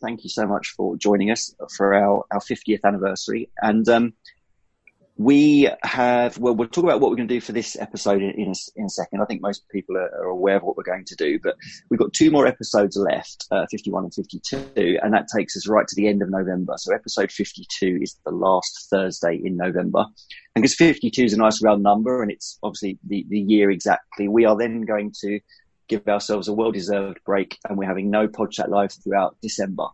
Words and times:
thank 0.00 0.24
you 0.24 0.30
so 0.30 0.46
much 0.46 0.74
for 0.76 0.96
joining 0.96 1.30
us 1.30 1.54
for 1.76 1.94
our, 1.94 2.24
our 2.30 2.40
50th 2.40 2.80
anniversary. 2.84 3.50
And 3.60 3.88
um, 3.88 4.14
we 5.18 5.68
have, 5.82 6.38
well, 6.38 6.54
we'll 6.54 6.68
talk 6.68 6.84
about 6.84 7.00
what 7.00 7.10
we're 7.10 7.16
going 7.16 7.28
to 7.28 7.34
do 7.34 7.40
for 7.40 7.50
this 7.50 7.76
episode 7.76 8.22
in, 8.22 8.30
in, 8.30 8.48
a, 8.50 8.54
in 8.76 8.84
a 8.86 8.88
second. 8.88 9.20
I 9.20 9.24
think 9.24 9.42
most 9.42 9.68
people 9.68 9.96
are, 9.96 10.10
are, 10.14 10.28
aware 10.28 10.56
of 10.56 10.62
what 10.62 10.76
we're 10.76 10.84
going 10.84 11.04
to 11.06 11.16
do, 11.16 11.40
but 11.42 11.56
we've 11.90 11.98
got 11.98 12.12
two 12.12 12.30
more 12.30 12.46
episodes 12.46 12.96
left, 12.96 13.46
uh, 13.50 13.66
51 13.68 14.04
and 14.04 14.14
52, 14.14 14.98
and 15.02 15.12
that 15.12 15.26
takes 15.34 15.56
us 15.56 15.66
right 15.66 15.86
to 15.88 15.96
the 15.96 16.06
end 16.06 16.22
of 16.22 16.30
November. 16.30 16.74
So 16.76 16.94
episode 16.94 17.32
52 17.32 17.98
is 18.00 18.16
the 18.24 18.30
last 18.30 18.86
Thursday 18.90 19.40
in 19.42 19.56
November. 19.56 20.06
And 20.54 20.62
because 20.62 20.76
52 20.76 21.24
is 21.24 21.32
a 21.32 21.38
nice 21.38 21.60
round 21.62 21.82
number 21.82 22.22
and 22.22 22.30
it's 22.30 22.56
obviously 22.62 22.98
the, 23.04 23.26
the 23.28 23.40
year 23.40 23.70
exactly, 23.70 24.28
we 24.28 24.44
are 24.44 24.56
then 24.56 24.82
going 24.82 25.12
to 25.22 25.40
give 25.88 26.06
ourselves 26.08 26.48
a 26.48 26.52
well 26.52 26.72
deserved 26.72 27.18
break 27.24 27.58
and 27.68 27.78
we're 27.78 27.88
having 27.88 28.10
no 28.10 28.28
Podchat 28.28 28.68
Live 28.68 28.92
throughout 28.92 29.36
December 29.42 29.88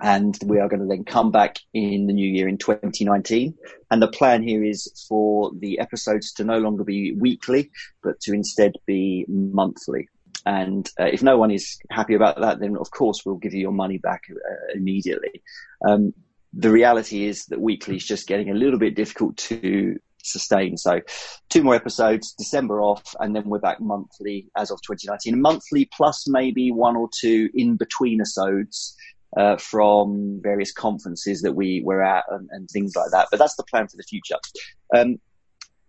and 0.00 0.36
we 0.44 0.58
are 0.58 0.68
going 0.68 0.80
to 0.80 0.86
then 0.86 1.04
come 1.04 1.30
back 1.30 1.58
in 1.72 2.06
the 2.06 2.12
new 2.12 2.28
year 2.28 2.48
in 2.48 2.58
2019. 2.58 3.54
And 3.90 4.02
the 4.02 4.08
plan 4.08 4.42
here 4.42 4.64
is 4.64 5.06
for 5.08 5.52
the 5.58 5.78
episodes 5.78 6.32
to 6.34 6.44
no 6.44 6.58
longer 6.58 6.84
be 6.84 7.12
weekly, 7.12 7.70
but 8.02 8.20
to 8.20 8.32
instead 8.32 8.72
be 8.86 9.24
monthly. 9.28 10.08
And 10.44 10.88
uh, 11.00 11.04
if 11.04 11.22
no 11.22 11.38
one 11.38 11.50
is 11.50 11.78
happy 11.90 12.14
about 12.14 12.40
that, 12.40 12.60
then 12.60 12.76
of 12.76 12.90
course 12.90 13.22
we'll 13.24 13.36
give 13.36 13.54
you 13.54 13.60
your 13.60 13.72
money 13.72 13.98
back 13.98 14.24
uh, 14.30 14.74
immediately. 14.74 15.42
Um, 15.86 16.12
the 16.52 16.70
reality 16.70 17.24
is 17.24 17.46
that 17.46 17.60
weekly 17.60 17.96
is 17.96 18.04
just 18.04 18.26
getting 18.26 18.50
a 18.50 18.54
little 18.54 18.78
bit 18.78 18.94
difficult 18.94 19.36
to 19.36 19.98
sustain. 20.24 20.76
So 20.76 21.00
two 21.48 21.62
more 21.62 21.74
episodes, 21.74 22.32
December 22.32 22.80
off, 22.80 23.14
and 23.20 23.34
then 23.34 23.44
we're 23.48 23.58
back 23.58 23.80
monthly 23.80 24.48
as 24.56 24.70
of 24.70 24.80
2019. 24.82 25.40
Monthly 25.40 25.88
plus 25.92 26.26
maybe 26.28 26.70
one 26.70 26.96
or 26.96 27.08
two 27.18 27.50
in 27.54 27.76
between 27.76 28.20
episodes 28.20 28.96
uh, 29.36 29.56
from 29.56 30.40
various 30.42 30.72
conferences 30.72 31.42
that 31.42 31.52
we 31.52 31.82
were 31.84 32.02
at 32.02 32.24
and, 32.30 32.48
and, 32.52 32.68
things 32.70 32.94
like 32.94 33.10
that. 33.10 33.26
But 33.30 33.38
that's 33.38 33.56
the 33.56 33.64
plan 33.64 33.88
for 33.88 33.96
the 33.96 34.04
future. 34.04 34.36
Um, 34.94 35.18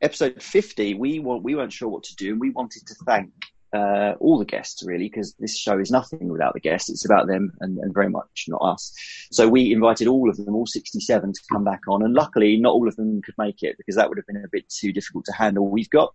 episode 0.01 0.41
50, 0.41 0.95
we, 0.95 1.19
want, 1.19 1.43
we 1.43 1.55
weren't 1.55 1.71
sure 1.71 1.89
what 1.89 2.03
to 2.03 2.15
do, 2.15 2.31
and 2.31 2.41
we 2.41 2.49
wanted 2.49 2.87
to 2.87 2.95
thank 3.05 3.31
uh, 3.75 4.15
all 4.19 4.39
the 4.39 4.45
guests 4.45 4.83
really, 4.85 5.09
because 5.09 5.35
this 5.39 5.57
show 5.57 5.77
is 5.79 5.91
nothing 5.91 6.29
without 6.29 6.53
the 6.53 6.59
guests. 6.59 6.89
It's 6.89 7.05
about 7.05 7.27
them 7.27 7.51
and, 7.59 7.77
and, 7.79 7.93
very 7.93 8.09
much 8.09 8.45
not 8.47 8.61
us. 8.61 8.93
So 9.31 9.47
we 9.47 9.73
invited 9.73 10.07
all 10.07 10.29
of 10.29 10.37
them, 10.37 10.55
all 10.55 10.65
67 10.65 11.33
to 11.33 11.41
come 11.51 11.63
back 11.63 11.81
on. 11.89 12.01
And 12.03 12.13
luckily 12.13 12.57
not 12.57 12.73
all 12.73 12.87
of 12.87 12.95
them 12.95 13.21
could 13.21 13.35
make 13.37 13.63
it 13.63 13.75
because 13.77 13.95
that 13.95 14.07
would 14.07 14.17
have 14.17 14.27
been 14.27 14.37
a 14.37 14.49
bit 14.51 14.69
too 14.69 14.93
difficult 14.93 15.25
to 15.25 15.33
handle. 15.33 15.67
We've 15.67 15.89
got, 15.89 16.13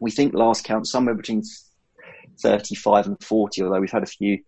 we 0.00 0.10
think 0.10 0.34
last 0.34 0.64
count 0.64 0.88
somewhere 0.88 1.14
between 1.14 1.42
35 2.40 3.06
and 3.06 3.22
40, 3.22 3.62
although 3.62 3.80
we've 3.80 3.90
had 3.90 4.02
a 4.02 4.06
few 4.06 4.38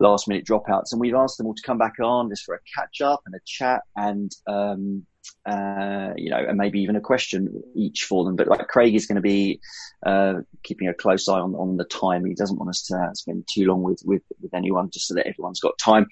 last 0.00 0.26
minute 0.26 0.44
dropouts. 0.44 0.90
And 0.90 1.00
we've 1.00 1.14
asked 1.14 1.38
them 1.38 1.46
all 1.46 1.54
to 1.54 1.62
come 1.62 1.78
back 1.78 1.94
on 2.02 2.28
just 2.28 2.44
for 2.44 2.56
a 2.56 2.60
catch 2.74 3.00
up 3.00 3.22
and 3.26 3.36
a 3.36 3.40
chat 3.44 3.82
and, 3.96 4.32
um, 4.48 5.06
uh, 5.46 6.10
you 6.16 6.30
know, 6.30 6.44
and 6.48 6.56
maybe 6.56 6.80
even 6.80 6.96
a 6.96 7.00
question 7.00 7.62
each 7.74 8.04
for 8.04 8.24
them. 8.24 8.36
But 8.36 8.48
like 8.48 8.66
Craig 8.68 8.94
is 8.94 9.06
going 9.06 9.16
to 9.16 9.22
be 9.22 9.60
uh, 10.04 10.34
keeping 10.62 10.88
a 10.88 10.94
close 10.94 11.28
eye 11.28 11.38
on, 11.38 11.54
on 11.54 11.76
the 11.76 11.84
time. 11.84 12.24
He 12.24 12.34
doesn't 12.34 12.58
want 12.58 12.70
us 12.70 12.82
to 12.86 13.10
spend 13.14 13.46
too 13.52 13.66
long 13.66 13.82
with, 13.82 14.02
with, 14.04 14.22
with 14.40 14.54
anyone 14.54 14.90
just 14.90 15.08
so 15.08 15.14
that 15.14 15.26
everyone's 15.26 15.60
got 15.60 15.78
time. 15.78 16.06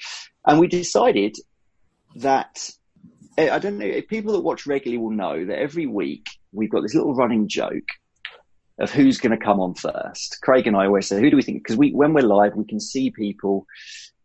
And 0.47 0.59
we 0.59 0.67
decided 0.67 1.37
that 2.17 2.71
I 3.39 3.59
don't 3.59 3.79
know, 3.79 4.01
people 4.03 4.35
that 4.35 4.41
watch 4.41 4.67
regularly 4.67 4.99
will 4.99 5.11
know 5.11 5.45
that 5.47 5.59
every 5.59 5.87
week 5.87 6.27
we've 6.53 6.71
got 6.71 6.83
this 6.83 6.95
little 6.95 7.15
running 7.15 7.49
joke 7.49 7.89
of 8.79 8.91
who's 8.91 9.19
going 9.19 9.37
to 9.37 9.43
come 9.43 9.61
on 9.61 9.75
first. 9.75 10.39
Craig 10.43 10.67
and 10.67 10.77
I 10.77 10.87
always 10.87 11.07
say, 11.07 11.21
who 11.21 11.31
do 11.31 11.37
we 11.37 11.43
think? 11.43 11.63
Because 11.63 11.77
we, 11.77 11.93
when 11.93 12.13
we're 12.13 12.23
live, 12.23 12.55
we 12.57 12.67
can 12.67 12.81
see 12.81 13.11
people 13.11 13.67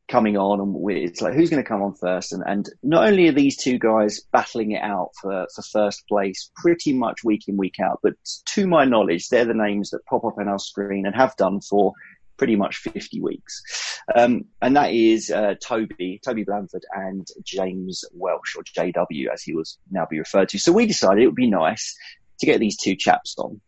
coming 0.08 0.38
on 0.38 0.59
and 0.61 0.91
it's 0.91 1.22
like, 1.22 1.33
who's 1.33 1.50
going 1.50 1.61
to 1.61 1.67
come 1.67 1.81
on 1.81 1.94
first? 1.95 2.31
And, 2.31 2.44
and 2.45 2.69
not 2.81 3.08
only 3.08 3.27
are 3.27 3.33
these 3.33 3.58
two 3.58 3.77
guys 3.77 4.22
battling 4.31 4.72
it 4.72 4.81
out 4.81 5.11
for, 5.22 5.47
for 5.53 5.61
first 5.61 6.08
place 6.08 6.50
pretty 6.55 6.94
much 6.94 7.23
week 7.23 7.47
in, 7.47 7.58
week 7.58 7.75
out, 7.83 8.00
but 8.02 8.13
to 8.53 8.67
my 8.67 8.85
knowledge, 8.85 9.29
they're 9.29 9.46
the 9.46 9.53
names 9.53 9.90
that 9.90 10.06
pop 10.06 10.23
up 10.23 10.38
on 10.38 10.47
our 10.47 10.59
screen 10.59 11.06
and 11.06 11.16
have 11.16 11.35
done 11.35 11.59
for 11.62 11.94
pretty 12.38 12.56
much 12.56 12.78
50 12.78 13.19
weeks. 13.22 14.00
Um, 14.16 14.46
and 14.62 14.75
that 14.78 14.94
is, 14.94 15.29
uh, 15.29 15.56
Toby, 15.62 16.22
Toby 16.23 16.44
Blanford 16.44 16.85
and 16.94 17.28
James 17.44 18.06
Welsh 18.13 18.56
or 18.56 18.63
JW 18.63 19.28
as 19.34 19.41
he 19.41 19.53
was 19.53 19.78
now 19.91 20.06
be 20.09 20.19
referred 20.19 20.50
to. 20.50 20.59
So 20.59 20.72
we 20.72 20.85
decided 20.85 21.23
it 21.23 21.28
would 21.28 21.35
be 21.35 21.50
nice 21.50 21.96
to 22.40 22.46
get 22.46 22.59
these 22.59 22.78
two 22.78 22.96
chaps 22.96 23.35
on 23.38 23.59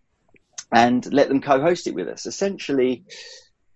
and 0.72 1.12
let 1.12 1.28
them 1.28 1.42
co-host 1.42 1.88
it 1.88 1.96
with 1.96 2.08
us. 2.08 2.26
Essentially, 2.26 3.04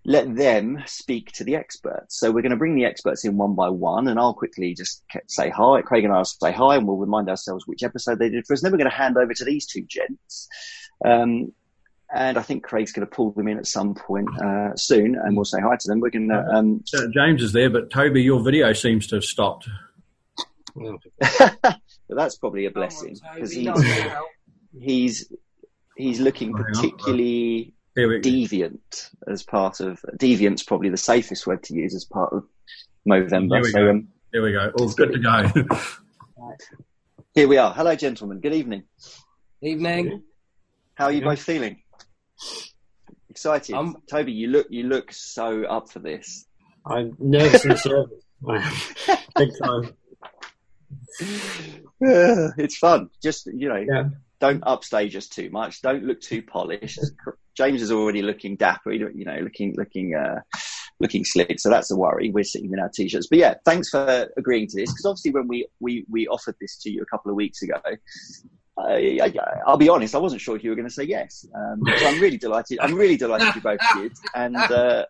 let 0.06 0.36
them 0.36 0.84
speak 0.86 1.32
to 1.34 1.44
the 1.44 1.56
experts. 1.56 2.20
So 2.20 2.32
we're 2.32 2.42
going 2.42 2.52
to 2.52 2.58
bring 2.58 2.76
the 2.76 2.86
experts 2.86 3.24
in 3.24 3.38
one 3.38 3.56
by 3.56 3.70
one, 3.70 4.08
and 4.08 4.20
I'll 4.20 4.34
quickly 4.34 4.74
just 4.74 5.04
say 5.28 5.50
hi. 5.50 5.82
Craig 5.82 6.04
and 6.04 6.14
I 6.14 6.18
will 6.18 6.26
say 6.26 6.52
hi, 6.52 6.76
and 6.76 6.88
we'll 6.88 6.98
remind 6.98 7.30
ourselves 7.30 7.66
which 7.66 7.84
episode 7.84 8.20
they 8.20 8.30
did 8.30 8.46
for 8.46 8.54
us. 8.54 8.62
And 8.62 8.66
then 8.66 8.74
we're 8.74 8.84
going 8.84 8.92
to 8.92 8.98
hand 8.98 9.18
over 9.18 9.34
to 9.34 9.46
these 9.46 9.66
two 9.66 9.84
gents. 9.84 10.48
Um, 11.06 11.54
and 12.14 12.38
I 12.38 12.42
think 12.42 12.64
Craig's 12.64 12.92
going 12.92 13.08
to 13.08 13.16
pull 13.16 13.32
them 13.32 13.48
in 13.48 13.58
at 13.58 13.66
some 13.66 13.96
point 13.96 14.30
uh, 14.40 14.76
soon, 14.76 15.16
and 15.16 15.36
we'll 15.36 15.46
say 15.46 15.62
hi 15.62 15.78
to 15.80 15.88
them. 15.88 16.00
We're 16.00 16.10
going 16.10 16.30
to. 16.30 16.46
Um, 16.54 16.84
James 17.14 17.42
is 17.42 17.54
there, 17.54 17.70
but 17.70 17.90
Toby, 17.90 18.22
your 18.22 18.42
video 18.42 18.74
seems 18.74 19.08
to 19.08 19.16
have 19.16 19.24
stopped. 19.24 19.68
but 20.76 21.80
that's 22.10 22.38
probably 22.38 22.66
a 22.66 22.72
blessing 22.72 23.18
because 23.34 23.52
he's, 23.52 23.70
he's 24.80 25.32
he's 25.96 26.20
looking 26.20 26.54
particularly 26.54 27.74
deviant 27.98 29.10
as 29.28 29.44
part 29.44 29.80
of 29.80 30.00
deviant's 30.18 30.64
probably 30.64 30.90
the 30.90 30.98
safest 30.98 31.46
word 31.46 31.64
to 31.64 31.74
use 31.76 31.96
as 31.96 32.06
part 32.06 32.34
of 32.34 32.44
Movember. 33.08 33.56
Here 33.56 33.62
we 33.62 33.72
so, 33.72 33.80
go. 33.80 33.90
Um, 33.90 34.08
Here 34.32 34.44
we 34.44 34.52
go. 34.52 34.72
All 34.80 34.90
good 34.90 35.14
to 35.14 35.20
go. 35.20 35.52
Here 37.34 37.48
we 37.48 37.58
are. 37.58 37.74
Hello, 37.74 37.96
gentlemen. 37.96 38.40
Good 38.40 38.54
evening. 38.54 38.84
Evening. 39.62 40.24
How 40.96 41.06
are 41.06 41.12
you 41.12 41.20
yeah. 41.20 41.26
both 41.26 41.42
feeling? 41.42 41.82
Excited. 43.30 43.76
Um, 43.76 43.98
Toby, 44.10 44.32
you 44.32 44.48
look 44.48 44.68
you 44.70 44.84
look 44.84 45.12
so 45.12 45.64
up 45.64 45.90
for 45.90 46.00
this. 46.00 46.46
I'm 46.86 47.16
nervous 47.20 47.66
and 47.66 47.80
nervous. 47.86 48.94
Big 49.36 49.50
time. 49.62 49.94
it's 52.58 52.78
fun. 52.78 53.10
Just 53.22 53.48
you 53.48 53.70
know, 53.70 53.84
yeah 53.88 54.04
don't 54.44 54.64
upstage 54.66 55.16
us 55.16 55.28
too 55.30 55.50
much. 55.52 55.82
Don't 55.82 56.04
look 56.04 56.20
too 56.20 56.42
polished. 56.42 57.00
James 57.56 57.82
is 57.82 57.92
already 57.92 58.22
looking 58.22 58.56
dapper, 58.56 58.92
you 58.92 59.26
know, 59.26 59.40
looking 59.42 59.76
looking 59.78 60.16
uh, 60.16 60.42
looking 61.00 61.24
slick. 61.24 61.60
So 61.60 61.70
that's 61.70 61.92
a 61.92 61.96
worry. 61.96 62.32
We're 62.32 62.44
sitting 62.44 62.72
in 62.72 62.80
our 62.80 62.90
t-shirts. 62.90 63.28
But 63.28 63.40
yeah, 63.40 63.56
thanks 63.66 63.90
for 63.90 64.30
agreeing 64.38 64.68
to 64.68 64.78
this 64.78 64.92
because 64.92 65.06
obviously 65.06 65.32
when 65.32 65.48
we, 65.48 65.68
we 65.80 66.06
we 66.10 66.28
offered 66.28 66.56
this 66.60 66.78
to 66.80 66.92
you 66.92 67.02
a 67.02 67.06
couple 67.06 67.30
of 67.30 67.36
weeks 67.36 67.62
ago, 67.62 67.80
I, 68.78 69.62
will 69.68 69.78
be 69.78 69.90
honest, 69.90 70.16
I 70.16 70.20
wasn't 70.20 70.42
sure 70.42 70.56
if 70.56 70.64
you 70.64 70.72
were 70.72 70.76
going 70.76 70.88
to 70.88 70.94
say 70.94 71.04
yes. 71.04 71.46
Um, 71.56 71.82
so 71.98 72.08
I'm 72.08 72.20
really 72.20 72.38
delighted. 72.38 72.80
I'm 72.80 72.96
really 72.96 73.18
delighted 73.18 73.56
you 73.56 73.62
both 73.62 73.80
did. 73.96 74.14
And 74.36 74.58
uh, 74.58 75.06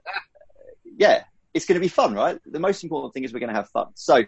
yeah, 0.98 1.24
it's 1.54 1.66
going 1.66 1.76
to 1.76 1.82
be 1.82 1.88
fun, 1.88 2.14
right? 2.14 2.40
The 2.46 2.60
most 2.60 2.84
important 2.84 3.14
thing 3.14 3.24
is 3.24 3.32
we're 3.32 3.40
going 3.40 3.54
to 3.54 3.56
have 3.56 3.70
fun. 3.70 3.88
So, 3.96 4.24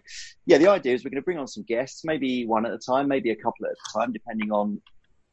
yeah, 0.46 0.58
the 0.58 0.68
idea 0.68 0.94
is 0.94 1.04
we're 1.04 1.10
going 1.10 1.22
to 1.22 1.26
bring 1.26 1.40
on 1.40 1.48
some 1.48 1.64
guests, 1.64 2.04
maybe 2.06 2.46
one 2.46 2.66
at 2.66 2.72
a 2.72 2.78
time, 2.78 3.08
maybe 3.08 3.32
a 3.32 3.36
couple 3.36 3.66
at 3.66 3.72
a 3.72 4.00
time, 4.00 4.14
depending 4.14 4.52
on 4.52 4.82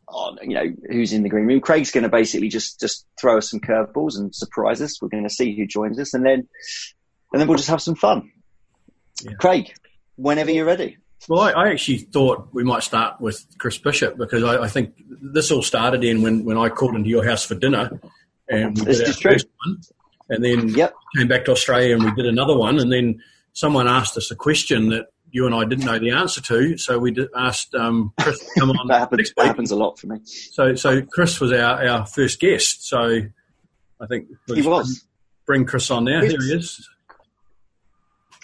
on 0.08 0.38
you 0.42 0.54
know 0.54 0.72
who's 0.90 1.12
in 1.12 1.22
the 1.22 1.28
green 1.28 1.46
room. 1.46 1.60
Craig's 1.60 1.90
going 1.90 2.02
to 2.02 2.08
basically 2.08 2.48
just 2.48 2.80
just 2.80 3.06
throw 3.20 3.38
us 3.38 3.50
some 3.50 3.60
curveballs 3.60 4.16
and 4.16 4.34
surprise 4.34 4.80
us. 4.80 5.00
We're 5.00 5.08
going 5.08 5.24
to 5.24 5.30
see 5.30 5.56
who 5.56 5.66
joins 5.66 5.98
us, 5.98 6.14
and 6.14 6.24
then 6.24 6.48
and 7.32 7.40
then 7.40 7.48
we'll 7.48 7.56
just 7.56 7.70
have 7.70 7.82
some 7.82 7.94
fun. 7.94 8.30
Yeah. 9.22 9.32
Craig, 9.34 9.72
whenever 10.16 10.50
you're 10.50 10.66
ready. 10.66 10.98
Well, 11.28 11.40
I, 11.40 11.52
I, 11.52 11.68
actually 11.70 11.98
thought 11.98 12.48
we 12.52 12.64
might 12.64 12.82
start 12.82 13.20
with 13.20 13.46
Chris 13.58 13.78
Bishop 13.78 14.16
because 14.16 14.42
I, 14.42 14.64
I, 14.64 14.68
think 14.68 14.94
this 15.06 15.52
all 15.52 15.62
started 15.62 16.02
in 16.02 16.22
when, 16.22 16.44
when 16.44 16.58
I 16.58 16.68
called 16.68 16.96
into 16.96 17.08
your 17.08 17.24
house 17.24 17.44
for 17.44 17.54
dinner, 17.54 18.00
and 18.48 18.76
we 18.76 18.84
this 18.84 18.98
did 18.98 19.06
our 19.08 19.32
first 19.32 19.46
one, 19.64 19.80
and 20.28 20.44
then 20.44 20.68
yep. 20.70 20.94
came 21.16 21.28
back 21.28 21.44
to 21.44 21.52
Australia 21.52 21.94
and 21.94 22.04
we 22.04 22.10
did 22.12 22.26
another 22.26 22.56
one, 22.56 22.80
and 22.80 22.90
then 22.90 23.22
someone 23.52 23.86
asked 23.86 24.16
us 24.16 24.32
a 24.32 24.34
question 24.34 24.88
that 24.88 25.06
you 25.32 25.46
and 25.46 25.54
I 25.54 25.64
didn't 25.64 25.86
know 25.86 25.98
the 25.98 26.10
answer 26.10 26.40
to. 26.42 26.76
So 26.76 26.98
we 26.98 27.16
asked 27.34 27.74
um, 27.74 28.12
Chris 28.20 28.38
to 28.38 28.60
come 28.60 28.70
on. 28.70 28.86
that, 28.88 29.00
happens, 29.00 29.32
that 29.36 29.46
happens, 29.46 29.70
a 29.70 29.76
lot 29.76 29.98
for 29.98 30.06
me. 30.06 30.18
So, 30.24 30.74
so 30.74 31.02
Chris 31.02 31.40
was 31.40 31.52
our, 31.52 31.84
our 31.88 32.06
first 32.06 32.38
guest. 32.38 32.86
So 32.86 33.22
I 34.00 34.06
think 34.06 34.28
he 34.46 34.62
was. 34.62 35.06
Bring 35.46 35.64
Chris 35.64 35.90
on 35.90 36.04
now. 36.04 36.20
Here 36.20 36.38
he 36.40 36.52
is. 36.52 36.88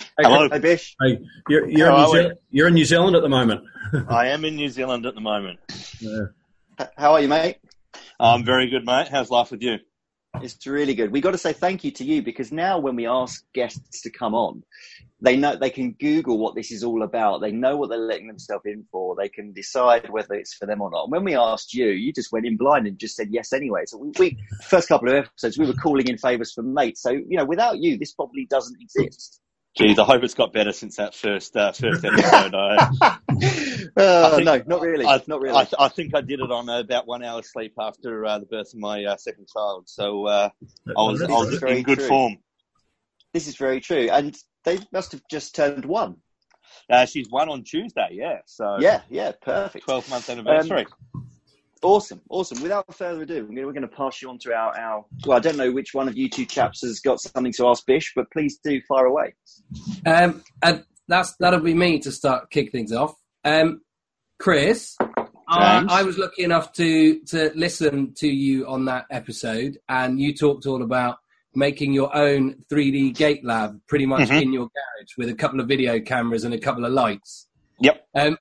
Hey, 0.01 0.25
Hello, 0.25 0.49
hey 0.51 0.59
Bish. 0.59 0.97
Hey, 1.01 1.21
you're, 1.49 1.69
you're, 1.69 1.91
in 1.91 2.11
Zealand, 2.11 2.39
you're, 2.51 2.69
in 2.69 2.75
New 2.75 2.85
Zealand 2.85 3.17
at 3.17 3.23
the 3.23 3.29
moment. 3.29 3.63
I 4.09 4.29
am 4.29 4.45
in 4.45 4.57
New 4.57 4.69
Zealand 4.69 5.07
at 5.07 5.15
the 5.15 5.21
moment. 5.21 5.61
Yeah. 6.01 6.87
How 6.97 7.13
are 7.13 7.21
you, 7.21 7.29
mate? 7.29 7.59
I'm 8.19 8.45
very 8.45 8.69
good, 8.69 8.85
mate. 8.85 9.09
How's 9.09 9.31
life 9.31 9.51
with 9.51 9.63
you? 9.63 9.79
It's 10.41 10.67
really 10.67 10.95
good. 10.95 11.11
We 11.11 11.21
got 11.21 11.33
to 11.33 11.39
say 11.39 11.53
thank 11.53 11.83
you 11.85 11.91
to 11.93 12.05
you 12.05 12.23
because 12.23 12.53
now 12.53 12.79
when 12.79 12.95
we 12.95 13.07
ask 13.07 13.45
guests 13.55 14.03
to 14.03 14.11
come 14.11 14.35
on, 14.35 14.63
they 15.21 15.37
know 15.37 15.57
they 15.57 15.71
can 15.71 15.93
Google 15.93 16.39
what 16.39 16.55
this 16.55 16.71
is 16.71 16.85
all 16.85 17.03
about. 17.03 17.41
They 17.41 17.51
know 17.51 17.77
what 17.77 17.89
they're 17.89 17.99
letting 17.99 18.29
themselves 18.29 18.65
in 18.67 18.85
for. 18.93 19.17
They 19.17 19.29
can 19.29 19.53
decide 19.53 20.09
whether 20.11 20.35
it's 20.35 20.55
for 20.55 20.67
them 20.67 20.81
or 20.81 20.91
not. 20.91 21.05
And 21.05 21.13
when 21.13 21.25
we 21.25 21.35
asked 21.35 21.75
you, 21.75 21.89
you 21.89 22.13
just 22.13 22.31
went 22.31 22.47
in 22.47 22.57
blind 22.57 22.87
and 22.87 22.99
just 22.99 23.17
said 23.17 23.29
yes 23.31 23.53
anyway. 23.53 23.83
So 23.87 23.99
we, 23.99 24.13
we 24.19 24.39
first 24.65 24.89
couple 24.89 25.09
of 25.09 25.15
episodes, 25.15 25.59
we 25.59 25.67
were 25.67 25.73
calling 25.73 26.07
in 26.07 26.19
favors 26.19 26.53
from 26.53 26.73
mates. 26.73 27.03
So 27.03 27.11
you 27.11 27.37
know, 27.37 27.45
without 27.45 27.79
you, 27.79 27.99
this 27.99 28.13
probably 28.13 28.47
doesn't 28.47 28.81
exist. 28.81 29.41
Geez, 29.77 29.99
I 29.99 30.05
hope 30.05 30.25
it's 30.25 30.35
got 30.35 30.53
better 30.53 30.73
since 30.73 30.97
that 30.97 31.15
first 31.15 31.57
uh, 31.57 31.71
first 31.73 32.05
episode. 32.05 32.55
I, 32.55 33.17
Uh, 33.97 34.31
think- 34.37 34.45
no, 34.45 34.63
not 34.67 34.81
really. 34.81 35.07
I, 35.07 35.23
not 35.29 35.41
really. 35.41 35.57
I, 35.57 35.69
I 35.79 35.89
think 35.89 36.15
I 36.17 36.21
did 36.21 36.41
it 36.41 36.51
on 36.51 36.69
about 36.69 37.07
one 37.07 37.23
hour 37.23 37.43
sleep 37.43 37.75
after 37.79 38.25
uh, 38.27 38.39
the 38.41 38.47
birth 38.47 38.73
of 38.75 38.81
my 38.81 39.05
uh, 39.05 39.17
second 39.17 39.47
child, 39.49 39.89
so 39.89 40.27
uh, 40.27 40.49
I 40.89 40.93
was, 40.97 41.23
I 41.23 41.27
was 41.29 41.63
in 41.63 41.83
good 41.83 41.99
true. 41.99 42.09
form. 42.09 42.37
this 43.33 43.47
is 43.47 43.57
very 43.57 43.81
true. 43.81 44.09
And 44.11 44.37
they 44.65 44.79
must 44.93 45.13
have 45.13 45.23
just 45.31 45.55
turned 45.55 45.85
one. 45.85 46.17
Uh, 46.91 47.07
she's 47.07 47.29
one 47.31 47.49
on 47.49 47.63
Tuesday, 47.63 48.09
yeah. 48.13 48.39
So 48.47 48.79
Yeah, 48.81 49.03
yeah, 49.09 49.33
perfect. 49.41 49.85
12 49.85 50.11
month 50.11 50.29
anniversary. 50.31 50.87
Awesome, 51.83 52.21
awesome. 52.29 52.61
Without 52.63 52.93
further 52.95 53.23
ado, 53.23 53.47
we're 53.49 53.65
going 53.73 53.83
to 53.83 53.89
pass 53.89 54.21
you 54.21 54.29
on 54.31 54.39
to 54.41 54.53
our, 54.53 54.77
our. 54.79 55.05
Well, 55.27 55.37
I 55.37 55.41
don't 55.41 55.57
know 55.57 55.71
which 55.71 55.95
one 55.95 56.09
of 56.09 56.17
you 56.17 56.29
two 56.29 56.45
chaps 56.45 56.81
has 56.83 57.01
got 57.01 57.21
something 57.21 57.53
to 57.53 57.69
ask 57.69 57.87
Bish, 57.87 58.13
but 58.17 58.31
please 58.33 58.59
do 58.65 58.81
fire 58.89 59.07
away. 59.07 59.35
Um, 60.05 60.43
and 60.63 60.85
that's 61.07 61.35
that'll 61.39 61.61
be 61.61 61.75
me 61.75 62.01
to 62.01 62.11
start 62.13 62.51
kick 62.51 62.73
things 62.73 62.93
off. 62.93 63.15
Um, 63.45 63.83
Chris, 64.39 64.97
I, 65.49 65.85
I 65.89 66.03
was 66.03 66.19
lucky 66.19 66.43
enough 66.45 66.73
to 66.75 67.21
to 67.27 67.53
listen 67.55 68.15
to 68.19 68.29
you 68.29 68.67
on 68.67 68.85
that 68.87 69.07
episode, 69.11 69.79
and 69.89 70.21
you 70.21 70.35
talked 70.35 70.67
all 70.67 70.83
about 70.83 71.19
making 71.55 71.93
your 71.93 72.15
own 72.15 72.55
3D 72.71 73.17
gait 73.17 73.45
lab, 73.45 73.81
pretty 73.89 74.07
much 74.07 74.29
Mhm. 74.29 74.43
in 74.43 74.53
your 74.53 74.67
garage 74.69 75.17
with 75.17 75.29
a 75.29 75.35
couple 75.35 75.61
of 75.61 75.67
video 75.67 75.99
cameras 76.01 76.45
and 76.45 76.55
a 76.55 76.59
couple 76.59 76.85
of 76.85 76.93
lights. 76.93 77.49
Yep. 77.81 78.07
Um, 78.15 78.39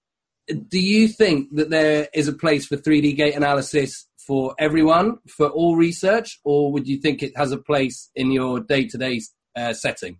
do 0.47 0.79
you 0.79 1.07
think 1.07 1.55
that 1.55 1.69
there 1.69 2.07
is 2.13 2.27
a 2.27 2.33
place 2.33 2.65
for 2.65 2.77
3D 2.77 3.15
gait 3.15 3.35
analysis 3.35 4.07
for 4.17 4.55
everyone, 4.59 5.17
for 5.27 5.47
all 5.47 5.75
research, 5.75 6.39
or 6.43 6.71
would 6.71 6.87
you 6.87 6.97
think 6.97 7.23
it 7.23 7.37
has 7.37 7.51
a 7.51 7.57
place 7.57 8.09
in 8.15 8.31
your 8.31 8.59
day 8.59 8.87
to 8.87 8.97
day 8.97 9.21
setting? 9.73 10.19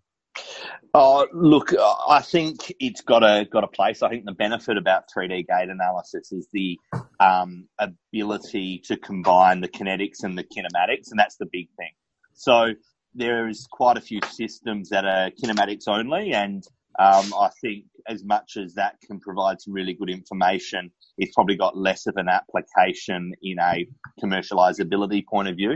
Oh, 0.94 1.27
look, 1.33 1.74
uh, 1.74 1.95
I 2.07 2.21
think 2.21 2.74
it's 2.79 3.01
got 3.01 3.24
a 3.24 3.45
got 3.45 3.63
a 3.63 3.68
place. 3.68 4.01
I 4.01 4.09
think 4.09 4.25
the 4.25 4.31
benefit 4.31 4.77
about 4.77 5.03
3D 5.15 5.45
gait 5.47 5.69
analysis 5.69 6.31
is 6.31 6.47
the 6.51 6.79
um, 7.19 7.68
ability 7.77 8.81
to 8.85 8.97
combine 8.97 9.62
the 9.62 9.68
kinetics 9.68 10.24
and 10.24 10.38
the 10.38 10.44
kinematics, 10.44 11.12
and 11.12 11.19
that's 11.19 11.38
the 11.38 11.45
big 11.51 11.68
thing. 11.77 11.91
So 12.33 12.74
there's 13.13 13.68
quite 13.69 13.97
a 13.97 14.01
few 14.01 14.21
systems 14.31 14.89
that 14.89 15.06
are 15.06 15.31
kinematics 15.31 15.88
only, 15.88 16.33
and 16.33 16.63
um, 16.97 17.33
I 17.33 17.50
think 17.62 17.85
as 18.07 18.24
much 18.24 18.57
as 18.57 18.74
that 18.75 18.95
can 19.06 19.19
provide 19.19 19.62
some 19.62 19.74
really 19.74 19.94
good 19.94 20.09
information, 20.09 20.92
it's 21.18 21.33
probably 21.33 21.56
got 21.56 21.77
less 21.77 22.07
of 22.07 22.15
an 22.18 22.27
application 22.30 23.33
in 23.42 23.57
a 23.59 23.88
commercializability 24.24 25.25
point 25.25 25.48
of 25.48 25.56
view. 25.56 25.74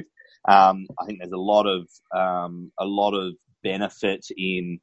Um, 0.48 0.88
I 1.00 1.06
think 1.06 1.20
there's 1.20 1.32
a 1.32 1.38
lot 1.38 1.68
of 1.68 1.88
um, 2.16 2.72
a 2.80 2.86
lot 2.86 3.14
of 3.14 3.34
benefit 3.64 4.26
in 4.36 4.80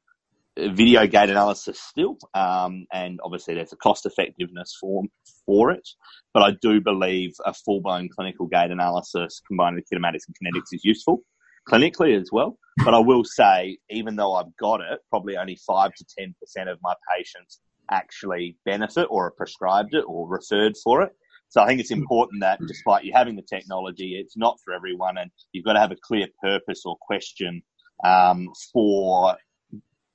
video 0.57 1.05
gait 1.07 1.29
analysis 1.29 1.79
still, 1.79 2.17
um, 2.33 2.85
and 2.93 3.19
obviously 3.23 3.55
there's 3.55 3.73
a 3.73 3.77
cost 3.77 4.05
effectiveness 4.05 4.77
for 4.79 5.03
for 5.45 5.71
it. 5.71 5.87
But 6.33 6.43
I 6.43 6.51
do 6.61 6.79
believe 6.79 7.31
a 7.45 7.53
full 7.53 7.81
blown 7.81 8.09
clinical 8.09 8.47
gait 8.47 8.71
analysis 8.71 9.41
combined 9.47 9.75
with 9.75 9.85
kinematics 9.91 10.27
and 10.27 10.35
kinetics 10.35 10.73
is 10.73 10.83
useful 10.83 11.23
clinically 11.69 12.19
as 12.19 12.29
well. 12.31 12.57
But 12.85 12.93
I 12.93 12.99
will 12.99 13.23
say, 13.23 13.77
even 13.89 14.15
though 14.15 14.33
I've 14.35 14.55
got 14.57 14.79
it, 14.81 14.99
probably 15.09 15.35
only 15.37 15.57
five 15.67 15.91
to 15.95 16.05
ten 16.17 16.33
percent 16.39 16.69
of 16.69 16.79
my 16.81 16.93
patients 17.15 17.59
actually 17.91 18.55
benefit 18.65 19.07
or 19.09 19.25
are 19.27 19.31
prescribed 19.31 19.93
it 19.93 20.05
or 20.07 20.27
referred 20.27 20.75
for 20.83 21.01
it. 21.01 21.11
So 21.49 21.61
I 21.61 21.67
think 21.67 21.79
it's 21.79 21.91
important 21.91 22.41
that 22.41 22.59
despite 22.67 23.03
you 23.03 23.11
having 23.13 23.35
the 23.35 23.41
technology, 23.41 24.19
it's 24.21 24.37
not 24.37 24.57
for 24.63 24.73
everyone, 24.73 25.17
and 25.17 25.31
you've 25.51 25.65
got 25.65 25.73
to 25.73 25.79
have 25.79 25.91
a 25.91 25.97
clear 26.01 26.27
purpose 26.41 26.83
or 26.85 26.95
question 27.01 27.63
um, 28.05 28.47
for 28.71 29.35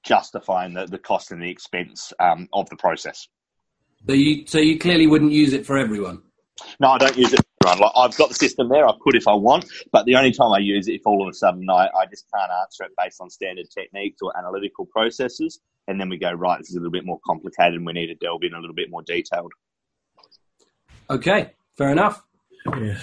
justifying 0.04 0.74
the, 0.74 0.86
the 0.86 0.98
cost 0.98 1.32
and 1.32 1.42
the 1.42 1.50
expense 1.50 2.12
um, 2.20 2.48
of 2.52 2.68
the 2.70 2.76
process. 2.76 3.26
So 4.06 4.14
you, 4.14 4.46
so 4.46 4.58
you 4.58 4.78
clearly 4.78 5.06
wouldn't 5.06 5.32
use 5.32 5.52
it 5.54 5.66
for 5.66 5.76
everyone. 5.76 6.22
No, 6.78 6.88
I 6.90 6.98
don't 6.98 7.16
use 7.16 7.32
it. 7.32 7.43
For 7.64 7.70
everyone. 7.70 7.92
Like, 7.94 8.10
I've 8.10 8.16
got 8.16 8.28
the 8.28 8.34
system 8.34 8.68
there. 8.68 8.86
I 8.86 8.92
could 9.00 9.14
if 9.14 9.26
I 9.26 9.34
want, 9.34 9.66
but 9.92 10.04
the 10.06 10.16
only 10.16 10.32
time 10.32 10.52
I 10.52 10.58
use 10.58 10.88
it 10.88 10.94
if 10.94 11.02
all 11.06 11.22
of 11.22 11.28
a 11.28 11.34
sudden 11.34 11.68
I, 11.70 11.88
I 11.96 12.06
just 12.10 12.26
can't 12.32 12.50
answer 12.62 12.84
it 12.84 12.92
based 12.98 13.20
on 13.20 13.30
standard 13.30 13.66
techniques 13.70 14.18
or 14.22 14.36
analytical 14.36 14.86
processes, 14.86 15.60
and 15.88 16.00
then 16.00 16.08
we 16.08 16.18
go 16.18 16.32
right. 16.32 16.58
This 16.58 16.70
is 16.70 16.76
a 16.76 16.78
little 16.78 16.92
bit 16.92 17.06
more 17.06 17.20
complicated, 17.26 17.74
and 17.74 17.86
we 17.86 17.92
need 17.92 18.08
to 18.08 18.14
delve 18.14 18.42
in 18.42 18.54
a 18.54 18.60
little 18.60 18.74
bit 18.74 18.90
more 18.90 19.02
detailed. 19.02 19.52
Okay, 21.10 21.52
fair 21.76 21.90
enough. 21.90 22.22
Yeah. 22.66 22.98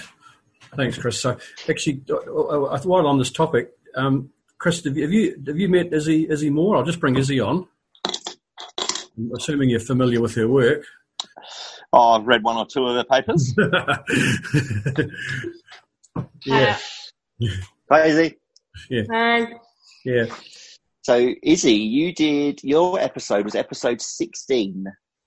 Thanks, 0.76 0.96
Chris. 0.96 1.20
So, 1.20 1.36
actually, 1.68 2.02
uh, 2.08 2.14
uh, 2.14 2.80
while 2.84 3.06
on 3.06 3.18
this 3.18 3.30
topic, 3.30 3.72
um, 3.94 4.30
Chris, 4.58 4.84
have 4.84 4.96
you, 4.96 5.02
have 5.02 5.12
you 5.12 5.42
have 5.46 5.58
you 5.58 5.68
met 5.68 5.92
Izzy 5.92 6.28
Izzy 6.30 6.50
Moore? 6.50 6.76
I'll 6.76 6.84
just 6.84 7.00
bring 7.00 7.16
Izzy 7.16 7.40
on. 7.40 7.66
I'm 9.18 9.30
assuming 9.36 9.68
you're 9.68 9.80
familiar 9.80 10.20
with 10.20 10.34
her 10.36 10.48
work. 10.48 10.84
Oh, 11.92 12.12
I've 12.12 12.26
read 12.26 12.42
one 12.42 12.56
or 12.56 12.66
two 12.66 12.86
of 12.86 12.94
the 12.94 13.04
papers. 13.04 13.54
yeah, 16.46 16.78
Hi, 17.90 18.06
Izzy. 18.06 18.36
Hi. 19.10 19.46
yeah. 20.04 20.26
So, 21.02 21.30
Izzy, 21.42 21.74
you 21.74 22.14
did 22.14 22.60
your 22.62 22.98
episode 23.00 23.44
was 23.44 23.54
episode 23.54 24.00
sixteen 24.00 24.84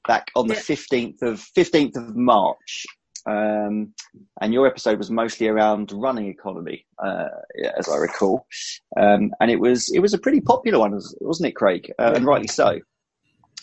back 0.07 0.31
on 0.35 0.47
the 0.47 0.55
Yeah. 0.55 0.61
fifteenth 0.61 1.21
of 1.21 1.39
fifteenth 1.39 1.95
of 1.97 2.15
March, 2.15 2.85
um, 3.27 3.93
and 4.41 4.53
your 4.53 4.67
episode 4.67 4.97
was 4.97 5.11
mostly 5.11 5.47
around 5.47 5.91
running 5.91 6.27
economy, 6.27 6.85
uh, 7.03 7.27
as 7.77 7.89
I 7.89 7.97
recall, 7.97 8.47
um, 8.97 9.31
and 9.39 9.51
it 9.51 9.59
was 9.59 9.89
it 9.93 9.99
was 9.99 10.13
a 10.13 10.17
pretty 10.19 10.41
popular 10.41 10.79
one, 10.79 10.99
wasn't 11.21 11.49
it, 11.49 11.55
Craig? 11.55 11.91
Uh, 11.99 12.13
and 12.15 12.25
rightly 12.25 12.47
so. 12.47 12.79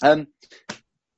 Um, 0.02 0.26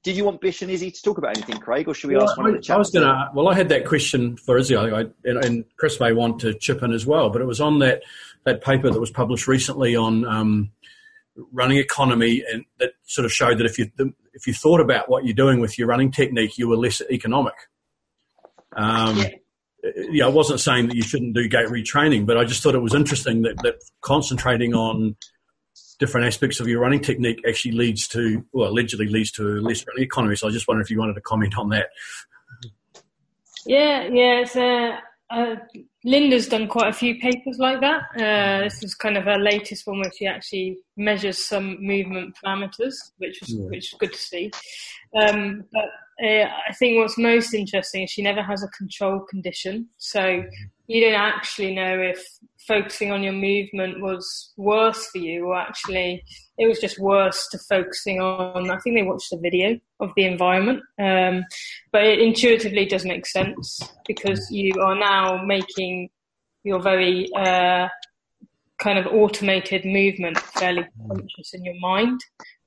did 0.05 0.17
you 0.17 0.25
want 0.25 0.41
Bish 0.41 0.61
and 0.62 0.71
Izzy 0.71 0.91
to 0.91 1.03
talk 1.03 1.19
about 1.19 1.37
anything, 1.37 1.56
Craig, 1.56 1.89
or 1.89 1.95
should 1.95 2.09
we 2.09 2.15
Well, 2.17 2.29
ask 2.29 2.37
one 2.37 2.55
of 2.55 2.62
the 2.62 2.73
I, 2.73 2.77
I 2.77 2.79
was 2.79 2.91
going 2.91 3.06
to. 3.06 3.31
Well, 3.35 3.49
I 3.49 3.55
had 3.55 3.71
that 3.71 3.87
question 3.87 4.37
for 4.37 4.59
Izzy, 4.59 4.77
I, 4.77 5.01
I, 5.01 5.05
and, 5.25 5.43
and 5.43 5.65
Chris 5.79 5.99
may 5.99 6.12
want 6.12 6.41
to 6.43 6.53
chip 6.55 6.83
in 6.83 6.93
as 6.93 7.06
well. 7.06 7.31
But 7.31 7.41
it 7.41 7.47
was 7.47 7.61
on 7.61 7.79
that 7.81 8.03
that 8.45 8.62
paper 8.62 8.91
that 8.91 9.01
was 9.01 9.11
published 9.11 9.49
recently 9.49 9.97
on 9.97 10.27
um, 10.27 10.71
running 11.53 11.79
economy, 11.79 12.45
and 12.53 12.65
that 12.79 12.93
sort 13.05 13.25
of 13.25 13.33
showed 13.33 13.59
that 13.59 13.65
if 13.67 13.79
you 13.79 13.91
if 14.35 14.47
you 14.47 14.53
thought 14.53 14.81
about 14.81 15.09
what 15.09 15.25
you're 15.25 15.35
doing 15.35 15.59
with 15.59 15.79
your 15.79 15.89
running 15.89 16.12
technique, 16.12 16.59
you 16.59 16.69
were 16.69 16.77
less 16.77 17.01
economic. 17.11 17.55
Um, 18.77 19.17
Yeah. 19.17 19.29
yeah, 20.11 20.25
I 20.27 20.29
wasn't 20.29 20.61
saying 20.61 20.89
that 20.89 20.97
you 20.97 21.03
shouldn't 21.03 21.35
do 21.35 21.49
gait 21.49 21.69
retraining, 21.69 22.27
but 22.27 22.37
I 22.37 22.45
just 22.45 22.62
thought 22.62 22.75
it 22.75 22.83
was 22.83 22.95
interesting 22.95 23.43
that, 23.43 23.56
that 23.62 23.77
concentrating 24.03 24.75
on 24.75 25.17
different 25.99 26.26
aspects 26.26 26.61
of 26.61 26.69
your 26.69 26.81
running 26.81 27.00
technique 27.00 27.41
actually 27.46 27.73
leads 27.73 28.08
to, 28.08 28.44
well, 28.52 28.70
allegedly 28.70 29.06
leads 29.08 29.31
to 29.32 29.43
less 29.60 29.84
running 29.86 30.05
economy. 30.05 30.36
So 30.36 30.48
I 30.48 30.51
just 30.51 30.67
wondered 30.69 30.82
if 30.82 30.91
you 30.91 30.98
wanted 30.98 31.15
to 31.15 31.20
comment 31.20 31.56
on 31.56 31.69
that. 31.70 31.86
Yeah, 33.67 34.08
yeah. 34.10 34.44
Uh, 34.55 35.01
uh, 35.34 35.56
Linda's 36.05 36.48
done 36.48 36.69
quite 36.69 36.89
a 36.89 36.93
few 36.93 37.19
papers 37.19 37.56
like 37.58 37.81
that. 37.81 38.03
Uh, 38.15 38.65
this 38.65 38.82
is 38.82 38.94
kind 38.94 39.17
of 39.17 39.24
her 39.24 39.39
latest 39.39 39.86
one 39.86 40.01
where 40.01 40.13
she 40.17 40.27
actually 40.27 40.79
measures 40.96 41.39
some 41.39 41.82
movement 41.82 42.36
parameters, 42.44 42.94
which 43.19 43.41
was 43.41 43.55
Yeah. 43.55 43.65
which 43.67 43.93
is 43.93 43.98
good 43.98 44.13
to 44.13 44.19
see. 44.19 44.51
Um, 45.17 45.65
but 45.72 45.86
uh, 46.23 46.44
I 46.69 46.73
think 46.79 46.99
what's 46.99 47.19
most 47.19 47.55
interesting 47.55 48.05
is 48.05 48.11
she 48.11 48.23
never 48.23 48.43
has 48.43 48.63
a 48.63 48.69
control 48.69 49.21
condition, 49.21 49.89
so 49.99 50.43
you 50.87 51.01
don't 51.01 51.21
actually 51.21 51.75
know 51.75 51.99
if 51.99 52.23
focusing 52.67 53.11
on 53.11 53.23
your 53.23 53.33
movement 53.33 54.01
was 54.01 54.53
worse 54.56 55.06
for 55.09 55.19
you 55.19 55.47
or 55.47 55.56
actually 55.56 56.23
it 56.56 56.67
was 56.67 56.79
just 56.79 56.99
worse 56.99 57.47
to 57.51 57.59
focusing 57.59 58.21
on 58.23 58.71
i 58.71 58.79
think 58.79 58.97
they 58.97 59.03
watched 59.03 59.29
the 59.31 59.39
video 59.39 59.79
of 60.05 60.13
the 60.17 60.25
environment. 60.25 60.83
Um, 60.99 61.44
but 61.93 62.05
it 62.05 62.21
intuitively 62.21 62.87
does 62.87 63.05
make 63.05 63.27
sense 63.27 63.81
because 64.06 64.51
you 64.51 64.73
are 64.81 64.94
now 64.94 65.43
making 65.44 66.11
your 66.63 66.81
very 66.81 67.29
uh, 67.35 67.89
kind 68.84 68.98
of 68.98 69.06
automated 69.06 69.84
movement 69.84 70.38
fairly 70.38 70.84
conscious 71.08 71.55
in 71.55 71.64
your 71.64 71.79
mind 71.81 72.20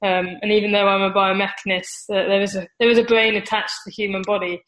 um, 0.04 0.28
and 0.42 0.52
even 0.52 0.72
though 0.72 0.88
i'm 0.88 1.10
a 1.10 1.14
biomechanist 1.14 2.10
uh, 2.10 2.28
there 2.32 2.42
is 2.42 2.56
a 2.56 2.68
there 2.80 2.90
is 2.90 2.98
a 2.98 3.04
brain 3.04 3.36
attached 3.36 3.76
to 3.76 3.82
the 3.86 3.92
human 3.92 4.24
body 4.24 4.62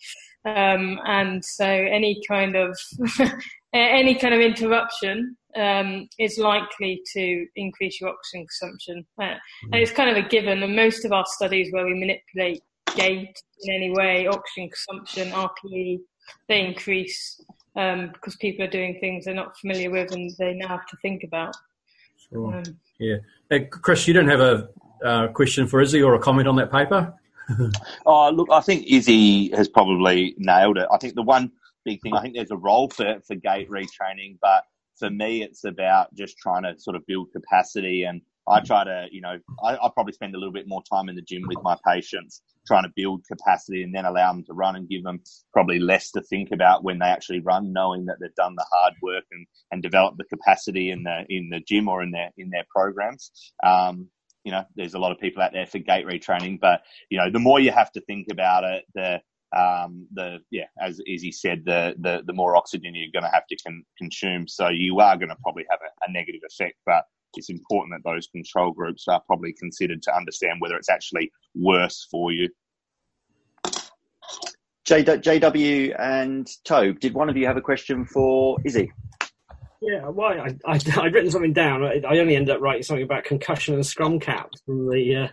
um, 0.46 1.00
and 1.06 1.44
so 1.44 1.66
any 1.66 2.22
kind 2.28 2.56
of 2.56 2.78
any 3.74 4.16
kind 4.16 4.34
of 4.34 4.40
interruption 4.40 5.36
um, 5.56 6.08
is 6.18 6.38
likely 6.38 7.02
to 7.14 7.46
increase 7.56 8.00
your 8.00 8.12
oxygen 8.12 8.46
consumption. 8.46 9.06
Uh, 9.22 9.36
and 9.72 9.82
it's 9.82 9.92
kind 9.92 10.10
of 10.10 10.24
a 10.24 10.28
given. 10.28 10.64
And 10.64 10.76
most 10.76 11.06
of 11.06 11.12
our 11.12 11.26
studies 11.28 11.72
where 11.72 11.86
we 11.86 11.94
manipulate 11.94 12.62
gait 12.96 13.34
in 13.62 13.74
any 13.74 13.92
way, 13.92 14.28
oxygen 14.28 14.70
consumption, 14.70 15.32
RPE, 15.32 16.00
they 16.48 16.66
increase 16.66 17.42
um, 17.76 18.10
because 18.14 18.36
people 18.36 18.66
are 18.66 18.70
doing 18.70 18.98
things 19.00 19.26
they're 19.26 19.34
not 19.34 19.58
familiar 19.58 19.90
with 19.90 20.12
and 20.12 20.32
they 20.38 20.54
now 20.54 20.68
have 20.68 20.88
to 20.88 20.98
think 21.02 21.24
about. 21.24 21.56
Sure. 22.30 22.56
Um, 22.56 22.64
Yeah. 23.00 23.18
Hey, 23.50 23.66
Chris, 23.66 24.08
you 24.08 24.14
don't 24.14 24.28
have 24.28 24.42
a 24.42 24.70
uh, 25.04 25.28
question 25.30 25.68
for 25.68 25.82
Izzy 25.82 26.02
or 26.02 26.16
a 26.16 26.20
comment 26.20 26.48
on 26.48 26.56
that 26.58 26.72
paper? 26.72 27.14
Oh, 28.06 28.30
look, 28.30 28.48
I 28.52 28.62
think 28.62 28.86
Izzy 28.86 29.50
has 29.56 29.68
probably 29.68 30.36
nailed 30.38 30.78
it. 30.78 30.88
I 30.92 31.00
think 31.00 31.16
the 31.16 31.24
one 31.24 31.52
big 31.84 32.00
thing, 32.02 32.14
I 32.14 32.22
think 32.22 32.36
there's 32.36 32.52
a 32.52 32.58
role 32.58 32.90
for, 32.90 33.20
for 33.26 33.36
gait 33.36 33.68
retraining, 33.72 34.38
but 34.40 34.66
for 34.98 35.10
me, 35.10 35.42
it's 35.42 35.64
about 35.64 36.14
just 36.14 36.38
trying 36.38 36.62
to 36.64 36.78
sort 36.78 36.96
of 36.96 37.06
build 37.08 37.32
capacity. 37.32 38.04
And 38.04 38.22
I 38.50 38.62
try 38.62 38.84
to, 38.84 39.08
you 39.12 39.22
know, 39.22 39.38
I, 39.64 39.76
I 39.76 39.90
probably 39.94 40.14
spend 40.14 40.36
a 40.36 40.38
little 40.38 40.54
bit 40.54 40.68
more 40.68 40.82
time 40.92 41.10
in 41.10 41.16
the 41.16 41.22
gym 41.22 41.44
with 41.48 41.60
my 41.62 41.78
patients, 41.86 42.42
trying 42.66 42.84
to 42.84 42.94
build 42.96 43.24
capacity 43.28 43.84
and 43.84 43.94
then 43.94 44.06
allow 44.06 44.32
them 44.34 44.44
to 44.46 44.54
run 44.54 44.76
and 44.76 44.90
give 44.90 45.04
them 45.04 45.22
probably 45.54 45.80
less 45.80 46.12
to 46.12 46.22
think 46.22 46.50
about 46.52 46.84
when 46.84 47.00
they 47.00 47.06
actually 47.06 47.42
run, 47.42 47.72
knowing 47.72 48.06
that 48.06 48.18
they've 48.20 48.36
done 48.36 48.56
the 48.56 48.66
hard 48.72 48.94
work 49.02 49.24
and, 49.32 49.46
and 49.72 49.84
developed 49.84 50.18
the 50.18 50.24
capacity 50.26 50.92
in 50.92 51.04
the 51.04 51.26
in 51.30 51.50
the 51.50 51.60
gym 51.60 51.88
or 51.88 52.02
in 52.02 52.12
their 52.12 52.32
in 52.38 52.50
their 52.50 52.66
programs. 52.70 53.32
Um, 53.64 54.08
you 54.44 54.52
know, 54.52 54.64
there's 54.76 54.94
a 54.94 55.00
lot 55.00 55.12
of 55.12 55.20
people 55.20 55.44
out 55.44 55.52
there 55.54 55.68
for 55.68 55.80
gait 55.80 56.06
retraining, 56.06 56.60
but 56.60 56.82
you 57.10 57.18
know, 57.18 57.30
the 57.30 57.40
more 57.40 57.60
you 57.60 57.72
have 57.72 57.92
to 57.92 58.02
think 58.02 58.28
about 58.32 58.64
it, 58.64 58.86
the 58.96 59.22
um, 59.56 60.08
the 60.14 60.40
yeah, 60.52 60.66
as 60.80 61.02
Izzy 61.08 61.32
said, 61.32 61.64
the 61.66 61.96
the, 62.00 62.22
the 62.26 62.34
more 62.34 62.56
oxygen 62.56 62.94
you're 62.94 63.12
going 63.12 63.30
to 63.30 63.34
have 63.34 63.48
to 63.48 63.56
con- 63.58 63.84
consume, 63.98 64.48
so 64.48 64.70
you 64.70 65.00
are 65.00 65.18
going 65.18 65.30
to 65.30 65.36
probably 65.42 65.66
have 65.70 65.80
a, 65.82 66.10
a, 66.10 66.12
negative 66.12 66.42
effect. 66.46 66.76
But 66.86 67.04
it's 67.36 67.50
important 67.50 67.94
that 67.94 68.10
those 68.10 68.28
control 68.28 68.72
groups 68.72 69.08
are 69.08 69.22
probably 69.28 69.54
considered 69.54 70.02
to 70.04 70.16
understand 70.16 70.60
whether 70.60 70.76
it's 70.76 70.90
actually 70.90 71.32
worse 71.56 72.08
for 72.10 72.32
you. 72.32 72.50
J- 74.86 75.04
JW 75.04 75.96
and 76.00 76.48
Tobe, 76.64 77.00
did 77.00 77.14
one 77.14 77.30
of 77.30 77.38
you 77.38 77.46
have 77.46 77.58
a 77.58 77.62
question 77.62 78.06
for 78.06 78.58
Izzy? 78.66 78.92
Yeah, 79.82 80.10
well, 80.10 80.30
I, 80.30 80.56
I, 80.66 80.74
I'd 81.02 81.14
written 81.14 81.32
something 81.32 81.54
down. 81.54 81.84
I, 81.84 82.02
I 82.08 82.18
only 82.18 82.36
ended 82.36 82.56
up 82.56 82.62
writing 82.62 82.84
something 82.84 83.04
about 83.04 83.24
concussion 83.24 83.76
and 83.76 83.86
scrum 83.86 84.20
caps 84.20 84.62
from 84.66 84.90
the 84.90 85.16
uh, 85.16 85.28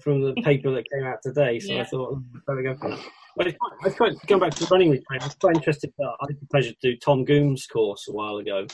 from 0.00 0.22
the 0.22 0.34
paper 0.42 0.70
that 0.72 0.84
came 0.90 1.04
out 1.04 1.18
today. 1.22 1.58
So 1.58 1.72
yeah. 1.72 1.82
I 1.82 1.84
thought, 1.84 2.22
better 2.46 2.62
go 2.62 2.74
for 2.76 2.90
that. 2.90 3.00
But 3.36 3.46
it's 3.48 3.58
quite, 3.58 3.72
it's 3.86 3.96
quite, 3.96 4.26
going 4.26 4.40
back 4.40 4.54
to 4.54 4.64
the 4.64 4.68
running 4.70 4.90
retraining, 4.90 5.22
I 5.22 5.26
was 5.26 5.34
quite 5.34 5.56
interested. 5.56 5.92
Uh, 5.98 6.08
I 6.08 6.26
had 6.28 6.40
the 6.40 6.46
pleasure 6.50 6.72
to 6.72 6.76
do 6.82 6.96
Tom 6.96 7.24
Goom's 7.24 7.66
course 7.66 8.06
a 8.08 8.12
while 8.12 8.36
ago, 8.36 8.66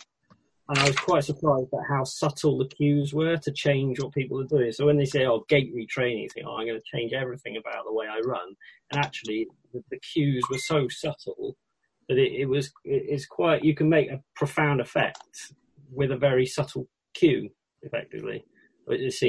and 0.68 0.78
I 0.78 0.86
was 0.86 0.96
quite 0.96 1.24
surprised 1.24 1.72
at 1.72 1.88
how 1.88 2.04
subtle 2.04 2.58
the 2.58 2.68
cues 2.68 3.14
were 3.14 3.36
to 3.36 3.52
change 3.52 4.00
what 4.00 4.12
people 4.12 4.40
are 4.40 4.46
doing. 4.46 4.72
So 4.72 4.86
when 4.86 4.96
they 4.96 5.04
say, 5.04 5.24
"Oh, 5.24 5.44
gait 5.48 5.74
retraining," 5.74 6.22
you 6.22 6.28
think, 6.28 6.46
"Oh, 6.46 6.56
I'm 6.56 6.66
going 6.66 6.80
to 6.80 6.96
change 6.96 7.12
everything 7.12 7.56
about 7.56 7.84
the 7.84 7.92
way 7.92 8.06
I 8.06 8.20
run," 8.24 8.54
and 8.90 9.04
actually, 9.04 9.46
the, 9.72 9.82
the 9.90 9.98
cues 9.98 10.44
were 10.50 10.58
so 10.58 10.88
subtle 10.88 11.56
that 12.08 12.18
it, 12.18 12.32
it 12.40 12.46
was 12.46 12.72
it's 12.84 13.26
quite 13.26 13.64
you 13.64 13.74
can 13.74 13.88
make 13.88 14.10
a 14.10 14.20
profound 14.34 14.80
effect 14.80 15.52
with 15.92 16.10
a 16.10 16.16
very 16.16 16.46
subtle 16.46 16.88
cue, 17.14 17.50
effectively. 17.82 18.44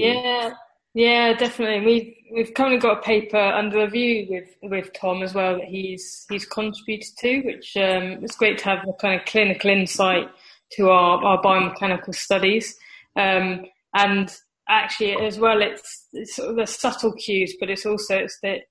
Yeah, 0.03 0.53
yeah, 0.93 1.33
definitely. 1.33 1.85
We've 1.85 2.15
we've 2.33 2.53
currently 2.55 2.79
got 2.79 2.99
a 2.99 3.01
paper 3.01 3.37
under 3.37 3.79
review 3.83 4.25
with 4.29 4.55
with 4.63 4.91
Tom 4.93 5.21
as 5.21 5.35
well 5.35 5.57
that 5.57 5.65
he's 5.65 6.25
he's 6.29 6.45
contributed 6.45 7.15
to, 7.19 7.41
which 7.41 7.77
um, 7.77 8.23
it's 8.23 8.35
great 8.35 8.57
to 8.59 8.65
have 8.65 8.79
a 8.87 8.93
kind 8.93 9.19
of 9.19 9.27
clinical 9.27 9.69
insight 9.69 10.29
to 10.73 10.89
our, 10.89 11.23
our 11.23 11.41
biomechanical 11.41 12.13
studies. 12.13 12.75
Um, 13.15 13.65
and 13.95 14.35
actually, 14.69 15.13
as 15.13 15.39
well, 15.39 15.61
it's, 15.61 16.07
it's 16.13 16.35
sort 16.35 16.49
of 16.49 16.55
the 16.57 16.67
subtle 16.67 17.13
cues, 17.13 17.55
but 17.59 17.69
it's 17.69 17.85
also 17.85 18.17
it's 18.17 18.37
that 18.43 18.61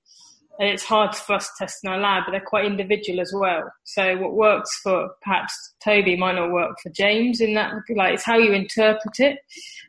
it's 0.59 0.83
hard 0.83 1.15
for 1.15 1.33
us 1.33 1.47
to 1.47 1.53
test 1.59 1.83
in 1.83 1.89
our 1.89 1.99
lab, 1.99 2.23
but 2.25 2.31
they're 2.31 2.41
quite 2.41 2.65
individual 2.65 3.19
as 3.19 3.31
well. 3.33 3.71
So 3.83 4.17
what 4.17 4.33
works 4.33 4.79
for 4.81 5.09
perhaps 5.21 5.53
Toby 5.83 6.15
might 6.15 6.35
not 6.35 6.51
work 6.51 6.77
for 6.81 6.89
James 6.89 7.41
in 7.41 7.53
that, 7.53 7.73
like 7.95 8.15
it's 8.15 8.25
how 8.25 8.37
you 8.37 8.53
interpret 8.53 9.19
it. 9.19 9.37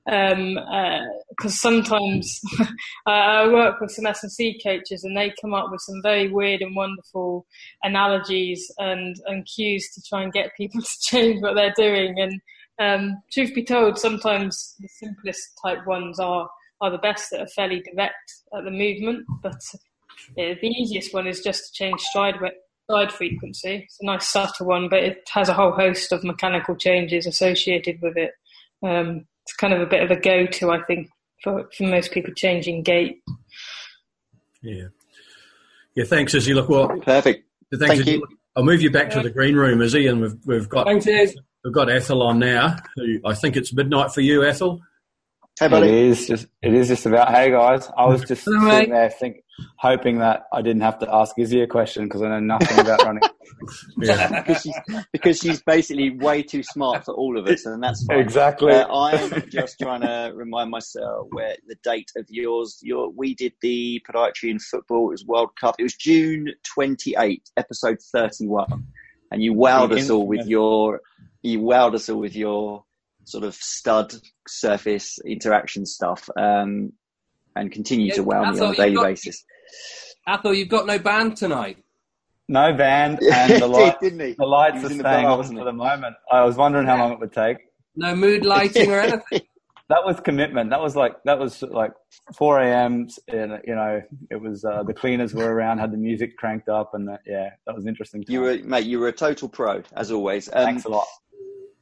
Because 0.04 0.34
um, 0.34 0.58
uh, 0.58 1.48
sometimes 1.48 2.40
I 3.06 3.48
work 3.48 3.80
with 3.80 3.90
some 3.90 4.06
S&C 4.06 4.60
coaches 4.62 5.04
and 5.04 5.16
they 5.16 5.32
come 5.40 5.54
up 5.54 5.70
with 5.70 5.80
some 5.80 6.02
very 6.02 6.30
weird 6.30 6.60
and 6.60 6.76
wonderful 6.76 7.46
analogies 7.82 8.70
and, 8.78 9.16
and 9.26 9.46
cues 9.46 9.90
to 9.94 10.02
try 10.02 10.22
and 10.22 10.32
get 10.32 10.50
people 10.56 10.82
to 10.82 11.00
change 11.00 11.40
what 11.40 11.54
they're 11.54 11.74
doing. 11.76 12.20
And 12.20 12.40
um, 12.78 13.22
truth 13.32 13.54
be 13.54 13.64
told, 13.64 13.98
sometimes 13.98 14.74
the 14.80 14.88
simplest 14.88 15.58
type 15.62 15.86
ones 15.86 16.20
are 16.20 16.48
are 16.80 16.90
the 16.90 16.98
best 16.98 17.30
that 17.30 17.40
are 17.40 17.48
fairly 17.48 17.82
direct 17.82 18.32
at 18.56 18.64
the 18.64 18.70
movement, 18.70 19.26
but 19.42 19.60
yeah, 20.36 20.54
the 20.60 20.68
easiest 20.68 21.14
one 21.14 21.26
is 21.26 21.40
just 21.40 21.66
to 21.66 21.72
change 21.72 22.00
stride 22.00 22.36
stride 22.84 23.12
frequency. 23.12 23.84
It's 23.84 23.98
a 24.00 24.06
nice 24.06 24.28
subtle 24.28 24.66
one, 24.66 24.88
but 24.88 25.02
it 25.02 25.28
has 25.32 25.48
a 25.48 25.54
whole 25.54 25.72
host 25.72 26.12
of 26.12 26.24
mechanical 26.24 26.74
changes 26.76 27.26
associated 27.26 28.00
with 28.00 28.16
it. 28.16 28.32
Um, 28.82 29.26
it's 29.44 29.54
kind 29.54 29.72
of 29.74 29.80
a 29.80 29.86
bit 29.86 30.02
of 30.02 30.10
a 30.10 30.20
go-to, 30.20 30.70
I 30.70 30.82
think, 30.82 31.08
for, 31.42 31.68
for 31.76 31.84
most 31.84 32.12
people 32.12 32.32
changing 32.34 32.82
gait. 32.82 33.22
Yeah. 34.62 34.88
Yeah, 35.94 36.04
thanks, 36.04 36.34
Izzy. 36.34 36.54
Look, 36.54 36.68
well, 36.68 36.88
perfect. 37.00 37.44
Thanks, 37.74 38.04
Thank 38.04 38.06
you. 38.06 38.26
I'll 38.56 38.64
move 38.64 38.82
you 38.82 38.90
back 38.90 39.10
to 39.10 39.22
the 39.22 39.30
green 39.30 39.54
room, 39.54 39.80
Izzy, 39.82 40.06
and 40.06 40.20
we've 40.20 40.34
we've 40.44 40.68
got 40.68 40.86
thanks, 40.86 41.06
we've 41.06 41.72
got 41.72 41.88
Athol 41.88 42.22
on 42.22 42.38
now. 42.38 42.76
Who 42.96 43.20
I 43.24 43.34
think 43.34 43.56
it's 43.56 43.72
midnight 43.72 44.12
for 44.12 44.20
you, 44.20 44.44
Athol. 44.44 44.80
Hey, 45.60 45.66
buddy. 45.66 45.88
It 45.88 45.94
is 45.94 46.26
just 46.26 46.46
it 46.62 46.72
is 46.72 46.86
just 46.86 47.04
about 47.04 47.34
hey 47.34 47.50
guys. 47.50 47.90
I 47.96 48.06
was 48.06 48.22
just 48.22 48.44
sitting 48.44 48.90
there 48.90 49.10
think, 49.10 49.38
hoping 49.76 50.18
that 50.18 50.44
I 50.52 50.62
didn't 50.62 50.82
have 50.82 51.00
to 51.00 51.12
ask 51.12 51.36
Izzy 51.36 51.62
a 51.62 51.66
question 51.66 52.04
because 52.04 52.22
I 52.22 52.28
know 52.28 52.38
nothing 52.38 52.78
about 52.78 53.02
running. 53.02 53.22
yeah. 53.98 54.42
because, 54.46 54.62
she's, 54.62 54.78
because 55.12 55.38
she's 55.38 55.62
basically 55.62 56.10
way 56.10 56.44
too 56.44 56.62
smart 56.62 57.04
for 57.04 57.14
all 57.14 57.36
of 57.36 57.48
us, 57.48 57.66
and 57.66 57.82
that's 57.82 58.04
fine. 58.06 58.20
exactly. 58.20 58.72
Uh, 58.72 58.86
I'm 58.86 59.50
just 59.50 59.80
trying 59.80 60.02
to 60.02 60.30
remind 60.32 60.70
myself 60.70 61.26
where 61.30 61.56
the 61.66 61.76
date 61.82 62.12
of 62.16 62.26
yours. 62.28 62.78
Your 62.82 63.10
we 63.10 63.34
did 63.34 63.54
the 63.60 64.00
podiatry 64.08 64.50
in 64.50 64.60
football. 64.60 65.08
It 65.08 65.12
was 65.12 65.26
World 65.26 65.50
Cup. 65.60 65.74
It 65.80 65.82
was 65.82 65.94
June 65.94 66.52
28, 66.72 67.50
episode 67.56 67.98
31, 68.12 68.86
and 69.32 69.42
you 69.42 69.54
wowed 69.54 69.92
us 69.98 70.08
all 70.08 70.26
with 70.26 70.46
your 70.46 71.00
you 71.42 71.60
wowed 71.60 71.94
us 71.94 72.08
all 72.08 72.20
with 72.20 72.36
your 72.36 72.84
sort 73.28 73.44
of 73.44 73.54
stud 73.54 74.14
surface 74.46 75.18
interaction 75.26 75.84
stuff 75.84 76.28
um, 76.38 76.92
and 77.54 77.70
continue 77.70 78.06
yeah, 78.06 78.14
to 78.14 78.22
wow 78.22 78.50
me 78.50 78.58
on 78.58 78.72
a 78.72 78.76
daily 78.76 78.94
got, 78.94 79.04
basis. 79.04 79.44
I 80.26 80.38
thought 80.38 80.52
you've 80.52 80.68
got 80.68 80.86
no 80.86 80.98
band 80.98 81.36
tonight. 81.36 81.78
No 82.48 82.72
band, 82.72 83.18
and 83.32 83.60
the, 83.60 83.66
light, 83.66 84.00
did, 84.00 84.18
the 84.18 84.46
lights 84.46 84.82
are 84.82 84.88
staying 84.88 85.26
on 85.26 85.44
for 85.44 85.64
the 85.64 85.72
moment. 85.72 86.16
I 86.32 86.42
was 86.44 86.56
wondering 86.56 86.86
how 86.86 86.96
long 86.96 87.12
it 87.12 87.20
would 87.20 87.32
take. 87.32 87.58
No 87.94 88.14
mood 88.16 88.46
lighting 88.46 88.90
or 88.90 89.00
anything. 89.00 89.42
that 89.90 90.04
was 90.06 90.18
commitment. 90.20 90.70
That 90.70 90.80
was 90.80 90.96
like 90.96 91.22
that 91.24 91.38
was 91.38 91.62
like 91.62 91.92
4 92.34 92.60
a.m. 92.60 93.08
And 93.28 93.60
you 93.66 93.74
know, 93.74 94.00
it 94.30 94.40
was 94.40 94.64
uh, 94.64 94.82
the 94.84 94.94
cleaners 94.94 95.34
were 95.34 95.52
around, 95.52 95.78
had 95.78 95.92
the 95.92 95.98
music 95.98 96.38
cranked 96.38 96.70
up, 96.70 96.94
and 96.94 97.08
the, 97.08 97.18
yeah, 97.26 97.50
that 97.66 97.74
was 97.74 97.86
interesting. 97.86 98.22
Time. 98.22 98.32
You 98.32 98.40
were 98.40 98.58
mate. 98.64 98.86
You 98.86 99.00
were 99.00 99.08
a 99.08 99.12
total 99.12 99.50
pro 99.50 99.82
as 99.94 100.10
always. 100.10 100.48
Um, 100.48 100.64
Thanks 100.64 100.84
a 100.86 100.88
lot. 100.88 101.06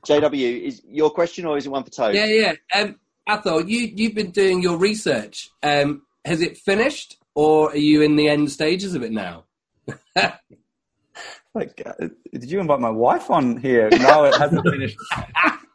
JW, 0.06 0.62
is 0.62 0.82
your 0.88 1.10
question 1.10 1.46
or 1.46 1.56
is 1.56 1.66
it 1.66 1.70
one 1.70 1.84
for 1.84 1.90
Toad? 1.90 2.14
Yeah, 2.14 2.26
yeah. 2.26 2.54
Um, 2.75 2.98
Athol, 3.28 3.68
you 3.68 3.92
you've 3.94 4.14
been 4.14 4.30
doing 4.30 4.62
your 4.62 4.76
research. 4.76 5.50
Um, 5.62 6.02
has 6.25 6.40
it 6.40 6.56
finished, 6.58 7.18
or 7.34 7.70
are 7.70 7.76
you 7.76 8.02
in 8.02 8.16
the 8.16 8.28
end 8.28 8.50
stages 8.50 8.94
of 8.94 9.02
it 9.02 9.12
now? 9.12 9.44
like, 11.54 11.82
uh, 11.84 12.08
did 12.32 12.50
you 12.50 12.60
invite 12.60 12.80
my 12.80 12.90
wife 12.90 13.30
on 13.30 13.56
here? 13.56 13.88
No, 13.90 14.25
it 14.25 14.36
hasn't 14.36 14.68
finished. 14.68 14.98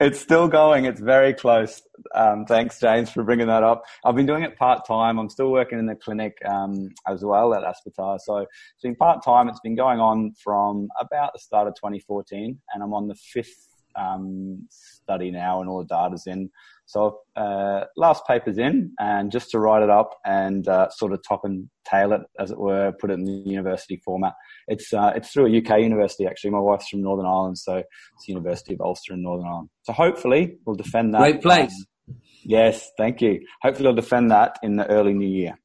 it's 0.00 0.20
still 0.20 0.48
going. 0.48 0.84
It's 0.84 1.00
very 1.00 1.34
close. 1.34 1.82
Um, 2.14 2.44
thanks, 2.46 2.80
James, 2.80 3.10
for 3.10 3.22
bringing 3.22 3.46
that 3.46 3.62
up. 3.62 3.84
I've 4.04 4.14
been 4.14 4.26
doing 4.26 4.42
it 4.42 4.56
part 4.56 4.86
time. 4.86 5.18
I'm 5.18 5.28
still 5.28 5.50
working 5.50 5.78
in 5.78 5.86
the 5.86 5.94
clinic 5.94 6.36
um, 6.46 6.90
as 7.08 7.24
well 7.24 7.54
at 7.54 7.62
Aspetar. 7.62 8.18
So 8.20 8.38
it's 8.38 8.82
been 8.82 8.96
part 8.96 9.24
time. 9.24 9.48
It's 9.48 9.60
been 9.60 9.76
going 9.76 10.00
on 10.00 10.32
from 10.42 10.88
about 11.00 11.32
the 11.32 11.38
start 11.38 11.68
of 11.68 11.74
2014, 11.74 12.58
and 12.72 12.82
I'm 12.82 12.94
on 12.94 13.08
the 13.08 13.14
fifth 13.14 13.68
um, 13.96 14.66
study 14.70 15.30
now, 15.30 15.60
and 15.60 15.68
all 15.68 15.84
the 15.84 15.94
data's 15.94 16.26
in. 16.26 16.50
So 16.86 17.20
uh, 17.34 17.84
last 17.96 18.26
paper's 18.26 18.58
in, 18.58 18.92
and 18.98 19.32
just 19.32 19.50
to 19.50 19.58
write 19.58 19.82
it 19.82 19.90
up 19.90 20.18
and 20.24 20.66
uh, 20.68 20.90
sort 20.90 21.12
of 21.12 21.22
top 21.26 21.44
and 21.44 21.68
tail 21.88 22.12
it, 22.12 22.20
as 22.38 22.50
it 22.50 22.58
were, 22.58 22.92
put 22.92 23.10
it 23.10 23.14
in 23.14 23.24
the 23.24 23.32
university 23.32 24.00
format. 24.04 24.34
It's 24.68 24.92
uh, 24.92 25.12
it's 25.16 25.30
through 25.30 25.46
a 25.46 25.58
UK 25.58 25.80
university 25.80 26.26
actually. 26.26 26.50
My 26.50 26.60
wife's 26.60 26.88
from 26.88 27.02
Northern 27.02 27.26
Ireland, 27.26 27.58
so 27.58 27.76
it's 27.76 28.26
the 28.26 28.32
University 28.32 28.74
of 28.74 28.80
Ulster 28.80 29.14
in 29.14 29.22
Northern 29.22 29.46
Ireland. 29.46 29.70
So 29.82 29.92
hopefully 29.92 30.58
we'll 30.64 30.76
defend 30.76 31.14
that. 31.14 31.18
Great 31.18 31.42
place. 31.42 31.72
Um, 32.08 32.16
yes, 32.42 32.90
thank 32.98 33.22
you. 33.22 33.40
Hopefully 33.62 33.86
we'll 33.86 33.96
defend 33.96 34.30
that 34.30 34.58
in 34.62 34.76
the 34.76 34.86
early 34.86 35.14
new 35.14 35.28
year. 35.28 35.58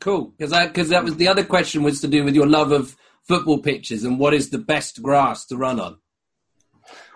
Cool, 0.00 0.32
because 0.36 0.52
because 0.68 0.88
that 0.90 1.04
was 1.04 1.16
the 1.16 1.28
other 1.28 1.44
question 1.44 1.82
was 1.82 2.00
to 2.00 2.08
do 2.08 2.24
with 2.24 2.34
your 2.34 2.46
love 2.46 2.72
of 2.72 2.96
football 3.26 3.58
pitches 3.58 4.04
and 4.04 4.18
what 4.18 4.34
is 4.34 4.50
the 4.50 4.58
best 4.58 5.02
grass 5.02 5.44
to 5.46 5.56
run 5.56 5.80
on. 5.80 5.98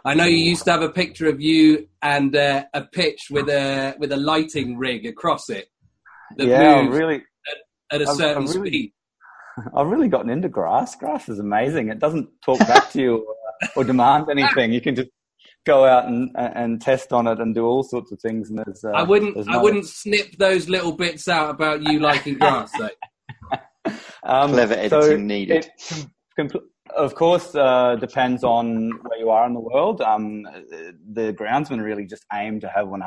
I 0.04 0.14
know 0.14 0.24
you 0.24 0.36
used 0.36 0.64
to 0.64 0.72
have 0.72 0.82
a 0.82 0.90
picture 0.90 1.28
of 1.28 1.40
you 1.40 1.88
and 2.02 2.34
uh, 2.34 2.64
a 2.72 2.82
pitch 2.82 3.28
with 3.30 3.48
a 3.48 3.94
with 3.98 4.12
a 4.12 4.16
lighting 4.16 4.78
rig 4.78 5.06
across 5.06 5.50
it. 5.50 5.68
yeah, 6.36 6.86
really. 6.88 7.22
At, 7.92 8.00
at 8.00 8.02
a 8.02 8.06
certain 8.14 8.44
I've 8.44 8.54
really, 8.54 8.68
speed. 8.68 8.92
I've 9.74 9.88
really 9.88 10.08
gotten 10.08 10.30
into 10.30 10.48
grass. 10.48 10.94
Grass 10.96 11.28
is 11.28 11.38
amazing. 11.38 11.88
It 11.88 11.98
doesn't 11.98 12.28
talk 12.44 12.58
back 12.60 12.90
to 12.92 13.00
you 13.00 13.16
or, 13.16 13.68
or, 13.76 13.84
demand 13.84 14.28
anything. 14.30 14.72
You 14.72 14.80
can 14.80 14.94
just 14.94 15.10
go 15.66 15.84
out 15.84 16.06
and 16.06 16.30
and 16.36 16.80
test 16.80 17.12
on 17.12 17.26
it 17.26 17.38
and 17.38 17.54
do 17.54 17.66
all 17.66 17.82
sorts 17.82 18.12
of 18.12 18.20
things. 18.20 18.48
And 18.48 18.58
there's 18.58 18.84
uh, 18.84 18.90
I 18.90 19.02
wouldn't 19.02 19.36
no... 19.36 19.52
I 19.52 19.62
wouldn't 19.62 19.86
snip 19.86 20.36
those 20.38 20.68
little 20.68 20.92
bits 20.92 21.28
out 21.28 21.50
about 21.50 21.82
you 21.82 21.98
liking 21.98 22.38
grass. 22.38 22.72
um, 24.22 24.52
Clever 24.52 24.74
editing 24.74 25.02
so 25.02 25.16
needed. 25.16 25.70
It, 25.88 26.06
com- 26.36 26.48
of 26.96 27.14
course, 27.14 27.54
uh, 27.54 27.96
depends 27.96 28.44
on 28.44 28.90
where 29.02 29.18
you 29.18 29.30
are 29.30 29.46
in 29.46 29.54
the 29.54 29.60
world. 29.60 30.00
Um, 30.00 30.42
the 31.12 31.32
groundsmen 31.32 31.82
really 31.82 32.06
just 32.06 32.24
aim 32.32 32.60
to 32.60 32.68
have 32.68 32.86
100% 32.86 33.00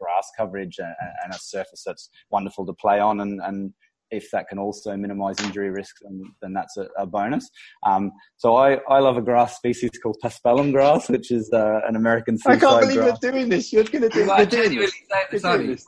grass 0.00 0.30
coverage 0.36 0.78
and, 0.78 0.94
and, 1.22 1.34
a 1.34 1.38
surface 1.38 1.82
that's 1.84 2.10
wonderful 2.30 2.66
to 2.66 2.72
play 2.74 3.00
on, 3.00 3.20
and, 3.20 3.40
and 3.42 3.72
if 4.10 4.30
that 4.32 4.48
can 4.48 4.58
also 4.58 4.96
minimise 4.96 5.40
injury 5.40 5.70
risks, 5.70 6.00
then, 6.02 6.22
then 6.42 6.52
that's 6.52 6.76
a, 6.76 6.86
a 6.98 7.06
bonus. 7.06 7.48
Um, 7.84 8.12
so 8.36 8.56
I, 8.56 8.78
I 8.88 9.00
love 9.00 9.16
a 9.16 9.22
grass 9.22 9.56
species 9.56 9.90
called 10.02 10.16
paspalum 10.22 10.72
grass, 10.72 11.08
which 11.08 11.30
is 11.30 11.50
uh, 11.52 11.80
an 11.86 11.96
American 11.96 12.38
I 12.46 12.56
can't 12.56 12.80
believe 12.80 12.96
grass. 12.96 13.18
you're 13.22 13.32
doing 13.32 13.48
this. 13.48 13.72
You're 13.72 13.84
going 13.84 14.02
to 14.02 14.08
do, 14.08 14.24
you're 14.24 14.46
doing 14.46 14.78
this. 14.78 14.92
You're 15.32 15.58
this. 15.58 15.86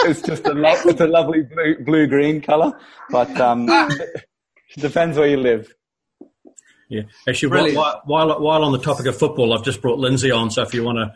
it's 0.00 0.22
just 0.22 0.46
a, 0.46 0.54
lo- 0.54 0.80
it's 0.84 1.00
a 1.00 1.06
lovely 1.06 1.42
blue, 1.42 1.84
blue 1.84 2.06
green 2.06 2.40
colour, 2.40 2.72
but 3.10 3.38
um, 3.40 3.68
depends 4.78 5.18
where 5.18 5.28
you 5.28 5.36
live. 5.36 5.72
Yeah, 6.88 7.02
actually, 7.28 7.74
while, 7.76 8.02
while, 8.06 8.40
while 8.40 8.64
on 8.64 8.72
the 8.72 8.78
topic 8.78 9.06
of 9.06 9.18
football, 9.18 9.52
I've 9.52 9.64
just 9.64 9.82
brought 9.82 9.98
Lindsay 9.98 10.30
on. 10.30 10.50
So 10.50 10.62
if 10.62 10.72
you 10.72 10.82
want 10.82 10.96
to, 10.98 11.12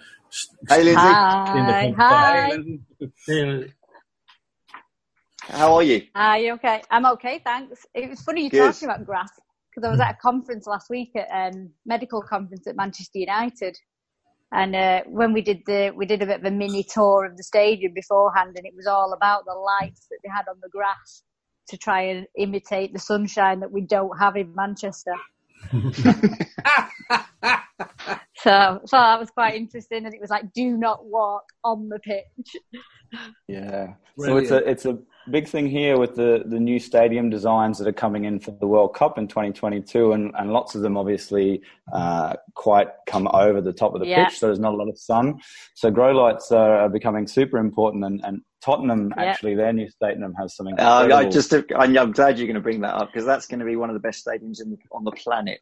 hey 0.69 0.85
Lindsay, 0.85 1.01
hi, 1.01 1.95
hi. 1.97 3.65
How 5.49 5.75
are 5.75 5.83
you? 5.83 6.03
Are 6.15 6.39
you 6.39 6.53
okay? 6.55 6.83
I'm 6.91 7.07
okay, 7.07 7.41
thanks. 7.43 7.87
It 7.95 8.09
was 8.09 8.21
funny 8.21 8.45
you 8.45 8.51
Good. 8.51 8.73
talking 8.73 8.89
about 8.89 9.07
grass 9.07 9.31
because 9.71 9.87
I 9.87 9.91
was 9.91 10.01
at 10.01 10.11
a 10.11 10.19
conference 10.21 10.67
last 10.67 10.91
week 10.91 11.13
at 11.17 11.55
um, 11.55 11.71
medical 11.87 12.23
conference 12.23 12.67
at 12.67 12.77
Manchester 12.77 13.19
United, 13.19 13.77
and 14.53 14.77
uh, 14.77 15.03
when 15.07 15.33
we 15.33 15.41
did 15.41 15.63
the 15.67 15.93
we 15.97 16.05
did 16.05 16.21
a 16.23 16.27
bit 16.27 16.41
of 16.41 16.45
a 16.45 16.51
mini 16.51 16.85
tour 16.85 17.25
of 17.25 17.39
the 17.39 17.43
stadium 17.43 17.95
beforehand, 17.95 18.53
and 18.57 18.67
it 18.67 18.75
was 18.77 18.87
all 18.87 19.15
about 19.15 19.47
the 19.47 19.55
lights 19.55 20.07
that 20.11 20.19
they 20.23 20.31
had 20.31 20.49
on 20.49 20.57
the 20.63 20.69
grass 20.69 21.23
to 21.69 21.79
try 21.79 22.03
and 22.03 22.27
imitate 22.37 22.93
the 22.93 22.99
sunshine 22.99 23.61
that 23.61 23.73
we 23.73 23.81
don't 23.81 24.19
have 24.19 24.37
in 24.37 24.55
Manchester. 24.55 25.15
So, 28.43 28.81
so 28.85 28.97
that 28.97 29.21
was 29.21 29.31
quite 29.31 29.55
interesting, 29.55 30.05
and 30.05 30.15
it 30.15 30.21
was 30.21 30.31
like, 30.31 30.53
"Do 30.53 30.77
not 30.77 31.05
walk 31.07 31.45
on 31.65 31.89
the 31.89 31.99
pitch." 31.99 32.57
Yeah, 33.47 33.95
Brilliant. 34.17 34.49
so 34.49 34.57
it's 34.57 34.65
a 34.67 34.71
it's 34.71 34.87
a 34.87 34.99
big 35.31 35.47
thing 35.47 35.67
here 35.67 35.99
with 35.99 36.15
the 36.17 36.43
the 36.47 36.59
new 36.59 36.79
stadium 36.79 37.31
designs 37.31 37.79
that 37.79 37.87
are 37.87 37.93
coming 37.93 38.25
in 38.25 38.41
for 38.41 38.51
the 38.53 38.67
World 38.67 38.95
Cup 38.95 39.19
in 39.19 39.29
2022, 39.29 40.13
and 40.13 40.33
and 40.39 40.53
lots 40.53 40.75
of 40.75 40.83
them 40.83 40.97
obviously 40.97 41.63
uh, 41.93 42.35
quite 42.55 42.89
come 43.07 43.29
over 43.33 43.61
the 43.61 43.73
top 43.73 43.95
of 43.95 44.01
the 44.01 44.07
yeah. 44.07 44.25
pitch, 44.29 44.39
so 44.39 44.47
there's 44.47 44.59
not 44.59 44.73
a 44.73 44.77
lot 44.77 44.89
of 44.89 44.99
sun. 44.99 45.39
So 45.75 45.91
grow 45.91 46.13
lights 46.13 46.51
are, 46.53 46.79
are 46.79 46.89
becoming 46.89 47.27
super 47.27 47.59
important, 47.59 48.05
and, 48.05 48.21
and 48.25 48.41
Tottenham 48.65 49.13
actually 49.17 49.55
their 49.55 49.73
new 49.73 49.89
stadium 49.89 50.35
has 50.35 50.55
something. 50.55 50.79
Uh, 50.79 51.09
I 51.13 51.29
just 51.29 51.53
I'm 51.53 52.13
glad 52.13 52.39
you're 52.39 52.47
going 52.47 52.55
to 52.55 52.61
bring 52.61 52.81
that 52.83 52.95
up 52.95 53.09
because 53.13 53.27
that's 53.27 53.47
going 53.47 53.61
to 53.61 53.67
be 53.67 53.77
one 53.77 53.91
of 53.91 53.95
the 53.95 54.01
best 54.01 54.25
stadiums 54.25 54.61
in, 54.61 54.77
on 54.93 55.05
the 55.05 55.11
planet. 55.13 55.61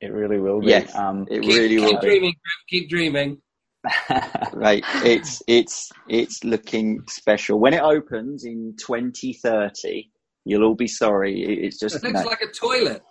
It 0.00 0.08
really 0.08 0.38
will 0.38 0.60
be. 0.60 0.66
Yes, 0.68 0.94
um, 0.94 1.26
it 1.30 1.40
keep, 1.40 1.50
really 1.50 1.68
keep 1.68 1.80
will. 1.80 1.90
Keep 1.92 2.00
dreaming, 2.00 2.34
keep 2.68 2.88
dreaming. 2.90 3.38
right, 4.52 4.84
it's 5.04 5.42
it's 5.46 5.90
it's 6.08 6.44
looking 6.44 7.02
special. 7.08 7.58
When 7.58 7.72
it 7.72 7.82
opens 7.82 8.44
in 8.44 8.74
2030, 8.78 10.10
you'll 10.44 10.64
all 10.64 10.74
be 10.74 10.88
sorry. 10.88 11.42
It's 11.42 11.78
just 11.78 11.96
it 11.96 12.02
looks 12.02 12.20
no. 12.22 12.26
like 12.26 12.42
a 12.42 12.48
toilet. 12.48 13.02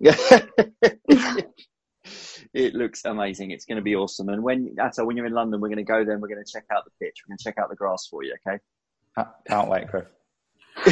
it 2.54 2.74
looks 2.74 3.04
amazing. 3.04 3.50
It's 3.50 3.64
going 3.64 3.76
to 3.76 3.82
be 3.82 3.94
awesome. 3.94 4.28
And 4.28 4.42
when 4.42 4.74
Athol, 4.80 5.06
when 5.06 5.16
you're 5.16 5.26
in 5.26 5.32
London, 5.32 5.60
we're 5.60 5.68
going 5.68 5.78
to 5.78 5.84
go 5.84 6.04
there 6.04 6.14
and 6.14 6.22
we're 6.22 6.28
going 6.28 6.44
to 6.44 6.50
check 6.50 6.64
out 6.72 6.84
the 6.84 6.90
pitch. 7.04 7.22
We're 7.22 7.32
going 7.32 7.38
to 7.38 7.44
check 7.44 7.58
out 7.58 7.68
the 7.68 7.76
grass 7.76 8.06
for 8.10 8.22
you. 8.22 8.34
Okay. 8.46 8.58
Can't 9.46 9.68
wait, 9.68 9.88
Chris. 9.88 10.06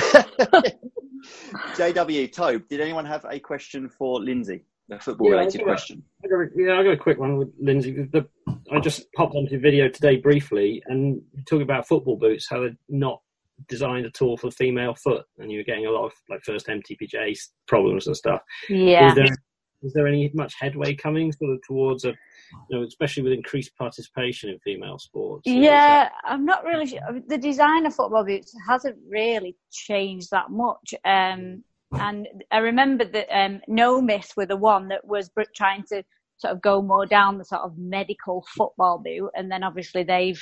JW 1.74 2.32
Tobe, 2.32 2.68
did 2.68 2.80
anyone 2.80 3.06
have 3.06 3.24
a 3.28 3.38
question 3.38 3.88
for 3.88 4.20
Lindsay? 4.20 4.64
A 4.90 5.00
football 5.00 5.30
related 5.30 5.60
yeah, 5.60 5.64
question. 5.64 6.02
I 6.24 6.28
got 6.28 6.36
a, 6.36 6.46
yeah, 6.56 6.78
I 6.78 6.84
got 6.84 6.92
a 6.92 6.96
quick 6.96 7.18
one 7.18 7.36
with 7.38 7.48
Lindsay. 7.60 7.90
The, 7.92 8.24
I 8.70 8.78
just 8.78 9.12
popped 9.14 9.34
onto 9.34 9.58
video 9.58 9.88
today 9.88 10.16
briefly 10.16 10.80
and 10.86 11.20
talking 11.48 11.62
about 11.62 11.88
football 11.88 12.16
boots, 12.16 12.46
how 12.48 12.60
they're 12.60 12.76
not 12.88 13.20
designed 13.68 14.06
at 14.06 14.22
all 14.22 14.36
for 14.36 14.48
the 14.48 14.54
female 14.54 14.94
foot, 14.94 15.24
and 15.38 15.50
you 15.50 15.58
were 15.58 15.64
getting 15.64 15.86
a 15.86 15.90
lot 15.90 16.04
of 16.06 16.12
like 16.30 16.44
first 16.44 16.68
MTPJ 16.68 17.36
problems 17.66 18.06
and 18.06 18.16
stuff. 18.16 18.42
Yeah. 18.68 19.08
Is 19.08 19.14
there, 19.16 19.36
is 19.82 19.92
there 19.92 20.06
any 20.06 20.30
much 20.34 20.54
headway 20.58 20.94
coming 20.94 21.32
sort 21.32 21.52
of 21.52 21.60
towards 21.66 22.04
a, 22.04 22.08
you 22.08 22.78
know, 22.78 22.82
especially 22.82 23.22
with 23.22 23.32
increased 23.32 23.76
participation 23.76 24.50
in 24.50 24.58
female 24.60 24.98
sports? 24.98 25.42
Yeah, 25.46 26.08
I'm 26.24 26.44
not 26.44 26.64
really 26.64 26.86
sure. 26.86 27.00
The 27.26 27.38
design 27.38 27.86
of 27.86 27.94
football 27.94 28.24
boots 28.24 28.54
hasn't 28.68 28.96
really 29.08 29.56
changed 29.70 30.30
that 30.30 30.50
much. 30.50 30.94
Um, 31.04 31.62
and 31.92 32.26
I 32.50 32.58
remember 32.58 33.04
that 33.04 33.28
um, 33.30 33.60
Nomis 33.68 34.36
were 34.36 34.46
the 34.46 34.56
one 34.56 34.88
that 34.88 35.06
was 35.06 35.30
trying 35.54 35.84
to 35.84 36.02
sort 36.38 36.52
of 36.52 36.60
go 36.60 36.82
more 36.82 37.06
down 37.06 37.38
the 37.38 37.44
sort 37.44 37.62
of 37.62 37.78
medical 37.78 38.44
football 38.56 38.98
boot, 38.98 39.30
and 39.34 39.50
then 39.50 39.62
obviously 39.62 40.02
they've 40.02 40.40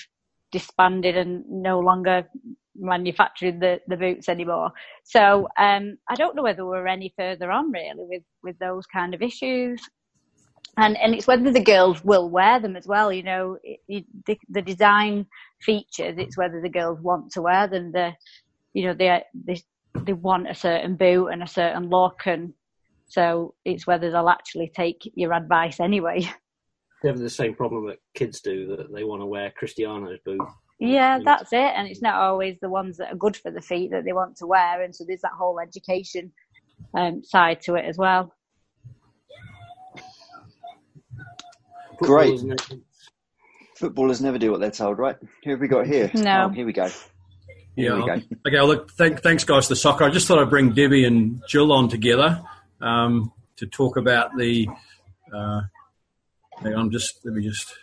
disbanded 0.51 1.17
and 1.17 1.45
no 1.49 1.81
longer 1.81 2.29
manufacturing 2.77 3.59
the, 3.59 3.81
the 3.87 3.97
boots 3.97 4.29
anymore. 4.29 4.73
So 5.05 5.49
um, 5.59 5.99
I 6.09 6.15
don't 6.15 6.35
know 6.35 6.43
whether 6.43 6.67
we're 6.67 6.87
any 6.87 7.13
further 7.17 7.51
on 7.51 7.71
really 7.71 8.05
with, 8.09 8.23
with 8.43 8.59
those 8.59 8.87
kind 8.87 9.15
of 9.15 9.23
issues. 9.23 9.81
And 10.77 10.97
and 10.99 11.15
it's 11.15 11.29
whether 11.29 11.53
the 11.53 11.63
girls 11.63 12.05
will 12.05 12.29
wear 12.29 12.59
them 12.59 12.75
as 12.75 12.87
well. 12.87 13.13
You 13.13 13.23
know, 13.23 13.59
it, 13.63 13.79
it, 13.87 14.05
the, 14.27 14.37
the 14.49 14.63
design 14.63 15.27
features. 15.61 16.17
It's 16.19 16.37
whether 16.37 16.61
the 16.61 16.69
girls 16.69 17.01
want 17.01 17.31
to 17.33 17.43
wear 17.43 17.69
them. 17.69 17.93
The 17.93 18.13
you 18.73 18.87
know 18.87 18.95
they 18.95 19.23
they 19.35 19.63
they 20.01 20.15
want 20.15 20.51
a 20.51 20.55
certain 20.55 20.97
boot 20.97 21.29
and 21.29 21.45
a 21.45 21.47
certain 21.47 21.91
look, 21.91 22.23
and 22.27 22.55
so 23.07 23.55
it's 23.65 23.87
whether 23.87 24.11
they'll 24.11 24.29
actually 24.29 24.73
take 24.75 25.09
your 25.15 25.33
advice 25.33 25.79
anyway. 25.79 26.29
They 27.03 27.09
have 27.09 27.19
the 27.19 27.31
same 27.31 27.55
problem 27.55 27.87
that 27.89 27.99
kids 28.15 28.41
do 28.41 28.67
that 28.77 28.93
they 28.93 29.05
want 29.05 29.23
to 29.23 29.27
wear 29.27 29.53
Cristiano's 29.57 30.19
boot. 30.25 30.41
Yeah, 30.85 31.19
that's 31.25 31.53
it. 31.53 31.73
And 31.75 31.89
it's 31.89 32.03
not 32.03 32.15
always 32.15 32.59
the 32.61 32.69
ones 32.69 32.99
that 32.99 33.13
are 33.13 33.17
good 33.17 33.37
for 33.37 33.51
the 33.51 33.61
feet 33.61 33.91
that 33.91 34.05
they 34.05 34.13
want 34.13 34.37
to 34.39 34.47
wear. 34.47 34.83
And 34.83 34.95
so 34.95 35.05
there's 35.07 35.23
that 35.23 35.33
whole 35.37 35.59
education 35.61 36.33
um, 36.95 37.23
side 37.25 37.61
to 37.63 37.75
it 37.75 37.85
as 37.85 37.97
well. 37.97 38.35
Great. 41.99 42.41
Footballers 43.77 44.21
never 44.21 44.39
do 44.39 44.51
what 44.51 44.61
they're 44.61 44.71
told, 44.71 44.99
right? 44.99 45.17
Who 45.45 45.51
have 45.51 45.61
we 45.61 45.69
got 45.69 45.87
here? 45.87 46.11
No. 46.15 46.45
Oh, 46.45 46.49
here 46.49 46.67
we 46.67 46.73
go. 46.73 46.89
Here 47.77 47.97
yeah. 47.97 48.01
We 48.01 48.07
go. 48.07 48.23
Okay. 48.47 48.61
Look. 48.61 48.93
Thank, 48.93 49.23
thanks, 49.23 49.45
guys. 49.45 49.69
The 49.69 49.77
soccer. 49.77 50.05
I 50.05 50.11
just 50.11 50.29
thought 50.29 50.39
I'd 50.39 50.51
bring 50.51 50.73
Debbie 50.73 51.05
and 51.05 51.43
Jill 51.49 51.73
on 51.73 51.89
together 51.89 52.43
um, 52.81 53.33
to 53.57 53.67
talk 53.67 53.97
about 53.97 54.37
the. 54.37 54.69
Uh, 55.35 55.63
hang 56.63 56.75
on. 56.75 56.91
Just 56.91 57.25
let 57.25 57.35
me 57.35 57.43
just. 57.43 57.75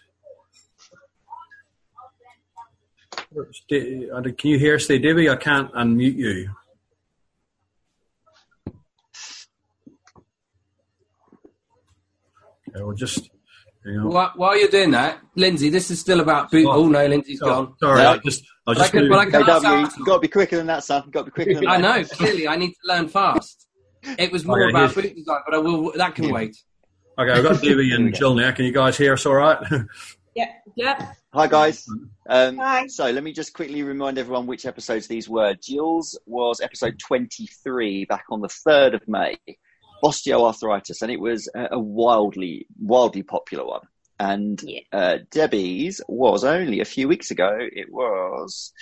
Uh, 3.37 4.21
can 4.37 4.49
you 4.49 4.59
hear 4.59 4.75
us 4.75 4.87
there, 4.87 4.99
Debbie? 4.99 5.29
I 5.29 5.37
can't 5.37 5.71
unmute 5.73 6.15
you. 6.15 6.49
Okay, 12.69 12.83
we'll 12.83 12.95
just. 12.95 13.29
While, 13.83 14.31
while, 14.35 14.57
you're 14.57 14.69
doing 14.69 14.91
that, 14.91 15.19
Lindsay, 15.35 15.69
this 15.69 15.89
is 15.89 15.99
still 15.99 16.19
about 16.19 16.51
boot. 16.51 16.67
Oh, 16.67 16.83
oh 16.83 16.87
no, 16.87 17.05
Lindsay's 17.07 17.41
oh, 17.41 17.47
gone. 17.47 17.75
Sorry, 17.79 18.01
I 18.01 18.17
just. 18.17 18.43
I 18.67 18.73
just. 18.73 18.91
But 18.91 19.17
I 19.17 19.25
can, 19.25 19.31
but 19.31 19.65
I 19.65 19.81
you've 19.81 20.05
got 20.05 20.15
to 20.15 20.19
be 20.19 20.27
quicker 20.27 20.57
than 20.57 20.67
that, 20.67 20.83
son. 20.83 21.03
You've 21.05 21.13
got 21.13 21.21
to 21.21 21.25
be 21.25 21.31
quicker 21.31 21.53
than 21.55 21.63
that. 21.63 21.71
I 21.71 21.77
know. 21.77 22.03
Clearly, 22.03 22.47
I 22.47 22.57
need 22.57 22.71
to 22.71 22.79
learn 22.85 23.07
fast. 23.07 23.67
It 24.03 24.31
was 24.31 24.45
more 24.45 24.63
okay, 24.63 24.71
about 24.71 24.93
boot 24.93 25.15
design, 25.15 25.41
but 25.45 25.55
I 25.55 25.57
will. 25.57 25.91
That 25.93 26.15
can 26.15 26.25
yeah. 26.25 26.31
wait. 26.31 26.57
Okay, 27.17 27.31
I've 27.31 27.43
got 27.43 27.61
Debbie 27.61 27.91
and 27.95 28.13
Jill 28.13 28.35
now. 28.35 28.51
Can 28.51 28.65
you 28.65 28.73
guys 28.73 28.97
hear 28.97 29.13
us 29.13 29.25
all 29.25 29.35
right? 29.35 29.57
yeah. 30.35 30.51
Yeah. 30.75 31.13
Hi, 31.33 31.47
guys. 31.47 31.87
Um, 32.27 32.57
Hi. 32.57 32.87
So 32.87 33.09
let 33.09 33.23
me 33.23 33.31
just 33.31 33.53
quickly 33.53 33.83
remind 33.83 34.17
everyone 34.17 34.47
which 34.47 34.65
episodes 34.65 35.07
these 35.07 35.29
were. 35.29 35.53
Jules 35.53 36.19
was 36.25 36.59
episode 36.59 36.99
23 36.99 38.03
back 38.03 38.25
on 38.29 38.41
the 38.41 38.49
3rd 38.49 38.95
of 38.95 39.07
May, 39.07 39.37
osteoarthritis, 40.03 41.01
and 41.01 41.09
it 41.09 41.21
was 41.21 41.47
a 41.55 41.79
wildly, 41.79 42.65
wildly 42.77 43.23
popular 43.23 43.65
one. 43.65 43.87
And 44.19 44.61
yeah. 44.61 44.81
uh, 44.91 45.17
Debbie's 45.31 46.01
was 46.09 46.43
only 46.43 46.81
a 46.81 46.85
few 46.85 47.07
weeks 47.07 47.31
ago. 47.31 47.49
It 47.59 47.87
was, 47.89 48.73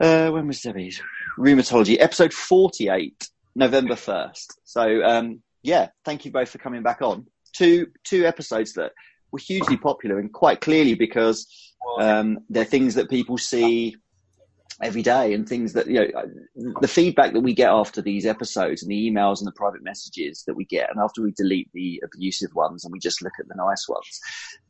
uh, 0.00 0.30
when 0.30 0.46
was 0.46 0.62
Debbie's? 0.62 1.02
Rheumatology, 1.38 1.98
episode 2.00 2.32
48, 2.32 3.28
November 3.54 3.94
1st. 3.94 4.46
So, 4.64 5.02
um, 5.04 5.42
yeah, 5.62 5.88
thank 6.02 6.24
you 6.24 6.30
both 6.30 6.48
for 6.48 6.56
coming 6.56 6.82
back 6.82 7.02
on. 7.02 7.26
Two, 7.54 7.88
two 8.04 8.24
episodes 8.24 8.72
that 8.72 8.92
were 9.36 9.40
hugely 9.40 9.76
popular 9.76 10.18
and 10.18 10.32
quite 10.32 10.60
clearly 10.60 10.94
because 10.94 11.46
um, 12.00 12.38
they're 12.48 12.64
things 12.64 12.94
that 12.94 13.10
people 13.10 13.36
see 13.36 13.94
every 14.82 15.02
day 15.02 15.32
and 15.32 15.48
things 15.48 15.72
that 15.72 15.86
you 15.86 15.94
know 15.94 16.70
the 16.80 16.88
feedback 16.88 17.32
that 17.32 17.40
we 17.40 17.54
get 17.54 17.70
after 17.70 18.02
these 18.02 18.26
episodes 18.26 18.82
and 18.82 18.90
the 18.90 19.10
emails 19.10 19.38
and 19.38 19.46
the 19.46 19.52
private 19.52 19.82
messages 19.82 20.42
that 20.46 20.54
we 20.54 20.64
get 20.66 20.90
and 20.90 21.00
after 21.02 21.22
we 21.22 21.32
delete 21.32 21.70
the 21.72 22.02
abusive 22.04 22.54
ones 22.54 22.84
and 22.84 22.92
we 22.92 22.98
just 22.98 23.22
look 23.22 23.32
at 23.38 23.48
the 23.48 23.54
nice 23.54 23.86
ones. 23.88 24.20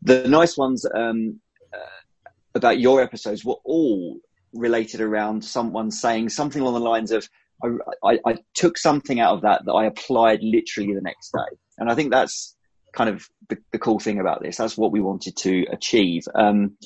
The 0.02 0.28
nice 0.28 0.56
ones 0.56 0.86
um, 0.94 1.40
uh, 1.72 2.30
about 2.54 2.78
your 2.78 3.02
episodes 3.02 3.44
were 3.44 3.58
all 3.64 4.18
related 4.52 5.00
around 5.00 5.44
someone 5.44 5.90
saying 5.90 6.28
something 6.28 6.62
along 6.62 6.74
the 6.74 6.80
lines 6.80 7.10
of 7.10 7.28
I, 7.64 7.68
I, 8.04 8.18
I 8.26 8.38
took 8.54 8.78
something 8.78 9.18
out 9.18 9.34
of 9.34 9.42
that 9.42 9.64
that 9.64 9.72
I 9.72 9.86
applied 9.86 10.40
literally 10.42 10.94
the 10.94 11.00
next 11.00 11.30
day, 11.32 11.56
and 11.78 11.90
I 11.90 11.94
think 11.94 12.10
that's 12.12 12.55
kind 12.96 13.10
of 13.10 13.28
the, 13.48 13.58
the 13.72 13.78
cool 13.78 14.00
thing 14.00 14.18
about 14.18 14.42
this. 14.42 14.56
That's 14.56 14.76
what 14.76 14.90
we 14.90 15.00
wanted 15.00 15.36
to 15.38 15.66
achieve. 15.70 16.24
Um, 16.34 16.76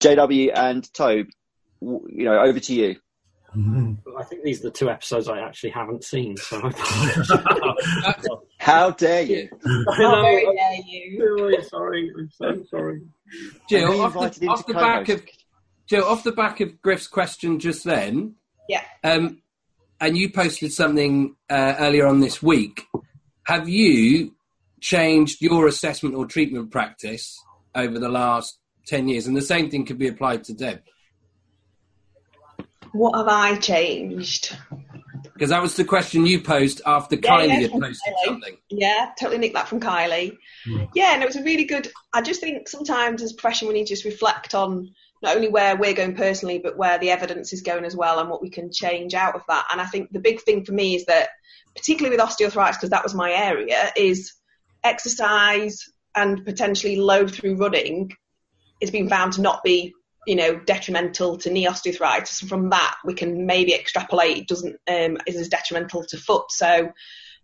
JW 0.00 0.52
and 0.54 0.90
Tobe, 0.94 1.26
you 1.80 2.24
know, 2.24 2.38
over 2.40 2.60
to 2.60 2.74
you. 2.74 2.96
I 3.56 4.24
think 4.24 4.42
these 4.42 4.60
are 4.60 4.64
the 4.64 4.70
two 4.72 4.90
episodes 4.90 5.28
I 5.28 5.38
actually 5.40 5.70
haven't 5.70 6.02
seen. 6.02 6.36
So 6.36 6.60
how 8.58 8.90
dare 8.90 9.22
you? 9.22 9.48
How 9.96 10.22
very 10.22 10.44
dare 10.44 10.74
you? 10.86 11.18
Sorry, 11.20 11.62
sorry, 11.62 12.12
I'm 12.18 12.30
so 12.32 12.64
sorry. 12.68 13.02
Jill, 13.68 14.00
off 14.00 14.14
the, 14.14 14.48
off 14.48 14.66
the 14.66 14.74
back 14.74 15.08
of 15.08 15.22
Jill, 15.86 16.04
off 16.04 16.24
the 16.24 16.32
back 16.32 16.60
of 16.60 16.82
Griff's 16.82 17.06
question 17.06 17.60
just 17.60 17.84
then, 17.84 18.34
Yeah. 18.68 18.82
um, 19.04 19.40
and 20.00 20.16
you 20.16 20.30
posted 20.32 20.72
something 20.72 21.36
uh, 21.48 21.76
earlier 21.78 22.06
on 22.06 22.18
this 22.20 22.42
week. 22.42 22.86
Have 23.46 23.68
you 23.68 24.34
changed 24.84 25.40
your 25.40 25.66
assessment 25.66 26.14
or 26.14 26.26
treatment 26.26 26.70
practice 26.70 27.42
over 27.74 27.98
the 27.98 28.08
last 28.10 28.58
ten 28.86 29.08
years? 29.08 29.26
And 29.26 29.34
the 29.34 29.40
same 29.42 29.70
thing 29.70 29.86
could 29.86 29.98
be 29.98 30.08
applied 30.08 30.44
to 30.44 30.52
Deb, 30.52 30.82
What 32.92 33.16
have 33.16 33.28
I 33.28 33.56
changed? 33.56 34.54
because 35.32 35.48
that 35.50 35.62
was 35.62 35.74
the 35.74 35.84
question 35.84 36.26
you 36.26 36.40
posed 36.40 36.82
after 36.86 37.16
Yeah, 37.16 37.20
Kylie 37.22 37.48
yeah, 37.48 37.54
had 37.60 37.70
posted 37.72 38.12
Kylie. 38.12 38.24
something. 38.26 38.56
Yeah, 38.68 39.10
totally 39.18 39.38
nicked 39.38 39.54
that 39.54 39.68
from 39.68 39.80
Kylie. 39.80 40.36
Hmm. 40.66 40.84
Yeah, 40.94 41.14
and 41.14 41.22
it 41.22 41.26
was 41.26 41.36
a 41.36 41.42
really 41.42 41.64
good. 41.64 41.90
I 42.12 42.20
just 42.20 42.40
think 42.42 42.68
sometimes 42.68 43.22
as 43.22 43.32
a 43.32 43.34
profession 43.34 43.66
we 43.68 43.74
need 43.74 43.86
to 43.86 43.94
just 43.94 44.04
reflect 44.04 44.54
on 44.54 44.90
not 45.22 45.34
only 45.34 45.48
where 45.48 45.76
we're 45.76 45.94
going 45.94 46.14
personally, 46.14 46.58
but 46.58 46.76
where 46.76 46.98
the 46.98 47.10
evidence 47.10 47.54
is 47.54 47.62
going 47.62 47.86
as 47.86 47.96
well, 47.96 48.18
and 48.18 48.28
what 48.28 48.42
we 48.42 48.50
can 48.50 48.70
change 48.70 49.14
out 49.14 49.34
of 49.34 49.40
that. 49.48 49.64
And 49.72 49.80
I 49.80 49.86
think 49.86 50.12
the 50.12 50.20
big 50.20 50.42
thing 50.42 50.64
for 50.66 50.72
me 50.72 50.94
is 50.96 51.06
that, 51.06 51.30
particularly 51.74 52.14
with 52.14 52.24
osteoarthritis, 52.24 52.74
because 52.74 52.90
that 52.90 53.02
was 53.02 53.14
my 53.14 53.32
area, 53.32 53.90
is 53.96 54.34
exercise 54.84 55.88
and 56.14 56.44
potentially 56.44 56.96
load 56.96 57.32
through 57.34 57.56
running 57.56 58.12
is 58.80 58.90
being 58.90 59.08
found 59.08 59.32
to 59.34 59.40
not 59.40 59.64
be 59.64 59.94
you 60.26 60.36
know 60.36 60.58
detrimental 60.60 61.36
to 61.38 61.50
knee 61.50 61.66
osteoarthritis. 61.66 62.40
And 62.40 62.48
from 62.48 62.70
that 62.70 62.96
we 63.04 63.14
can 63.14 63.46
maybe 63.46 63.74
extrapolate 63.74 64.38
it 64.38 64.48
doesn't 64.48 64.76
um, 64.88 65.18
is 65.26 65.36
as 65.36 65.48
detrimental 65.48 66.04
to 66.04 66.16
foot. 66.16 66.50
So 66.50 66.92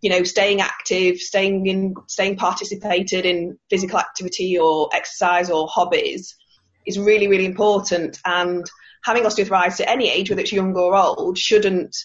you 0.01 0.09
know 0.09 0.23
staying 0.23 0.61
active 0.61 1.17
staying 1.17 1.67
in 1.67 1.95
staying 2.07 2.37
participated 2.37 3.25
in 3.25 3.57
physical 3.69 3.99
activity 3.99 4.57
or 4.57 4.89
exercise 4.93 5.49
or 5.49 5.67
hobbies 5.67 6.35
is 6.85 6.97
really 6.97 7.27
really 7.27 7.45
important. 7.45 8.19
And 8.25 8.69
having 9.03 9.23
osteoarthritis 9.23 9.81
at 9.81 9.89
any 9.89 10.09
age 10.09 10.29
whether 10.29 10.41
it's 10.41 10.51
young 10.51 10.75
or 10.75 10.95
old 10.95 11.37
shouldn't 11.37 11.95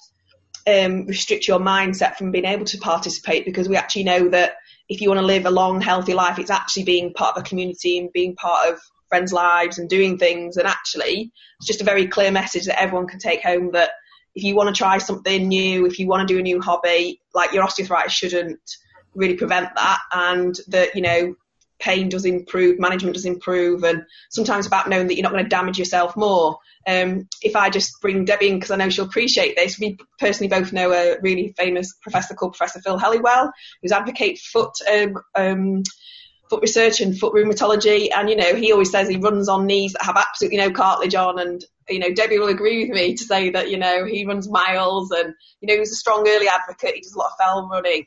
um, 0.66 1.06
restrict 1.06 1.46
your 1.46 1.60
mindset 1.60 2.16
from 2.16 2.32
being 2.32 2.44
able 2.44 2.64
to 2.64 2.78
participate 2.78 3.44
because 3.44 3.68
we 3.68 3.76
actually 3.76 4.04
know 4.04 4.28
that 4.30 4.54
if 4.88 5.00
you 5.00 5.08
want 5.08 5.20
to 5.20 5.26
live 5.26 5.46
a 5.46 5.50
long 5.50 5.80
healthy 5.80 6.14
life 6.14 6.38
it's 6.38 6.50
actually 6.50 6.84
being 6.84 7.12
part 7.12 7.36
of 7.36 7.42
a 7.42 7.48
community 7.48 7.98
and 7.98 8.12
being 8.12 8.34
part 8.36 8.70
of 8.70 8.80
friends' 9.08 9.32
lives 9.32 9.78
and 9.78 9.88
doing 9.88 10.18
things. 10.18 10.56
And 10.56 10.66
actually, 10.66 11.32
it's 11.58 11.66
just 11.66 11.80
a 11.80 11.84
very 11.84 12.06
clear 12.06 12.30
message 12.30 12.66
that 12.66 12.80
everyone 12.80 13.06
can 13.06 13.18
take 13.18 13.42
home 13.42 13.72
that 13.72 13.90
if 14.34 14.42
you 14.42 14.54
want 14.54 14.74
to 14.74 14.78
try 14.78 14.98
something 14.98 15.48
new, 15.48 15.86
if 15.86 15.98
you 15.98 16.06
want 16.06 16.26
to 16.26 16.34
do 16.34 16.38
a 16.38 16.42
new 16.42 16.60
hobby, 16.60 17.20
like 17.34 17.52
your 17.52 17.64
osteoarthritis 17.64 18.10
shouldn't 18.10 18.60
really 19.14 19.36
prevent 19.36 19.74
that. 19.74 20.00
And 20.12 20.54
that, 20.68 20.94
you 20.94 21.02
know, 21.02 21.34
pain 21.78 22.08
does 22.08 22.24
improve, 22.24 22.78
management 22.78 23.14
does 23.14 23.24
improve, 23.24 23.84
and 23.84 24.02
sometimes 24.30 24.66
about 24.66 24.88
knowing 24.88 25.06
that 25.06 25.14
you're 25.14 25.22
not 25.22 25.32
going 25.32 25.44
to 25.44 25.48
damage 25.48 25.78
yourself 25.78 26.16
more. 26.16 26.58
Um, 26.86 27.28
if 27.42 27.56
I 27.56 27.68
just 27.68 28.00
bring 28.00 28.24
Debbie 28.24 28.48
in, 28.48 28.56
because 28.56 28.70
I 28.70 28.76
know 28.76 28.88
she'll 28.88 29.06
appreciate 29.06 29.56
this, 29.56 29.78
we 29.78 29.98
personally 30.18 30.48
both 30.48 30.72
know 30.72 30.92
a 30.92 31.16
really 31.20 31.52
famous 31.56 31.94
professor 32.00 32.34
called 32.34 32.54
Professor 32.54 32.80
Phil 32.80 32.98
Helliwell, 32.98 33.50
who's 33.82 33.92
advocate 33.92 34.38
foot 34.38 34.72
um, 34.92 35.14
um, 35.34 35.82
foot 36.48 36.62
research 36.62 37.00
and 37.00 37.18
foot 37.18 37.34
rheumatology. 37.34 38.08
And, 38.14 38.30
you 38.30 38.36
know, 38.36 38.54
he 38.54 38.72
always 38.72 38.90
says 38.90 39.08
he 39.08 39.16
runs 39.16 39.48
on 39.48 39.66
knees 39.66 39.92
that 39.92 40.04
have 40.04 40.16
absolutely 40.16 40.58
no 40.58 40.70
cartilage 40.70 41.14
on. 41.14 41.38
And, 41.38 41.64
you 41.88 41.98
know, 41.98 42.12
Debbie 42.12 42.38
will 42.38 42.48
agree 42.48 42.84
with 42.84 42.96
me 42.96 43.14
to 43.14 43.24
say 43.24 43.50
that, 43.50 43.70
you 43.70 43.78
know, 43.78 44.04
he 44.04 44.26
runs 44.26 44.48
miles 44.48 45.10
and, 45.10 45.34
you 45.60 45.68
know, 45.68 45.78
he's 45.78 45.92
a 45.92 45.96
strong 45.96 46.26
early 46.28 46.48
advocate. 46.48 46.94
He 46.94 47.00
does 47.00 47.14
a 47.14 47.18
lot 47.18 47.32
of 47.32 47.44
fell 47.44 47.68
running. 47.68 48.06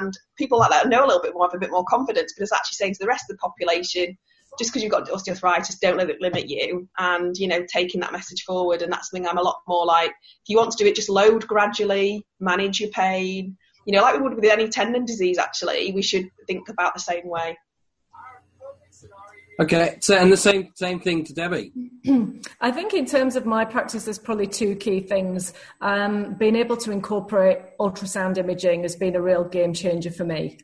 And 0.00 0.12
people 0.36 0.58
like 0.58 0.70
that 0.70 0.88
know 0.88 1.04
a 1.04 1.06
little 1.06 1.22
bit 1.22 1.34
more, 1.34 1.46
have 1.46 1.54
a 1.54 1.58
bit 1.58 1.70
more 1.70 1.84
confidence, 1.84 2.34
but 2.36 2.42
it's 2.42 2.52
actually 2.52 2.74
saying 2.74 2.94
to 2.94 2.98
the 3.00 3.08
rest 3.08 3.24
of 3.30 3.36
the 3.36 3.40
population, 3.40 4.16
just 4.58 4.70
because 4.70 4.82
you've 4.82 4.92
got 4.92 5.08
osteoarthritis, 5.08 5.80
don't 5.80 5.98
let 5.98 6.08
it 6.08 6.20
limit 6.20 6.48
you. 6.48 6.88
And, 6.98 7.36
you 7.36 7.46
know, 7.46 7.64
taking 7.70 8.00
that 8.00 8.12
message 8.12 8.42
forward. 8.44 8.82
And 8.82 8.92
that's 8.92 9.10
something 9.10 9.28
I'm 9.28 9.38
a 9.38 9.42
lot 9.42 9.58
more 9.68 9.84
like, 9.84 10.10
if 10.10 10.48
you 10.48 10.56
want 10.56 10.70
to 10.72 10.82
do 10.82 10.88
it, 10.88 10.96
just 10.96 11.10
load 11.10 11.46
gradually, 11.46 12.24
manage 12.40 12.80
your 12.80 12.90
pain. 12.90 13.58
You 13.84 13.92
know, 13.92 14.02
like 14.02 14.16
we 14.16 14.22
would 14.22 14.34
with 14.34 14.44
any 14.44 14.68
tendon 14.68 15.04
disease, 15.04 15.38
actually, 15.38 15.92
we 15.92 16.02
should 16.02 16.28
think 16.48 16.68
about 16.68 16.94
the 16.94 17.00
same 17.00 17.28
way. 17.28 17.56
Okay, 19.58 19.96
so 20.00 20.16
and 20.16 20.30
the 20.30 20.36
same 20.36 20.70
same 20.74 21.00
thing 21.00 21.24
to 21.24 21.32
Debbie. 21.32 21.72
I 22.60 22.70
think 22.70 22.92
in 22.92 23.06
terms 23.06 23.36
of 23.36 23.46
my 23.46 23.64
practice, 23.64 24.04
there's 24.04 24.18
probably 24.18 24.46
two 24.46 24.76
key 24.76 25.00
things. 25.00 25.54
Um, 25.80 26.34
being 26.34 26.56
able 26.56 26.76
to 26.78 26.92
incorporate 26.92 27.58
ultrasound 27.80 28.36
imaging 28.36 28.82
has 28.82 28.96
been 28.96 29.16
a 29.16 29.22
real 29.22 29.44
game 29.44 29.72
changer 29.72 30.10
for 30.10 30.24
me, 30.24 30.58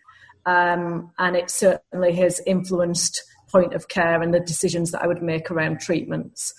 um, 0.45 1.11
and 1.19 1.37
it 1.37 1.51
certainly 1.51 2.13
has 2.17 2.41
influenced 2.47 3.23
point 3.53 3.75
of 3.75 3.89
care 3.89 4.21
and 4.23 4.33
the 4.33 4.41
decisions 4.41 4.91
that 4.91 5.03
I 5.03 5.07
would 5.07 5.23
make 5.23 5.51
around 5.51 5.81
treatments. 5.81 6.55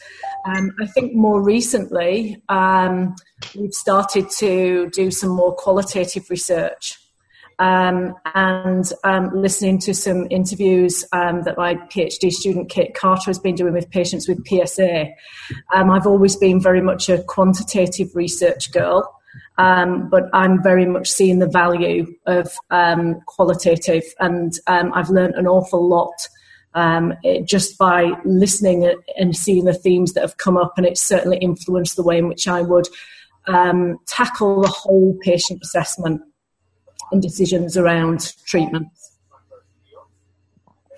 Um, 0.46 0.72
I 0.82 0.86
think 0.86 1.16
more 1.16 1.42
recently, 1.42 2.42
um, 2.50 3.16
we've 3.56 3.74
started 3.74 4.30
to 4.38 4.90
do 4.92 5.10
some 5.10 5.32
more 5.32 5.54
qualitative 5.56 6.30
research. 6.30 7.00
Um, 7.60 8.16
and 8.34 8.86
um, 9.04 9.30
listening 9.34 9.80
to 9.80 9.94
some 9.94 10.28
interviews 10.32 11.06
um, 11.14 11.44
that 11.44 11.58
my 11.58 11.76
PhD 11.76 12.32
student 12.32 12.70
Kate 12.70 12.94
Carter 12.96 13.30
has 13.30 13.40
been 13.40 13.56
doing 13.56 13.74
with 13.74 13.90
patients 13.92 14.28
with 14.28 14.46
PSA. 14.48 15.08
Um, 15.74 15.92
I've 15.92 16.08
always 16.08 16.36
been 16.36 16.60
very 16.60 16.82
much 16.82 17.10
a 17.10 17.22
quantitative 17.24 18.16
research 18.16 18.72
girl, 18.72 19.20
um, 19.58 20.10
but 20.10 20.24
I'm 20.34 20.64
very 20.64 20.86
much 20.86 21.12
seeing 21.12 21.40
the 21.40 21.48
value 21.48 22.08
of 22.26 22.58
um, 22.72 23.22
qualitative, 23.28 24.04
and 24.20 24.54
I've 24.68 25.10
learned 25.10 25.36
an 25.36 25.48
awful 25.48 25.88
lot. 25.88 26.28
It, 27.24 27.48
just 27.48 27.78
by 27.78 28.14
listening 28.26 28.92
and 29.16 29.36
seeing 29.36 29.66
the 29.66 29.76
themes 29.76 30.14
that 30.14 30.22
have 30.22 30.38
come 30.38 30.58
up, 30.58 30.74
and 30.78 30.88
it's 30.88 31.02
certainly 31.02 31.38
influenced 31.38 31.96
the 31.96 32.04
way 32.04 32.18
in 32.18 32.28
which 32.28 32.48
I 32.48 32.62
would 32.62 32.88
tackle 33.46 34.62
the 34.62 34.70
whole 34.70 35.16
patient 35.22 35.62
assessment 35.62 36.22
and 37.14 37.22
decisions 37.22 37.78
around 37.78 38.34
treatments. 38.46 39.18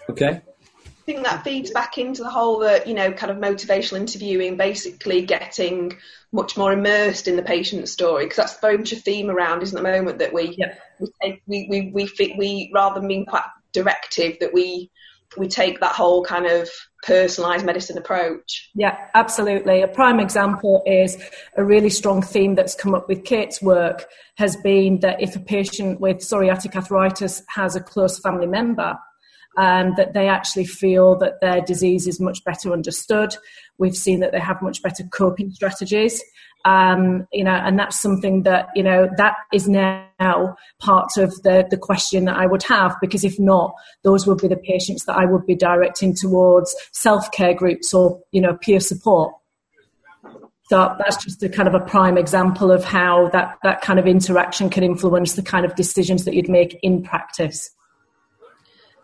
Okay. 0.10 0.42
I 0.42 1.06
think 1.06 1.24
that 1.24 1.44
feeds 1.44 1.70
back 1.70 2.00
into 2.00 2.24
the 2.24 2.30
whole 2.30 2.60
that 2.60 2.88
you 2.88 2.96
know 2.96 3.12
kind 3.12 3.32
of 3.32 3.38
motivational 3.38 3.98
interviewing, 3.98 4.58
basically 4.58 5.22
getting 5.22 5.96
much 6.32 6.58
more 6.58 6.74
immersed 6.74 7.28
in 7.28 7.36
the 7.36 7.44
patient's 7.44 7.92
story 7.92 8.26
because 8.26 8.38
that's 8.38 8.60
very 8.60 8.78
much 8.78 8.92
a 8.92 8.96
theme 8.96 9.30
around, 9.30 9.62
isn't 9.62 9.76
the 9.76 9.84
moment 9.84 10.18
that 10.18 10.34
we 10.34 10.56
yeah. 10.58 10.74
we 11.00 11.08
take, 11.22 11.44
we 11.46 11.68
we 11.70 11.92
we, 11.94 12.10
we, 12.18 12.36
we 12.38 12.72
rather 12.74 13.00
than 13.00 13.08
being 13.08 13.26
quite 13.26 13.44
directive 13.72 14.40
that 14.40 14.54
we 14.54 14.90
we 15.38 15.48
take 15.48 15.80
that 15.80 15.94
whole 15.94 16.24
kind 16.24 16.48
of 16.48 16.70
personalised 17.06 17.64
medicine 17.64 17.98
approach. 17.98 18.70
Yeah, 18.74 18.98
absolutely. 19.14 19.82
A 19.82 19.88
prime 19.88 20.20
example 20.20 20.84
is 20.86 21.18
a 21.56 21.64
really 21.64 21.90
strong 21.90 22.22
theme 22.22 22.56
that's 22.56 22.76
come 22.76 22.96
up 22.96 23.08
with 23.08 23.24
Kate's 23.24 23.62
work 23.62 24.06
has 24.38 24.56
been 24.58 25.00
that 25.00 25.22
if 25.22 25.36
a 25.36 25.40
patient 25.40 26.00
with 26.00 26.18
psoriatic 26.18 26.76
arthritis 26.76 27.44
has 27.50 27.76
a 27.76 27.82
close 27.82 28.20
family 28.20 28.48
member, 28.48 28.98
um, 29.58 29.94
that 29.98 30.14
they 30.14 30.28
actually 30.28 30.66
feel 30.66 31.18
that 31.18 31.42
their 31.42 31.62
disease 31.62 32.08
is 32.08 32.20
much 32.20 32.44
better 32.44 32.72
understood. 32.72 33.36
We've 33.78 33.96
seen 33.96 34.20
that 34.22 34.32
they 34.32 34.40
have 34.40 34.62
much 34.62 34.82
better 34.82 35.04
coping 35.04 35.52
strategies. 35.52 36.24
Um, 36.66 37.28
you 37.32 37.44
know, 37.44 37.52
and 37.52 37.78
that's 37.78 38.00
something 38.00 38.42
that, 38.42 38.70
you 38.74 38.82
know, 38.82 39.08
that 39.18 39.36
is 39.54 39.68
now 39.68 40.56
part 40.80 41.16
of 41.16 41.30
the, 41.44 41.68
the 41.70 41.78
question 41.78 42.26
that 42.26 42.38
I 42.38 42.48
would 42.48 42.64
have, 42.64 42.96
because 43.02 43.24
if 43.24 43.40
not, 43.40 43.76
those 44.04 44.26
would 44.26 44.40
be 44.40 44.48
the 44.48 44.58
patients 44.58 45.06
that 45.06 45.16
I 45.16 45.26
would 45.26 45.46
be 45.46 45.56
directing 45.56 46.16
towards 46.16 46.76
self-care 46.92 47.54
groups 47.54 47.94
or, 47.94 48.20
you 48.32 48.42
know, 48.42 48.58
peer 48.60 48.80
support. 48.80 49.36
So 50.70 50.96
that's 50.98 51.24
just 51.24 51.44
a 51.44 51.50
kind 51.50 51.68
of 51.68 51.76
a 51.76 51.86
prime 51.86 52.18
example 52.18 52.72
of 52.72 52.84
how 52.84 53.30
that, 53.30 53.60
that 53.62 53.82
kind 53.82 54.00
of 54.00 54.08
interaction 54.08 54.72
can 54.72 54.82
influence 54.82 55.34
the 55.34 55.44
kind 55.44 55.68
of 55.68 55.76
decisions 55.76 56.26
that 56.26 56.34
you'd 56.34 56.50
make 56.50 56.80
in 56.82 57.04
practice. 57.04 57.70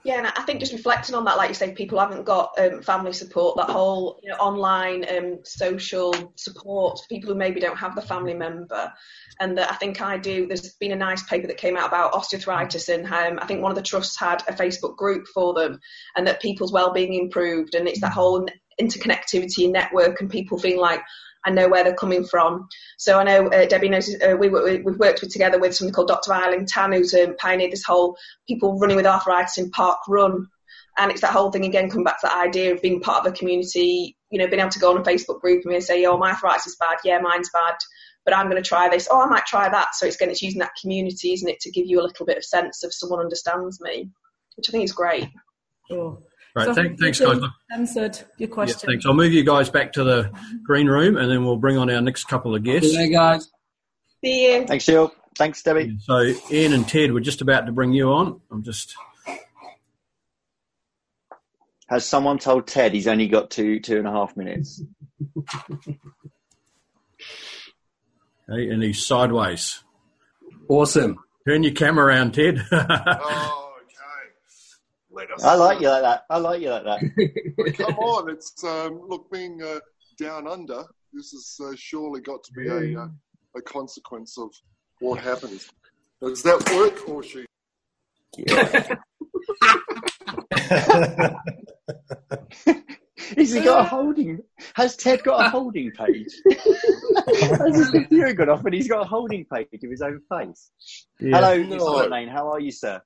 Yeah, 0.04 0.18
and 0.18 0.28
I 0.28 0.42
think 0.44 0.60
just 0.60 0.74
reflecting 0.74 1.14
on 1.14 1.26
that, 1.26 1.38
like 1.38 1.50
you 1.50 1.54
say, 1.54 1.74
people 1.74 2.00
haven't 2.00 2.26
got 2.26 2.58
um, 2.58 2.82
family 2.82 3.14
support. 3.14 3.56
That 3.58 3.70
whole 3.70 4.20
you 4.24 4.30
know, 4.30 4.36
online 4.38 5.06
um, 5.16 5.40
social 5.44 6.34
support 6.36 6.98
for 6.98 7.08
people 7.08 7.32
who 7.32 7.38
maybe 7.38 7.60
don't 7.60 7.78
have 7.78 7.96
the 7.96 8.02
family 8.02 8.34
member, 8.34 8.92
and 9.40 9.56
that 9.60 9.72
I 9.72 9.76
think 9.76 10.02
I 10.02 10.18
do. 10.18 10.48
There's 10.48 10.74
been 10.76 10.92
a 10.92 10.96
nice 10.96 11.22
paper 11.24 11.46
that 11.46 11.58
came 11.58 11.78
out 11.78 11.88
about 11.88 12.14
osteoarthritis, 12.14 12.90
and 12.92 13.06
um, 13.06 13.38
I 13.40 13.46
think 13.46 13.62
one 13.62 13.72
of 13.72 13.78
the 13.78 13.84
trusts 13.84 14.20
had 14.20 14.42
a 14.48 14.54
Facebook 14.54 14.98
group 14.98 15.28
for 15.28 15.54
them, 15.54 15.80
and 16.16 16.26
that 16.26 16.42
people's 16.42 16.74
well-being 16.74 17.14
improved, 17.14 17.76
and 17.76 17.88
it's 17.88 18.02
that 18.02 18.14
whole 18.14 18.48
interconnectivity 18.82 19.66
and 19.66 19.74
network, 19.74 20.20
and 20.20 20.32
people 20.32 20.58
feeling 20.58 20.80
like 20.80 21.02
I 21.46 21.52
know 21.52 21.70
where 21.70 21.84
they're 21.84 21.94
coming 21.94 22.24
from. 22.24 22.68
So 22.98 23.20
I 23.20 23.24
know 23.24 23.48
uh, 23.48 23.66
Debbie 23.66 23.90
knows 23.90 24.14
uh, 24.16 24.36
we, 24.38 24.50
we, 24.50 24.82
we've 24.82 25.00
worked 25.00 25.22
with, 25.22 25.32
together 25.32 25.60
with 25.60 25.76
something 25.76 25.94
called 25.94 26.08
Dr. 26.08 26.34
Ai 26.34 26.52
Lyn 26.52 26.66
Tan, 26.66 26.94
who's 26.94 27.14
um, 27.14 27.36
pioneered 27.38 27.72
this 27.72 27.84
whole 27.84 28.18
people 28.48 28.78
running 28.78 28.96
with 28.96 29.08
arthritis 29.08 29.58
in 29.58 29.72
park 29.72 30.00
run. 30.08 30.48
And 30.98 31.12
it's 31.12 31.22
that 31.22 31.32
whole 31.32 31.52
thing 31.52 31.66
again, 31.66 31.90
come 31.90 32.04
back 32.04 32.20
to 32.22 32.28
that 32.28 32.48
idea 32.48 32.74
of 32.74 32.82
being 32.82 33.00
part 33.00 33.26
of 33.26 33.32
a 33.32 33.36
community, 33.36 34.18
you 34.30 34.38
know, 34.38 34.48
being 34.48 34.60
able 34.60 34.72
to 34.72 34.80
go 34.80 34.92
on 34.92 34.98
a 34.98 35.04
Facebook 35.04 35.40
group 35.40 35.64
and 35.66 35.84
say, 35.84 36.06
oh, 36.06 36.18
my 36.18 36.32
arthritis 36.32 36.68
is 36.68 36.76
bad, 36.76 36.98
yeah, 37.04 37.20
mine's 37.20 37.50
bad, 37.52 37.76
but 38.26 38.36
I'm 38.36 38.50
going 38.50 38.62
to 38.62 38.68
try 38.68 38.90
this. 38.90 39.08
Oh, 39.10 39.22
I 39.22 39.26
might 39.26 39.46
try 39.46 39.70
that. 39.70 39.96
So 39.96 40.06
it's 40.06 40.18
again, 40.18 40.30
it's 40.30 40.42
using 40.42 40.60
that 40.60 40.76
community, 40.80 41.34
isn't 41.34 41.48
it, 41.48 41.62
to 41.62 41.72
give 41.72 41.88
you 41.88 42.02
a 42.02 42.04
little 42.04 42.26
bit 42.26 42.38
of 42.38 42.44
sense 42.44 42.84
of 42.84 42.94
someone 42.94 43.22
understands 43.22 43.80
me, 43.82 44.10
which 44.58 44.70
I 44.70 44.72
think 44.72 44.84
is 44.84 44.92
great. 44.92 45.30
Sure. 45.88 46.22
Right, 46.56 46.66
So 46.66 46.74
thank, 46.74 47.00
thanks, 47.00 47.20
guys. 47.20 47.40
Answered 47.72 48.18
your 48.38 48.50
Yeah, 48.50 48.54
question. 48.54 48.90
thanks. 48.90 49.06
I'll 49.06 49.14
move 49.14 49.32
you 49.32 49.44
guys 49.44 49.70
back 49.70 49.94
to 49.94 50.04
the 50.04 50.32
green 50.64 50.88
room, 50.88 51.16
and 51.16 51.32
then 51.32 51.46
we'll 51.46 51.56
bring 51.58 51.78
on 51.78 51.90
our 51.90 52.02
next 52.02 52.26
couple 52.26 52.54
of 52.56 52.64
guests. 52.64 52.94
Hey 52.96 53.10
guys. 53.10 53.50
See 54.24 54.52
you. 54.54 54.66
Thanks, 54.68 54.86
Jill. 54.86 55.14
Thanks, 55.38 55.64
Debbie. 55.64 55.98
So, 56.02 56.34
Ian 56.52 56.74
and 56.74 56.88
Ted, 56.88 57.14
we're 57.14 57.22
just 57.22 57.42
about 57.42 57.66
to 57.68 57.72
bring 57.72 57.94
you 57.94 58.10
on. 58.12 58.42
I'm 58.52 58.64
just 58.64 58.94
Has 61.90 62.06
someone 62.06 62.38
told 62.38 62.68
Ted 62.68 62.94
he's 62.94 63.08
only 63.08 63.28
got 63.30 63.50
two 63.50 63.80
two 63.80 63.98
and 63.98 64.08
a 64.08 64.12
half 64.12 64.36
minutes? 64.36 64.82
okay, 68.50 68.70
and 68.70 68.84
he's 68.84 69.06
sideways. 69.06 69.84
Awesome. 70.68 71.18
Turn 71.48 71.64
your 71.64 71.74
camera 71.74 72.06
around, 72.08 72.34
Ted. 72.34 72.62
Oh, 72.72 72.78
okay. 72.78 73.71
Let 75.14 75.30
us 75.32 75.44
I 75.44 75.56
like 75.56 75.82
you 75.82 75.90
like 75.90 76.04
that. 76.04 76.24
I 76.30 76.38
like 76.38 76.62
you 76.62 76.70
like 76.70 76.84
that. 76.86 77.02
Well, 77.58 77.74
come 77.74 77.98
on, 78.00 78.30
it's 78.30 78.64
um, 78.64 79.02
look 79.08 79.30
being 79.32 79.62
uh, 79.62 79.80
down 80.18 80.48
under. 80.48 80.84
This 81.14 81.32
has 81.32 81.60
uh, 81.64 81.74
surely 81.76 82.22
got 82.22 82.44
to 82.46 82.54
be 82.54 82.68
a 82.68 82.98
uh, 83.02 83.08
a 83.56 83.62
consequence 83.62 84.38
of 84.38 84.50
what 85.00 85.20
happens. 85.20 85.70
Does 86.22 86.42
that 86.44 86.64
work, 86.76 87.10
or 87.10 87.24
she? 87.24 87.46
Has 93.38 93.54
he 93.54 93.62
got 93.62 93.82
a 93.82 93.84
holding? 93.84 94.40
Has 94.76 94.96
Ted 94.96 95.24
got 95.24 95.46
a 95.46 95.50
holding 95.50 95.92
page? 95.92 96.34
Has 97.28 97.78
his 97.78 97.90
computer 97.92 98.34
gone 98.34 98.50
off 98.50 98.66
and 98.66 98.74
he's 98.74 98.88
got 98.88 99.06
a 99.06 99.08
holding 99.08 99.46
page 99.46 99.68
of 99.74 99.90
his 99.90 100.02
own 100.02 100.22
face? 100.30 100.72
Hello, 101.20 101.58
Mr. 101.58 102.10
Lane. 102.10 102.28
How 102.28 102.52
are 102.52 102.60
you, 102.60 102.72
sir? 102.72 103.02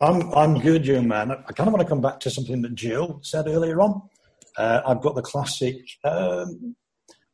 I'm 0.00 0.32
I'm 0.32 0.58
good, 0.60 0.86
young 0.86 1.08
man. 1.08 1.30
I 1.30 1.52
kind 1.52 1.68
of 1.68 1.74
want 1.74 1.82
to 1.82 1.88
come 1.88 2.00
back 2.00 2.20
to 2.20 2.30
something 2.30 2.62
that 2.62 2.74
Jill 2.74 3.20
said 3.22 3.46
earlier 3.46 3.82
on. 3.82 4.00
Uh, 4.56 4.80
I've 4.86 5.02
got 5.02 5.14
the 5.14 5.22
classic 5.22 5.76
um, 6.04 6.74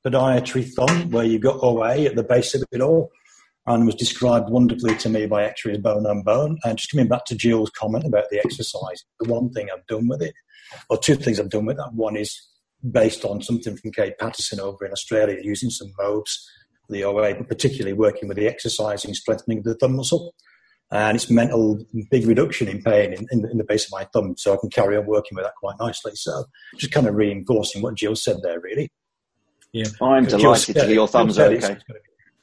podiatry 0.05 0.68
thumb 0.74 1.11
where 1.11 1.24
you've 1.24 1.42
got 1.42 1.62
OA 1.62 2.00
at 2.02 2.16
the 2.16 2.24
base 2.24 2.57
of 2.57 2.64
it 2.72 2.81
all, 2.81 3.11
and 3.66 3.87
was 3.87 3.94
described 3.94 4.50
wonderfully 4.50 4.96
to 4.96 5.09
me 5.09 5.26
by 5.26 5.44
X-rays 5.44 5.79
bone 5.79 6.07
on 6.07 6.22
bone. 6.22 6.59
And 6.64 6.76
just 6.76 6.90
coming 6.90 7.07
back 7.07 7.24
to 7.26 7.37
Jill's 7.37 7.70
comment 7.70 8.05
about 8.05 8.31
the 8.31 8.38
exercise, 8.38 9.05
the 9.20 9.33
one 9.33 9.50
thing 9.50 9.68
I've 9.72 9.87
done 9.87 10.09
with 10.09 10.20
it, 10.20 10.35
or 10.90 10.98
two 10.98 11.14
things 11.14 11.38
I've 11.38 11.50
done 11.50 11.66
with 11.66 11.76
that. 11.76 11.94
One 11.94 12.16
is 12.16 12.37
based 12.90 13.24
on 13.24 13.42
something 13.42 13.76
from 13.76 13.92
Kate 13.92 14.18
Patterson 14.18 14.59
over 14.59 14.85
in 14.85 14.90
Australia, 14.90 15.38
using 15.40 15.70
some 15.70 15.92
mobes 15.98 16.50
the 16.88 17.05
OA, 17.05 17.35
but 17.35 17.48
particularly 17.48 17.92
working 17.92 18.29
with 18.29 18.37
the 18.37 18.46
exercising, 18.46 19.12
strengthening 19.12 19.59
of 19.59 19.64
the 19.64 19.74
thumb 19.74 19.96
muscle 19.96 20.35
and 20.90 21.16
it's 21.16 21.31
mental 21.31 21.85
big 22.11 22.27
reduction 22.27 22.68
in 22.68 22.83
pain 22.83 23.12
in, 23.12 23.27
in, 23.31 23.51
in, 23.51 23.59
the 23.59 23.64
base 23.64 23.85
of 23.87 23.92
my 23.92 24.05
thumb, 24.12 24.37
so 24.37 24.55
I 24.55 24.57
can 24.57 24.70
carry 24.70 24.96
on 24.96 25.07
working 25.07 25.35
with 25.35 25.44
that 25.44 25.55
quite 25.57 25.77
nicely. 25.81 26.12
So 26.14 26.44
just 26.77 26.92
kind 26.92 27.07
of 27.07 27.14
reinforcing 27.14 27.83
what 27.83 27.96
Jill 27.96 28.14
said 28.14 28.37
there, 28.42 28.61
really. 28.61 28.90
Yeah, 29.72 29.87
I'm 30.01 30.27
delighted 30.27 30.77
to 30.77 30.85
hear 30.85 30.94
your 30.94 31.09
thumbs 31.09 31.38
are 31.38 31.46
okay. 31.46 31.77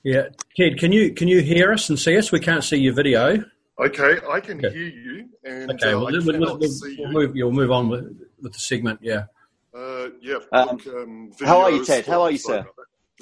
yeah. 0.04 0.28
Ted, 0.58 0.78
can 0.78 0.92
you 0.92 1.14
can 1.14 1.28
you 1.28 1.42
hear 1.42 1.72
us 1.72 1.90
and 1.90 1.98
see 1.98 2.18
us? 2.18 2.32
We 2.32 2.40
can't 2.40 2.64
see 2.64 2.78
your 2.78 2.94
video. 2.94 3.44
Okay, 3.80 4.18
I 4.30 4.40
can 4.40 4.64
Okay. 4.64 4.76
hear 4.76 4.88
you, 4.88 5.30
and 5.44 5.72
Okay, 5.72 5.94
uh, 5.94 6.00
well, 6.00 6.08
I 6.10 6.12
we'll, 6.12 6.40
we'll, 6.40 6.58
we'll, 6.60 6.70
see 6.70 6.96
we'll 7.00 7.12
move. 7.12 7.36
You'll 7.36 7.52
move 7.52 7.72
on 7.72 7.90
with 7.90 8.04
with 8.42 8.54
the 8.54 8.60
segment. 8.60 9.00
Yeah. 9.02 9.26
Uh, 9.74 10.10
yeah. 10.22 10.38
Um, 10.52 10.68
look, 10.68 10.88
um, 10.88 11.32
how 11.44 11.62
are 11.62 11.72
you, 11.72 11.84
Ted? 11.84 12.06
How 12.06 12.22
are 12.22 12.32
you, 12.32 12.38
sorry 12.38 12.62
sir? 12.62 12.70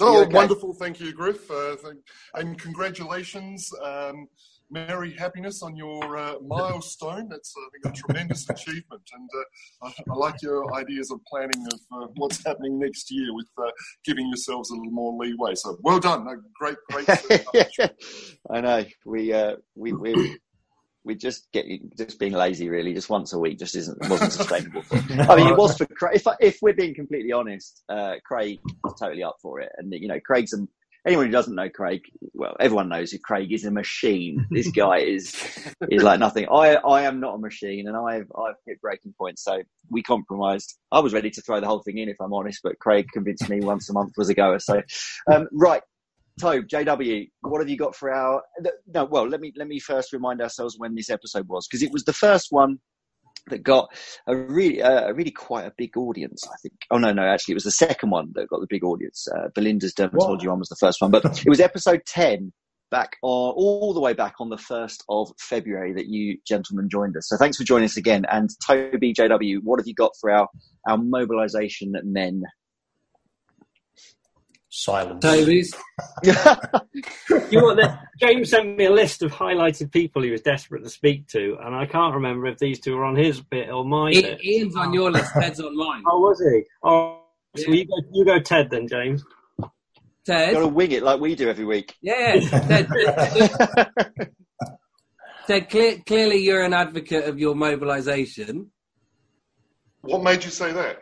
Oh, 0.00 0.22
okay? 0.22 0.34
wonderful! 0.34 0.74
Thank 0.74 1.00
you, 1.00 1.12
Griff, 1.12 1.50
uh, 1.50 1.76
thank, 1.76 1.98
and 2.34 2.58
congratulations, 2.58 3.70
um, 3.82 4.28
Merry 4.72 5.12
happiness 5.12 5.62
on 5.62 5.76
your 5.76 6.16
uh, 6.16 6.34
milestone. 6.40 7.28
That's 7.28 7.54
I 7.56 7.68
think 7.70 7.94
a 7.94 7.98
tremendous 7.98 8.48
achievement, 8.50 9.02
and 9.12 9.28
uh, 9.36 9.86
I, 9.86 10.12
I 10.12 10.14
like 10.14 10.40
your 10.42 10.74
ideas 10.74 11.10
of 11.10 11.20
planning 11.26 11.66
of 11.72 11.80
uh, 11.92 12.06
what's 12.16 12.44
happening 12.44 12.78
next 12.78 13.10
year 13.10 13.34
with 13.34 13.48
uh, 13.58 13.70
giving 14.04 14.26
yourselves 14.28 14.70
a 14.70 14.74
little 14.74 14.90
more 14.90 15.12
leeway. 15.22 15.54
So 15.54 15.76
well 15.82 16.00
done, 16.00 16.24
no, 16.24 16.36
great, 16.58 16.76
great. 16.90 17.06
I 18.50 18.60
know. 18.62 18.84
We 19.04 19.34
uh, 19.34 19.56
we 19.74 19.92
we 19.92 20.38
we 21.04 21.16
just 21.16 21.50
get 21.52 21.66
just 21.96 22.18
being 22.18 22.32
lazy. 22.32 22.68
Really, 22.68 22.94
just 22.94 23.10
once 23.10 23.32
a 23.32 23.38
week 23.38 23.58
just 23.58 23.76
isn't 23.76 23.98
wasn't 24.08 24.32
sustainable. 24.32 24.82
I 24.92 25.36
mean, 25.36 25.48
it 25.48 25.56
was 25.56 25.76
for 25.76 25.86
Craig. 25.86 26.16
If 26.16 26.26
if 26.40 26.58
we're 26.62 26.74
being 26.74 26.94
completely 26.94 27.32
honest, 27.32 27.82
uh, 27.88 28.14
Craig 28.24 28.58
was 28.82 28.94
totally 28.98 29.22
up 29.22 29.36
for 29.42 29.60
it, 29.60 29.70
and 29.78 29.92
you 29.92 30.08
know, 30.08 30.20
Craig's 30.20 30.52
a 30.54 30.66
anyone 31.06 31.26
who 31.26 31.32
doesn't 31.32 31.54
know 31.54 31.68
Craig, 31.68 32.02
well, 32.32 32.56
everyone 32.60 32.88
knows 32.88 33.10
who 33.10 33.18
Craig 33.18 33.52
is 33.52 33.64
a 33.64 33.70
machine. 33.70 34.46
This 34.50 34.70
guy 34.76 34.98
is 34.98 35.34
is 35.90 36.02
like 36.02 36.20
nothing. 36.20 36.46
I 36.50 36.76
I 36.76 37.02
am 37.02 37.20
not 37.20 37.34
a 37.34 37.38
machine, 37.38 37.88
and 37.88 37.96
I've 37.96 38.30
I've 38.36 38.56
hit 38.66 38.80
breaking 38.80 39.14
points. 39.18 39.44
So 39.44 39.62
we 39.90 40.02
compromised. 40.02 40.78
I 40.90 41.00
was 41.00 41.12
ready 41.12 41.30
to 41.30 41.42
throw 41.42 41.60
the 41.60 41.66
whole 41.66 41.82
thing 41.82 41.98
in, 41.98 42.08
if 42.08 42.16
I'm 42.20 42.32
honest, 42.32 42.60
but 42.62 42.78
Craig 42.78 43.06
convinced 43.12 43.48
me 43.48 43.60
once 43.60 43.88
a 43.90 43.92
month 43.92 44.12
was 44.16 44.28
a 44.28 44.34
goer. 44.34 44.58
So, 44.58 44.82
um, 45.32 45.48
right. 45.52 45.82
Tobe, 46.40 46.66
JW, 46.66 47.28
what 47.42 47.60
have 47.60 47.68
you 47.68 47.76
got 47.76 47.94
for 47.94 48.10
our? 48.10 48.42
No, 48.86 49.04
well, 49.04 49.28
let 49.28 49.40
me 49.40 49.52
let 49.54 49.68
me 49.68 49.78
first 49.78 50.14
remind 50.14 50.40
ourselves 50.40 50.76
when 50.78 50.94
this 50.94 51.10
episode 51.10 51.46
was 51.46 51.68
because 51.68 51.82
it 51.82 51.92
was 51.92 52.04
the 52.04 52.12
first 52.14 52.46
one 52.50 52.78
that 53.48 53.62
got 53.62 53.88
a 54.26 54.36
really 54.36 54.82
uh, 54.82 55.08
a 55.08 55.14
really 55.14 55.30
quite 55.30 55.66
a 55.66 55.72
big 55.76 55.96
audience. 55.96 56.42
I 56.46 56.56
think. 56.62 56.74
Oh 56.90 56.98
no, 56.98 57.12
no, 57.12 57.22
actually, 57.22 57.52
it 57.52 57.56
was 57.56 57.64
the 57.64 57.70
second 57.70 58.10
one 58.10 58.30
that 58.34 58.48
got 58.48 58.60
the 58.60 58.66
big 58.68 58.84
audience. 58.84 59.26
Uh, 59.34 59.48
Belinda's 59.54 59.94
dermatology 59.94 60.46
one 60.46 60.58
was 60.58 60.68
the 60.68 60.76
first 60.76 61.00
one, 61.00 61.10
but 61.10 61.24
it 61.24 61.48
was 61.48 61.60
episode 61.60 62.02
ten 62.06 62.52
back 62.90 63.16
on 63.22 63.54
all 63.56 63.94
the 63.94 64.00
way 64.00 64.12
back 64.12 64.34
on 64.38 64.50
the 64.50 64.58
first 64.58 65.02
of 65.08 65.32
February 65.40 65.94
that 65.94 66.06
you 66.06 66.38
gentlemen 66.46 66.88
joined 66.90 67.16
us. 67.16 67.28
So 67.28 67.36
thanks 67.38 67.56
for 67.56 67.64
joining 67.64 67.86
us 67.86 67.96
again. 67.96 68.24
And 68.30 68.50
Toby, 68.64 69.14
JW, 69.14 69.60
what 69.64 69.80
have 69.80 69.86
you 69.86 69.94
got 69.94 70.12
for 70.20 70.30
our 70.30 70.48
our 70.86 70.98
mobilisation 70.98 71.94
men? 72.04 72.42
Silence. 74.74 75.22
Toby's. 75.22 75.74
You 76.24 77.60
know 77.60 77.74
what? 77.74 77.98
James 78.18 78.48
sent 78.50 78.76
me 78.78 78.86
a 78.86 78.90
list 78.90 79.22
of 79.22 79.30
highlighted 79.30 79.92
people 79.92 80.22
he 80.22 80.30
was 80.30 80.40
desperate 80.40 80.82
to 80.82 80.88
speak 80.88 81.28
to, 81.28 81.58
and 81.62 81.74
I 81.74 81.84
can't 81.84 82.14
remember 82.14 82.46
if 82.46 82.56
these 82.58 82.80
two 82.80 82.96
were 82.96 83.04
on 83.04 83.14
his 83.14 83.40
bit 83.42 83.68
or 83.68 83.84
my 83.84 84.08
I- 84.08 84.12
bit. 84.22 84.42
Ian's 84.44 84.74
on 84.76 84.94
your 84.94 85.10
list. 85.10 85.30
Ted's 85.34 85.60
on 85.60 85.76
mine. 85.76 86.02
Oh, 86.06 86.20
was 86.20 86.40
he? 86.40 86.62
Oh, 86.82 87.20
so 87.56 87.70
you 87.70 87.84
go, 87.84 87.94
you 88.12 88.24
go, 88.24 88.38
Ted, 88.40 88.70
then, 88.70 88.88
James. 88.88 89.22
Ted. 90.24 90.54
Got 90.54 90.60
to 90.60 90.68
wing 90.68 90.92
it 90.92 91.02
like 91.02 91.20
we 91.20 91.34
do 91.34 91.50
every 91.50 91.66
week. 91.66 91.94
Yeah, 92.00 92.40
Ted. 92.40 92.88
Ted, 92.88 94.30
Ted 95.46 95.68
clear, 95.68 95.98
clearly 96.06 96.36
you're 96.38 96.62
an 96.62 96.72
advocate 96.72 97.24
of 97.24 97.38
your 97.38 97.54
mobilisation. 97.54 98.70
What 100.00 100.22
made 100.22 100.44
you 100.44 100.50
say 100.50 100.72
that? 100.72 101.01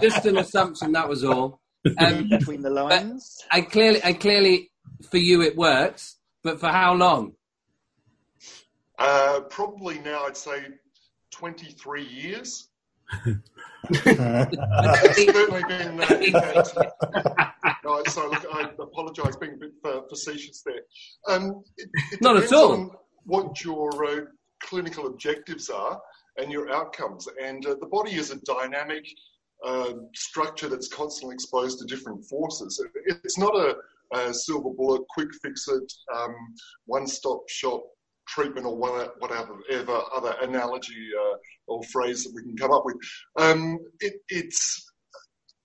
Just 0.00 0.26
an 0.26 0.38
assumption. 0.38 0.92
That 0.92 1.08
was 1.08 1.24
all. 1.24 1.60
Um, 1.98 2.28
Between 2.30 2.62
the 2.62 2.70
lines. 2.70 3.38
I 3.50 3.62
clearly, 3.62 4.00
I 4.04 4.12
clearly, 4.12 4.70
for 5.10 5.16
you 5.18 5.42
it 5.42 5.56
works, 5.56 6.16
but 6.44 6.60
for 6.60 6.68
how 6.68 6.94
long? 6.94 7.32
Uh, 8.98 9.40
probably 9.48 9.98
now, 10.00 10.26
I'd 10.26 10.36
say 10.36 10.66
twenty-three 11.30 12.04
years. 12.06 12.68
It's 13.88 15.32
certainly 15.32 15.64
been. 15.68 16.00
Uh, 16.00 16.62
no, 17.84 18.02
so 18.06 18.28
look, 18.28 18.46
I 18.52 18.70
apologise 18.78 19.36
being 19.36 19.54
a 19.54 19.56
bit 19.56 19.72
uh, 19.84 20.02
facetious 20.08 20.62
there. 20.64 20.82
Um, 21.28 21.62
it, 21.76 21.88
it 22.12 22.20
Not 22.20 22.36
at 22.36 22.52
all. 22.52 22.72
on 22.72 22.90
What 23.24 23.64
your 23.64 23.90
uh, 24.04 24.20
clinical 24.62 25.06
objectives 25.06 25.70
are 25.70 26.00
and 26.40 26.50
your 26.50 26.70
outcomes, 26.72 27.28
and 27.42 27.64
uh, 27.66 27.74
the 27.80 27.86
body 27.86 28.14
is 28.16 28.30
a 28.30 28.40
dynamic 28.40 29.06
uh, 29.66 29.92
structure 30.14 30.68
that's 30.68 30.88
constantly 30.88 31.34
exposed 31.34 31.78
to 31.78 31.84
different 31.84 32.24
forces. 32.24 32.82
It's 33.04 33.38
not 33.38 33.54
a, 33.54 33.76
a 34.14 34.34
silver 34.34 34.70
bullet, 34.70 35.02
quick 35.10 35.28
fix 35.42 35.68
it, 35.68 35.92
um, 36.16 36.34
one-stop 36.86 37.48
shop 37.48 37.82
treatment 38.28 38.66
or 38.66 38.76
whatever, 38.76 39.12
whatever 39.18 40.00
other 40.14 40.34
analogy 40.40 41.08
uh, 41.20 41.36
or 41.66 41.82
phrase 41.84 42.24
that 42.24 42.32
we 42.34 42.42
can 42.42 42.56
come 42.56 42.72
up 42.72 42.84
with. 42.84 42.96
Um, 43.36 43.78
it, 44.00 44.14
it's, 44.28 44.92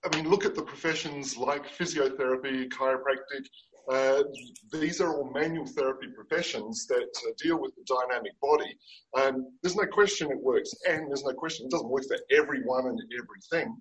I 0.04 0.14
mean, 0.14 0.28
look 0.28 0.44
at 0.44 0.54
the 0.54 0.62
professions 0.62 1.36
like 1.36 1.64
physiotherapy, 1.66 2.68
chiropractic. 2.68 3.44
Uh, 3.88 4.24
these 4.72 5.00
are 5.00 5.14
all 5.14 5.30
manual 5.30 5.66
therapy 5.66 6.08
professions 6.08 6.86
that 6.88 7.08
uh, 7.26 7.30
deal 7.40 7.60
with 7.60 7.72
the 7.76 7.84
dynamic 7.84 8.32
body. 8.40 8.76
Um, 9.16 9.46
there's 9.62 9.76
no 9.76 9.86
question 9.86 10.30
it 10.30 10.40
works, 10.40 10.70
and 10.88 11.08
there's 11.08 11.24
no 11.24 11.32
question 11.32 11.66
it 11.66 11.70
doesn't 11.70 11.88
work 11.88 12.04
for 12.04 12.18
everyone 12.30 12.86
and 12.86 13.00
everything. 13.16 13.76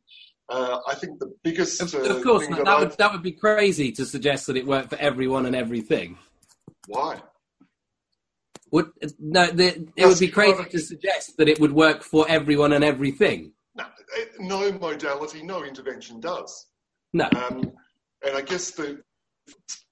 Uh, 0.47 0.77
I 0.87 0.93
think 0.93 1.17
the 1.19 1.33
biggest. 1.43 1.81
Of, 1.81 1.95
uh, 1.95 2.17
of 2.17 2.23
course, 2.23 2.47
that 2.47 2.65
that 2.65 2.79
would 2.79 2.91
that 2.91 3.11
would 3.11 3.23
be 3.23 3.31
crazy 3.31 3.91
to 3.93 4.05
suggest 4.05 4.45
that 4.45 4.57
it 4.57 4.67
worked 4.67 4.89
for 4.89 4.97
everyone 4.97 5.47
and 5.47 5.55
everything. 5.55 6.19
Why? 6.87 7.19
Would 8.69 8.91
no? 9.19 9.47
The, 9.47 9.87
it 9.95 10.05
would 10.05 10.19
be 10.19 10.27
crazy 10.27 10.65
to 10.65 10.79
suggest 10.79 11.37
that 11.37 11.49
it 11.49 11.59
would 11.59 11.71
work 11.71 12.03
for 12.03 12.29
everyone 12.29 12.73
and 12.73 12.83
everything. 12.83 13.53
No, 13.75 13.85
no 14.39 14.71
modality, 14.73 15.41
no 15.41 15.63
intervention 15.63 16.19
does. 16.19 16.67
No. 17.11 17.25
Um, 17.25 17.71
and 18.23 18.35
I 18.35 18.41
guess 18.41 18.69
the 18.71 19.01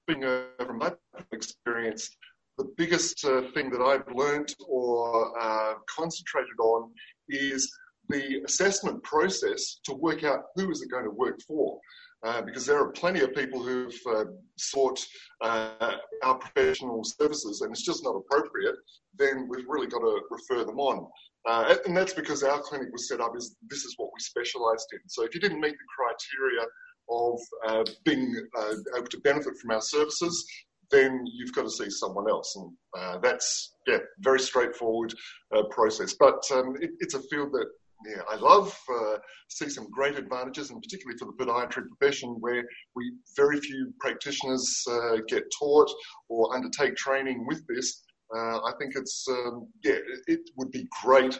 from 0.08 0.78
my 0.78 0.92
experience, 1.32 2.10
the 2.58 2.66
biggest 2.78 3.24
uh, 3.26 3.44
thing 3.54 3.70
that 3.72 3.82
I've 3.82 4.14
learnt 4.14 4.54
or 4.68 5.34
uh, 5.40 5.74
concentrated 5.90 6.60
on 6.62 6.92
is 7.30 7.72
the 8.10 8.42
assessment 8.46 9.02
process 9.04 9.80
to 9.86 9.94
work 9.94 10.24
out 10.24 10.44
who 10.56 10.70
is 10.70 10.82
it 10.82 10.92
going 10.92 11.06
to 11.06 11.12
work 11.12 11.40
for. 11.48 11.80
Uh, 12.26 12.42
because 12.42 12.66
there 12.66 12.80
are 12.80 12.90
plenty 12.92 13.20
of 13.20 13.36
people 13.36 13.62
who've 13.62 14.00
uh, 14.10 14.24
sought 14.58 14.98
uh, 15.42 15.98
our 16.24 16.36
professional 16.36 17.04
services 17.04 17.60
and 17.60 17.72
it's 17.72 17.84
just 17.84 18.02
not 18.02 18.16
appropriate, 18.16 18.76
then 19.18 19.46
we've 19.50 19.68
really 19.68 19.88
got 19.88 20.00
to 20.00 20.22
refer 20.30 20.64
them 20.64 20.80
on. 20.80 21.06
Uh, 21.46 21.76
and 21.86 21.98
that's 21.98 22.14
because 22.14 22.42
our 22.42 22.62
clinic 22.62 22.88
was 22.94 23.10
set 23.10 23.20
up 23.20 23.34
as 23.36 23.58
this 23.68 23.84
is 23.84 23.94
what 23.98 24.10
we 24.14 24.20
specialised 24.22 24.88
in. 24.94 25.00
So 25.08 25.26
if 25.26 25.36
you 25.36 25.42
didn't 25.42 25.60
meet 25.60 25.74
the 25.74 25.86
criteria 25.98 26.66
of 27.14 27.40
uh, 27.68 27.84
being 28.04 28.36
uh, 28.58 28.76
able 28.98 29.08
to 29.08 29.20
benefit 29.20 29.54
from 29.62 29.72
our 29.72 29.82
services, 29.82 30.46
then 30.92 31.26
you've 31.34 31.54
got 31.54 31.64
to 31.64 31.70
see 31.70 31.90
someone 31.90 32.30
else. 32.30 32.56
And 32.56 32.72
uh, 32.98 33.18
that's, 33.20 33.74
yeah, 33.88 34.00
very 34.20 34.40
straightforward 34.40 35.14
uh, 35.56 35.64
process. 35.72 36.14
But 36.20 36.42
um, 36.54 36.76
it, 36.80 36.92
it's 37.00 37.16
a 37.16 37.22
field 37.30 37.52
that 37.54 37.68
yeah, 38.06 38.22
I 38.30 38.36
love, 38.36 38.78
uh, 38.94 39.18
see 39.48 39.70
some 39.70 39.90
great 39.90 40.18
advantages, 40.18 40.70
and 40.70 40.82
particularly 40.82 41.18
for 41.18 41.26
the 41.26 41.38
podiatry 41.40 41.84
profession, 41.88 42.36
where 42.42 42.64
we 42.96 43.14
very 43.36 43.60
few 43.62 43.94
practitioners 44.00 44.84
uh, 44.90 45.18
get 45.28 45.44
taught 45.58 45.90
or 46.28 46.54
undertake 46.54 46.96
training 46.96 47.46
with 47.48 47.66
this. 47.68 48.04
I 48.36 48.72
think 48.80 48.94
it's 48.96 49.26
um, 49.30 49.68
yeah, 49.84 49.94
it, 49.94 50.22
it 50.28 50.40
would 50.58 50.72
be 50.72 50.88
great 51.04 51.40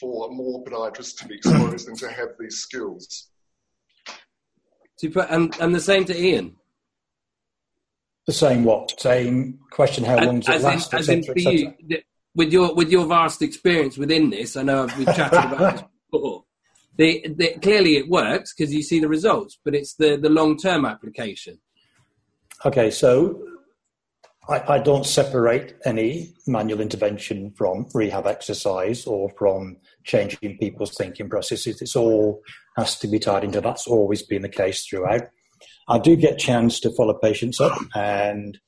for 0.00 0.28
more 0.30 0.64
podiatrists 0.64 1.16
to 1.18 1.28
be 1.28 1.36
exposed 1.36 1.88
and 1.88 1.98
to 1.98 2.08
have 2.10 2.30
these 2.38 2.56
skills. 2.56 3.30
Super, 4.96 5.20
and 5.30 5.54
and 5.60 5.74
the 5.74 5.80
same 5.80 6.04
to 6.06 6.18
Ian. 6.18 6.56
The 8.26 8.32
same 8.32 8.64
what? 8.64 8.98
Same 8.98 9.58
question, 9.70 10.04
how 10.04 10.16
long 10.16 10.40
does 10.40 10.62
it 10.62 10.62
last, 10.62 10.92
in, 10.92 10.98
as 10.98 11.08
in 11.08 11.22
for 11.24 11.38
you, 11.38 11.74
with 12.34 12.52
your 12.52 12.74
with 12.74 12.90
your 12.90 13.06
vast 13.06 13.42
experience 13.42 13.98
within 13.98 14.30
this, 14.30 14.56
I 14.56 14.62
know 14.62 14.88
we've 14.96 15.06
chatted 15.06 15.52
about 15.52 15.72
this 15.72 15.84
before. 16.10 16.44
The, 16.96 17.26
the, 17.36 17.58
clearly, 17.60 17.96
it 17.96 18.08
works 18.08 18.54
because 18.54 18.72
you 18.72 18.82
see 18.82 19.00
the 19.00 19.08
results, 19.08 19.58
but 19.64 19.74
it's 19.74 19.94
the, 19.94 20.16
the 20.16 20.28
long 20.28 20.56
term 20.56 20.84
application. 20.84 21.58
Okay, 22.64 22.90
so 22.90 23.42
I, 24.48 24.74
I 24.74 24.78
don't 24.78 25.06
separate 25.06 25.74
any 25.84 26.34
manual 26.46 26.80
intervention 26.80 27.52
from 27.56 27.86
rehab 27.94 28.26
exercise 28.26 29.06
or 29.06 29.30
from 29.38 29.78
changing 30.04 30.58
people's 30.58 30.94
thinking 30.94 31.28
processes. 31.28 31.80
It's 31.80 31.96
all 31.96 32.42
has 32.76 32.98
to 32.98 33.08
be 33.08 33.18
tied 33.18 33.44
into 33.44 33.60
that's 33.60 33.86
always 33.86 34.22
been 34.22 34.42
the 34.42 34.48
case 34.48 34.84
throughout. 34.84 35.22
I 35.88 35.98
do 35.98 36.16
get 36.16 36.38
chance 36.38 36.80
to 36.80 36.90
follow 36.90 37.14
patients 37.14 37.60
up 37.60 37.78
and 37.94 38.58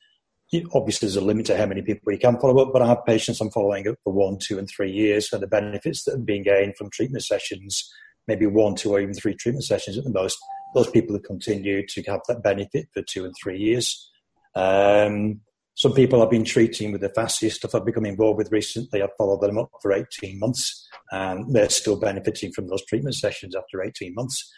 obviously 0.73 1.07
there's 1.07 1.17
a 1.17 1.21
limit 1.21 1.47
to 1.47 1.57
how 1.57 1.67
many 1.67 1.83
people 1.83 2.13
you 2.13 2.19
can 2.19 2.39
follow 2.39 2.63
up, 2.63 2.73
but 2.73 2.83
I 2.83 2.87
have 2.87 3.05
patients 3.05 3.41
I'm 3.41 3.51
following 3.51 3.89
up 3.89 3.97
for 4.05 4.13
one, 4.13 4.39
two, 4.39 4.59
and 4.59 4.69
three 4.69 4.93
years 4.93 5.29
for 5.29 5.39
the 5.39 5.47
benefits 5.47 6.05
that 6.05 6.13
have 6.13 6.27
been 6.27 6.45
gained 6.45 6.77
from 6.77 6.91
treatment 6.91 7.25
sessions, 7.25 7.91
maybe 8.29 8.47
one, 8.47 8.77
two, 8.77 8.93
or 8.93 9.01
even 9.01 9.15
three 9.15 9.35
treatment 9.35 9.65
sessions 9.65 9.99
at 9.99 10.05
the 10.05 10.11
most. 10.11 10.39
Those 10.75 10.91
people 10.91 11.15
have 11.17 11.25
continued 11.25 11.89
to 11.89 12.03
have 12.05 12.21
that 12.29 12.43
benefit 12.43 12.89
for 12.95 13.03
two 13.03 13.25
and 13.25 13.35
three 13.43 13.59
years. 13.59 14.11
Um, 14.55 15.41
some 15.77 15.93
people 15.93 16.23
I've 16.23 16.31
been 16.31 16.45
treating 16.45 16.91
with 16.91 17.03
the 17.03 17.11
fascia 17.11 17.51
stuff 17.51 17.75
I've 17.75 17.85
become 17.87 18.07
involved 18.07 18.39
with 18.39 18.51
recently. 18.51 19.03
I've 19.03 19.17
followed 19.17 19.43
them 19.43 19.59
up 19.59 19.71
for 19.81 19.93
18 19.93 20.39
months 20.39 20.89
and 21.13 21.55
they're 21.55 21.71
still 21.71 22.01
benefiting 22.01 22.53
from 22.53 22.67
those 22.67 22.85
treatment 22.85 23.15
sessions 23.15 23.55
after 23.55 23.83
18 23.83 24.15
months. 24.15 24.53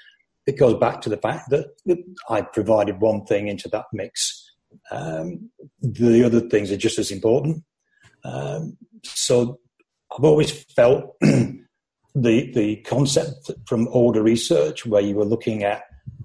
It 0.47 0.59
goes 0.59 0.79
back 0.79 1.03
to 1.03 1.11
the 1.11 1.19
fact 1.19 1.51
that 1.51 1.67
I 2.31 2.41
provided 2.41 3.01
one 3.01 3.27
thing 3.27 3.49
into 3.49 3.69
that 3.69 3.85
mix 3.93 4.49
um, 4.91 5.51
the 5.81 6.25
other 6.25 6.41
things 6.41 6.71
are 6.71 6.77
just 6.77 6.99
as 6.99 7.11
important. 7.11 7.65
Um, 8.25 8.77
so 9.05 9.59
I've 10.17 10.25
always 10.25 10.51
felt 10.51 11.17
the 11.21 11.59
the 12.15 12.77
concept 12.87 13.51
from 13.67 13.89
older 13.89 14.23
research 14.23 14.87
where 14.87 15.03
you 15.03 15.15
were 15.15 15.25
looking 15.25 15.63
at 15.63 15.83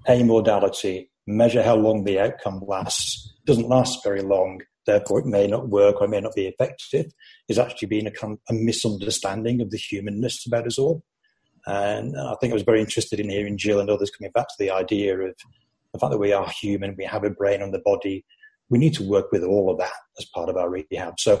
a 0.08 0.22
modality, 0.22 1.10
measure 1.26 1.62
how 1.62 1.76
long 1.76 2.04
the 2.04 2.18
outcome 2.18 2.62
lasts, 2.66 3.34
doesn't 3.46 3.68
last 3.68 4.02
very 4.02 4.22
long, 4.22 4.60
therefore 4.86 5.20
it 5.20 5.26
may 5.26 5.46
not 5.46 5.68
work 5.68 6.00
or 6.00 6.08
may 6.08 6.20
not 6.20 6.34
be 6.34 6.46
effective, 6.46 7.06
is 7.48 7.58
actually 7.58 7.88
being 7.88 8.06
a, 8.06 8.12
a 8.48 8.52
misunderstanding 8.52 9.60
of 9.60 9.70
the 9.70 9.78
humanness 9.78 10.46
about 10.46 10.66
us 10.66 10.78
all. 10.78 11.02
And 11.66 12.18
I 12.18 12.34
think 12.40 12.52
I 12.52 12.54
was 12.54 12.62
very 12.62 12.80
interested 12.80 13.20
in 13.20 13.30
hearing 13.30 13.56
Jill 13.56 13.80
and 13.80 13.88
others 13.88 14.10
coming 14.10 14.32
back 14.32 14.48
to 14.48 14.54
the 14.58 14.70
idea 14.70 15.18
of 15.18 15.34
the 15.92 15.98
fact 15.98 16.10
that 16.10 16.18
we 16.18 16.32
are 16.32 16.48
human, 16.48 16.96
we 16.98 17.04
have 17.04 17.24
a 17.24 17.30
brain 17.30 17.62
and 17.62 17.72
the 17.72 17.78
body. 17.78 18.24
We 18.68 18.78
need 18.78 18.94
to 18.94 19.08
work 19.08 19.30
with 19.30 19.44
all 19.44 19.70
of 19.70 19.78
that 19.78 19.92
as 20.18 20.26
part 20.34 20.48
of 20.48 20.56
our 20.56 20.68
rehab. 20.68 21.20
So, 21.20 21.40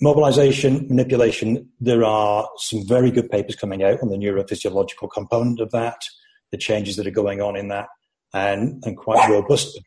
mobilization, 0.00 0.86
manipulation, 0.88 1.68
there 1.80 2.04
are 2.04 2.48
some 2.58 2.86
very 2.86 3.10
good 3.10 3.30
papers 3.30 3.56
coming 3.56 3.82
out 3.82 4.02
on 4.02 4.08
the 4.08 4.16
neurophysiological 4.16 5.10
component 5.12 5.60
of 5.60 5.70
that, 5.70 6.02
the 6.50 6.58
changes 6.58 6.96
that 6.96 7.06
are 7.06 7.12
going 7.12 7.40
on 7.40 7.56
in 7.56 7.68
that, 7.68 7.88
and, 8.34 8.82
and 8.84 8.96
quite 8.96 9.30
robust. 9.30 9.78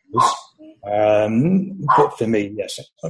Um, 0.86 1.82
but 1.98 2.18
for 2.18 2.28
me, 2.28 2.54
yes, 2.56 2.80
I, 3.04 3.10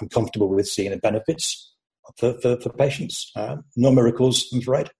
I'm 0.00 0.08
comfortable 0.08 0.48
with 0.48 0.66
seeing 0.66 0.90
the 0.90 0.96
benefits 0.96 1.74
for, 2.18 2.34
for, 2.40 2.60
for 2.60 2.70
patients. 2.70 3.30
Uh, 3.36 3.56
no 3.76 3.90
miracles, 3.90 4.46
I'm 4.52 4.60
afraid. 4.60 4.90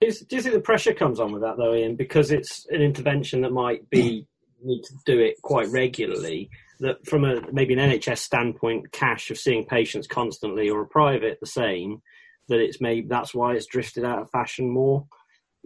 Is, 0.00 0.20
do 0.20 0.36
you 0.36 0.42
think 0.42 0.54
the 0.54 0.60
pressure 0.60 0.92
comes 0.92 1.18
on 1.20 1.32
with 1.32 1.42
that 1.42 1.56
though, 1.56 1.74
Ian? 1.74 1.96
Because 1.96 2.30
it's 2.30 2.66
an 2.70 2.82
intervention 2.82 3.40
that 3.42 3.52
might 3.52 3.88
be 3.88 4.26
need 4.62 4.82
to 4.82 4.94
do 5.04 5.18
it 5.18 5.40
quite 5.42 5.68
regularly. 5.68 6.50
That 6.80 7.06
from 7.06 7.24
a 7.24 7.40
maybe 7.52 7.72
an 7.72 7.90
NHS 7.90 8.18
standpoint, 8.18 8.92
cash 8.92 9.30
of 9.30 9.38
seeing 9.38 9.64
patients 9.64 10.06
constantly, 10.06 10.68
or 10.68 10.82
a 10.82 10.86
private 10.86 11.38
the 11.40 11.46
same. 11.46 12.02
That 12.48 12.60
it's 12.60 12.80
maybe 12.80 13.08
that's 13.08 13.34
why 13.34 13.54
it's 13.54 13.66
drifted 13.66 14.04
out 14.04 14.20
of 14.20 14.30
fashion 14.30 14.70
more 14.70 15.06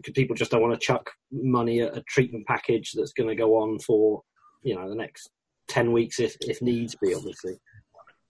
because 0.01 0.13
people 0.13 0.37
just 0.37 0.51
don't 0.51 0.63
want 0.63 0.75
to 0.75 0.87
chuck 0.87 1.11
money 1.31 1.81
at 1.81 1.97
a 1.97 2.03
treatment 2.09 2.47
package 2.47 2.93
that's 2.93 3.13
going 3.13 3.29
to 3.29 3.35
go 3.35 3.57
on 3.57 3.79
for 3.79 4.23
you 4.63 4.75
know 4.75 4.89
the 4.89 4.95
next 4.95 5.31
ten 5.69 5.93
weeks 5.93 6.19
if 6.21 6.37
if 6.41 6.61
needs 6.63 6.95
be, 6.97 7.15
obviously. 7.15 7.59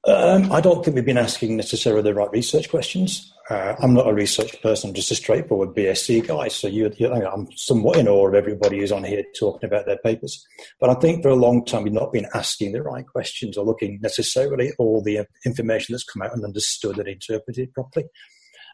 Um, 0.06 0.50
I 0.50 0.62
don't 0.62 0.82
think 0.82 0.94
we've 0.94 1.04
been 1.04 1.18
asking 1.18 1.58
necessarily 1.58 2.02
the 2.02 2.14
right 2.14 2.30
research 2.30 2.70
questions. 2.70 3.34
Uh, 3.50 3.74
I'm 3.82 3.92
not 3.92 4.08
a 4.08 4.14
research 4.14 4.60
person; 4.62 4.90
I'm 4.90 4.94
just 4.94 5.10
a 5.10 5.14
straightforward 5.14 5.74
BSc 5.74 6.26
guy. 6.26 6.48
So 6.48 6.68
you, 6.68 6.90
you, 6.96 7.12
I'm 7.12 7.48
somewhat 7.54 7.98
in 7.98 8.08
awe 8.08 8.28
of 8.28 8.34
everybody 8.34 8.78
who's 8.78 8.92
on 8.92 9.04
here 9.04 9.22
talking 9.38 9.66
about 9.68 9.84
their 9.84 9.98
papers. 9.98 10.42
But 10.80 10.88
I 10.88 10.94
think 10.94 11.22
for 11.22 11.28
a 11.28 11.34
long 11.34 11.66
time 11.66 11.82
we've 11.82 11.92
not 11.92 12.12
been 12.12 12.28
asking 12.32 12.72
the 12.72 12.82
right 12.82 13.06
questions 13.06 13.58
or 13.58 13.66
looking 13.66 13.98
necessarily 14.00 14.68
at 14.68 14.74
all 14.78 15.02
the 15.02 15.26
information 15.44 15.92
that's 15.92 16.04
come 16.04 16.22
out 16.22 16.32
and 16.32 16.44
understood 16.44 16.98
and 16.98 17.08
interpreted 17.08 17.74
properly. 17.74 18.06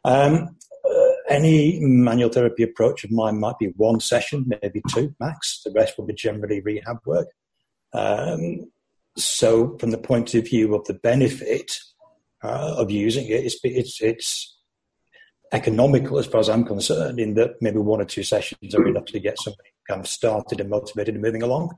Um, 0.04 0.56
uh, 0.88 1.12
any 1.28 1.78
manual 1.80 2.30
therapy 2.30 2.62
approach 2.62 3.04
of 3.04 3.10
mine 3.10 3.40
might 3.40 3.58
be 3.58 3.72
one 3.76 4.00
session, 4.00 4.46
maybe 4.62 4.82
two 4.94 5.14
max. 5.20 5.62
The 5.64 5.72
rest 5.72 5.98
will 5.98 6.06
be 6.06 6.14
generally 6.14 6.60
rehab 6.60 6.98
work. 7.04 7.28
Um, 7.92 8.70
so, 9.16 9.76
from 9.78 9.90
the 9.90 9.98
point 9.98 10.34
of 10.34 10.44
view 10.44 10.74
of 10.74 10.84
the 10.84 10.94
benefit 10.94 11.72
uh, 12.42 12.74
of 12.76 12.90
using 12.90 13.26
it, 13.26 13.44
it's, 13.44 13.58
it's, 13.64 14.02
it's 14.02 14.58
economical 15.52 16.18
as 16.18 16.26
far 16.26 16.40
as 16.40 16.48
I'm 16.48 16.64
concerned, 16.64 17.18
in 17.18 17.34
that 17.34 17.54
maybe 17.60 17.78
one 17.78 18.00
or 18.00 18.04
two 18.04 18.22
sessions 18.22 18.74
are 18.74 18.86
enough 18.86 19.06
to 19.06 19.20
get 19.20 19.40
somebody 19.40 19.70
kind 19.88 20.00
of 20.00 20.08
started 20.08 20.60
and 20.60 20.68
motivated 20.70 21.14
and 21.14 21.22
moving 21.22 21.42
along. 21.42 21.74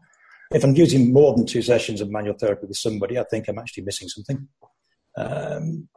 If 0.52 0.64
I'm 0.64 0.74
using 0.74 1.12
more 1.12 1.34
than 1.36 1.46
two 1.46 1.62
sessions 1.62 2.00
of 2.00 2.10
manual 2.10 2.34
therapy 2.34 2.66
with 2.66 2.76
somebody, 2.76 3.18
I 3.18 3.24
think 3.24 3.48
I'm 3.48 3.58
actually 3.58 3.84
missing 3.84 4.08
something. 4.08 4.48
Um, 5.16 5.88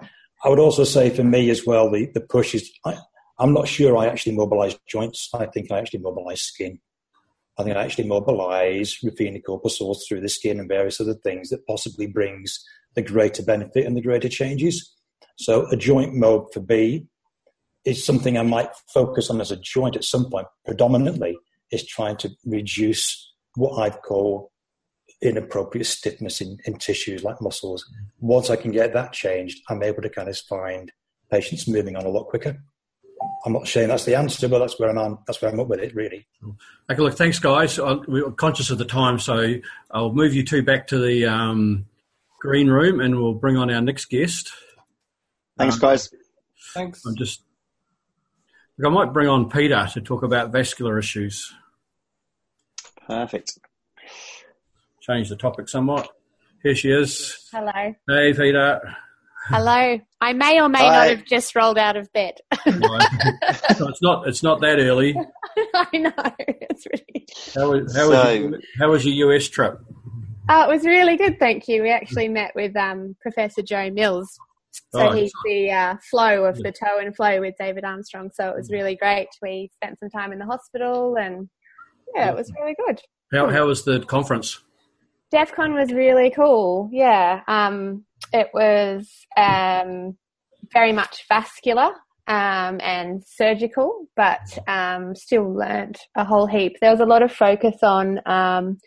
I 0.44 0.50
would 0.50 0.60
also 0.60 0.84
say 0.84 1.10
for 1.10 1.24
me 1.24 1.50
as 1.50 1.66
well, 1.66 1.90
the, 1.90 2.10
the 2.14 2.22
push 2.22 2.56
is 2.56 2.70
I, 2.86 2.98
I'm 3.40 3.54
not 3.54 3.68
sure 3.68 3.98
I 3.98 4.08
actually 4.08 4.36
mobilize 4.36 4.78
joints. 4.88 5.30
I 5.34 5.46
think 5.48 5.72
I 5.72 5.80
actually 5.80 6.02
mobilize 6.02 6.42
skin. 6.42 6.80
I 7.58 7.64
think 7.64 7.76
I 7.76 7.84
actually 7.84 8.08
mobilize 8.08 8.98
Ruffini 9.04 9.42
corpuscles 9.44 10.06
through 10.08 10.22
the 10.22 10.30
skin 10.30 10.60
and 10.60 10.70
various 10.70 11.02
other 11.02 11.16
things 11.16 11.50
that 11.50 11.66
possibly 11.68 12.08
brings 12.08 12.64
the 12.96 13.02
greater 13.02 13.44
benefit 13.44 13.86
and 13.86 13.96
the 13.96 14.02
greater 14.02 14.30
changes. 14.30 14.96
So 15.38 15.68
a 15.68 15.76
joint 15.76 16.14
mob 16.16 16.54
for 16.54 16.60
B 16.60 17.08
is 17.86 18.06
something 18.06 18.38
I 18.38 18.44
might 18.44 18.70
focus 18.94 19.30
on 19.30 19.42
as 19.42 19.52
a 19.52 19.58
joint 19.58 19.96
at 19.96 20.04
some 20.04 20.30
point. 20.30 20.48
Predominantly 20.66 21.38
is 21.72 21.86
trying 21.86 22.18
to 22.18 22.30
reduce 22.46 23.34
what 23.56 23.82
I've 23.82 24.02
called 24.02 24.50
inappropriate 25.22 25.88
stiffness 25.88 26.42
in, 26.42 26.58
in 26.66 26.78
tissues 26.78 27.24
like 27.24 27.42
muscles. 27.42 27.84
Mm-hmm. 27.84 28.28
Once 28.28 28.50
I 28.50 28.56
can 28.56 28.72
get 28.72 28.94
that 28.94 29.14
changed, 29.14 29.62
I'm 29.70 29.84
able 29.84 30.02
to 30.02 30.10
kind 30.10 30.30
of 30.30 30.38
find 30.38 30.92
patients 31.30 31.68
moving 31.68 31.96
on 31.96 32.06
a 32.06 32.10
lot 32.10 32.26
quicker. 32.26 32.58
I'm 33.46 33.54
not 33.54 33.68
saying 33.68 33.88
that's 33.90 34.06
the 34.06 34.16
answer, 34.16 34.48
but 34.48 34.60
that's 34.60 34.80
where 34.80 34.90
I'm. 34.96 35.18
That's 35.28 35.42
where 35.42 35.52
I'm 35.52 35.60
up 35.60 35.68
with 35.68 35.80
it, 35.80 35.96
really. 35.96 36.28
Okay, 36.90 37.02
look, 37.02 37.16
thanks, 37.16 37.40
guys. 37.40 37.80
I, 37.80 37.94
we're 38.08 38.32
conscious 38.32 38.70
of 38.70 38.78
the 38.78 38.86
time, 38.86 39.20
so 39.20 39.56
I'll 39.90 40.14
move 40.14 40.34
you 40.34 40.44
two 40.46 40.62
back 40.62 40.88
to 40.88 41.00
the 41.00 41.26
um, 41.26 41.86
green 42.40 42.68
room, 42.70 43.00
and 43.00 43.20
we'll 43.20 43.34
bring 43.34 43.58
on 43.58 43.72
our 43.72 43.82
next 43.82 44.06
guest. 44.06 44.52
Thanks, 45.58 45.76
Um, 45.76 45.82
guys. 45.82 46.10
Thanks. 46.74 47.06
I'm 47.06 47.16
just. 47.16 47.42
Look, 48.78 48.92
I 48.92 48.94
might 48.94 49.14
bring 49.14 49.28
on 49.28 49.50
Peter 49.50 49.88
to 49.94 50.02
talk 50.02 50.24
about 50.24 50.52
vascular 50.52 50.98
issues. 51.00 51.54
Perfect. 53.08 53.60
Change 55.02 55.30
the 55.30 55.36
topic 55.36 55.68
somewhat. 55.68 56.10
Here 56.64 56.76
she 56.76 56.92
is. 56.92 57.50
Hello. 57.52 57.94
Hey, 58.08 58.34
Peter. 58.34 58.96
Hello. 59.46 60.00
I 60.22 60.34
may 60.34 60.62
or 60.62 60.70
may 60.70 60.80
Hi. 60.80 60.90
not 60.90 61.10
have 61.10 61.26
just 61.26 61.56
rolled 61.56 61.78
out 61.78 61.98
of 61.98 62.12
bed. 62.14 62.36
so 62.64 63.88
it's 63.88 64.02
not. 64.02 64.28
It's 64.28 64.44
not 64.44 64.62
that 64.62 64.78
early. 64.80 65.16
I 65.74 65.98
know. 65.98 66.12
It's 66.38 66.86
really. 66.86 67.26
How 67.56 67.72
was, 67.72 67.96
how, 67.96 68.10
was 68.10 68.40
your, 68.40 68.60
how 68.80 68.92
was 68.92 69.06
your 69.06 69.32
US 69.32 69.48
trip? 69.48 69.80
Oh, 70.50 70.64
it 70.64 70.68
was 70.68 70.86
really 70.86 71.18
good, 71.18 71.40
thank 71.40 71.68
you. 71.68 71.82
We 71.82 71.92
actually 71.92 72.28
met 72.28 72.52
with 72.56 72.76
um, 72.76 73.16
Professor 73.22 73.62
Joe 73.62 73.90
Mills. 73.90 74.38
So 74.94 75.08
Oh, 75.08 75.12
he's 75.12 75.32
the 75.46 75.72
uh, 75.72 75.96
flow 76.10 76.46
of 76.46 76.58
the 76.58 76.72
toe 76.72 77.00
and 77.00 77.16
flow 77.16 77.40
with 77.40 77.56
David 77.60 77.84
Armstrong. 77.84 78.32
So 78.34 78.50
it 78.50 78.56
was 78.56 78.70
really 78.70 78.96
great. 78.96 79.28
We 79.42 79.70
spent 79.76 80.00
some 80.00 80.10
time 80.10 80.32
in 80.32 80.40
the 80.40 80.46
hospital 80.46 81.16
and 81.18 81.50
yeah, 82.16 82.30
it 82.30 82.36
was 82.36 82.52
really 82.60 82.76
good. 82.86 83.00
How, 83.32 83.50
how 83.50 83.68
was 83.68 83.86
the 83.86 84.02
conference? 84.02 84.62
DFCon 85.34 85.74
was 85.74 85.94
really 85.94 86.30
cool. 86.30 86.90
Yeah. 86.92 87.42
Um, 87.48 88.06
it 88.34 88.50
was 88.54 89.10
um, 89.38 90.18
very 90.74 90.92
much 90.92 91.26
vascular 91.28 91.92
um, 92.28 92.80
and 92.82 93.24
surgical, 93.26 94.08
but 94.16 94.58
um, 94.68 95.16
still 95.16 95.54
learnt 95.54 96.00
a 96.16 96.26
whole 96.26 96.48
heap. 96.48 96.78
There 96.82 96.92
was 96.92 97.00
a 97.00 97.06
lot 97.06 97.24
of 97.24 97.32
focus 97.32 97.78
on 97.82 98.20
um, 98.26 98.78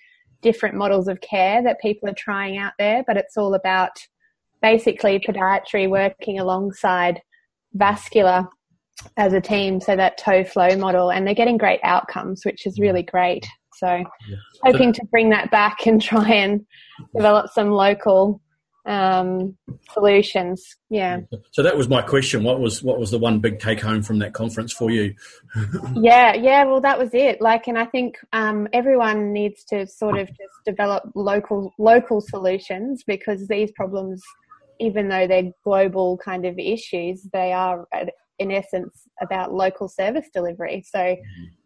different 0.43 0.77
models 0.77 1.09
of 1.09 1.21
care 1.21 1.63
that 1.63 1.81
people 1.81 2.09
are 2.09 2.15
trying 2.17 2.59
out 2.59 2.75
there, 2.79 3.03
but 3.07 3.17
it's 3.17 3.37
all 3.37 3.55
about 3.55 3.93
basically 4.63 5.19
podiatry 5.19 5.89
working 5.89 6.39
alongside 6.39 7.21
vascular 7.73 8.47
as 9.17 9.33
a 9.33 9.41
team, 9.41 9.81
so 9.81 9.97
that 9.97 10.19
toe 10.19 10.45
flow 10.45 10.77
model, 10.77 11.11
and 11.11 11.27
they're 11.27 11.35
getting 11.35 11.59
great 11.59 11.81
outcomes, 11.83 12.43
which 12.45 12.67
is 12.67 12.79
really 12.79 13.03
great. 13.03 13.47
So, 13.79 14.05
hoping 14.62 14.93
to 14.93 15.05
bring 15.11 15.31
that 15.31 15.51
back 15.51 15.87
and 15.87 16.01
try 16.01 16.31
and 16.31 16.64
develop 17.14 17.51
some 17.53 17.70
local 17.70 18.41
um, 18.87 19.57
solutions. 19.93 20.77
Yeah, 20.91 21.20
So 21.53 21.62
that 21.62 21.77
was 21.77 21.89
my 21.89 22.03
question. 22.03 22.45
What 22.45 22.61
was 22.61 22.83
what 22.83 22.99
was 22.99 23.11
the 23.11 23.18
one 23.18 23.41
big 23.41 23.59
take 23.59 23.81
home 23.81 24.03
from 24.03 24.18
that 24.18 24.35
conference 24.35 24.72
for 24.72 24.91
you? 24.91 25.14
yeah, 25.95 26.35
yeah. 26.35 26.64
Well, 26.64 26.81
that 26.83 26.99
was 26.99 27.11
it. 27.14 27.41
Like, 27.41 27.66
and 27.66 27.79
I 27.79 27.87
think 27.87 28.16
um, 28.33 28.68
everyone 28.72 29.33
needs 29.33 29.64
to 29.66 29.87
sort 29.87 30.18
of 30.18 30.29
just 30.29 30.55
develop 30.66 31.05
local 31.14 31.72
local 31.79 32.20
solutions 32.20 33.03
because 33.07 33.49
these 33.49 33.72
problems, 33.72 34.22
even 34.81 35.09
though 35.09 35.27
they're 35.27 35.53
global 35.64 36.18
kind 36.18 36.45
of 36.45 36.59
issues, 36.59 37.27
they 37.33 37.53
are 37.53 37.87
in 38.39 38.51
essence 38.51 39.03
about 39.22 39.53
local 39.53 39.89
service 39.89 40.28
delivery. 40.32 40.85
So, 40.87 41.16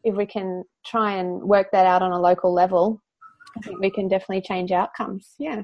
if 0.05 0.15
we 0.15 0.27
can 0.27 0.65
try 0.85 1.17
and 1.17 1.43
work 1.43 1.69
that 1.73 1.87
out 1.87 2.03
on 2.03 2.13
a 2.13 2.21
local 2.21 2.53
level, 2.53 3.03
I 3.57 3.61
think 3.61 3.81
we 3.81 3.91
can 3.91 4.09
definitely 4.09 4.43
change 4.43 4.73
outcomes. 4.73 5.35
Yeah. 5.39 5.63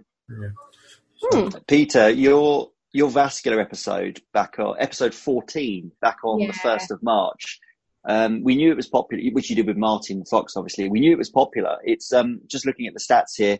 Hmm. 1.22 1.48
Peter, 1.68 2.11
your 2.11 2.70
your 2.92 3.11
vascular 3.11 3.61
episode 3.61 4.20
back 4.32 4.59
on 4.59 4.76
episode 4.78 5.14
fourteen, 5.14 5.92
back 6.00 6.18
on 6.24 6.40
Yeah. 6.40 6.48
the 6.48 6.52
first 6.55 6.90
of 6.90 7.02
March. 7.02 7.59
Um, 8.07 8.42
we 8.44 8.55
knew 8.55 8.70
it 8.70 8.76
was 8.76 8.88
popular, 8.88 9.22
which 9.32 9.48
you 9.48 9.57
did 9.57 9.66
with 9.66 9.76
Martin 9.76 10.24
Fox. 10.26 10.57
Obviously, 10.57 10.88
we 10.88 11.00
knew 11.00 11.12
it 11.12 11.18
was 11.18 11.30
popular. 11.30 11.78
It's 11.84 12.12
um, 12.12 12.40
just 12.46 12.66
looking 12.66 12.86
at 12.86 12.94
the 12.94 13.00
stats 13.00 13.36
here. 13.36 13.59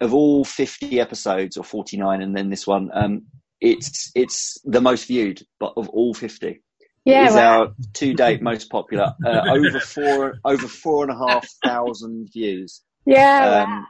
Of 0.00 0.12
all 0.12 0.44
fifty 0.44 1.00
episodes, 1.00 1.56
or 1.56 1.64
forty 1.64 1.96
nine, 1.96 2.20
and 2.20 2.36
then 2.36 2.50
this 2.50 2.66
one, 2.66 2.90
um, 2.92 3.22
it's 3.60 4.12
it's 4.14 4.58
the 4.64 4.80
most 4.80 5.06
viewed, 5.06 5.42
but 5.58 5.72
of 5.76 5.88
all 5.88 6.12
fifty. 6.12 6.62
Yeah, 7.04 7.28
is 7.28 7.34
wow. 7.34 7.60
our 7.60 7.74
to 7.94 8.14
date 8.14 8.42
most 8.42 8.70
popular. 8.70 9.14
Uh, 9.24 9.42
over 9.48 9.80
four 9.80 10.34
over 10.44 10.68
four 10.68 11.04
and 11.04 11.12
a 11.12 11.16
half 11.16 11.48
thousand 11.64 12.28
views. 12.32 12.82
Yeah. 13.06 13.64
Um, 13.64 13.70
wow. 13.70 13.84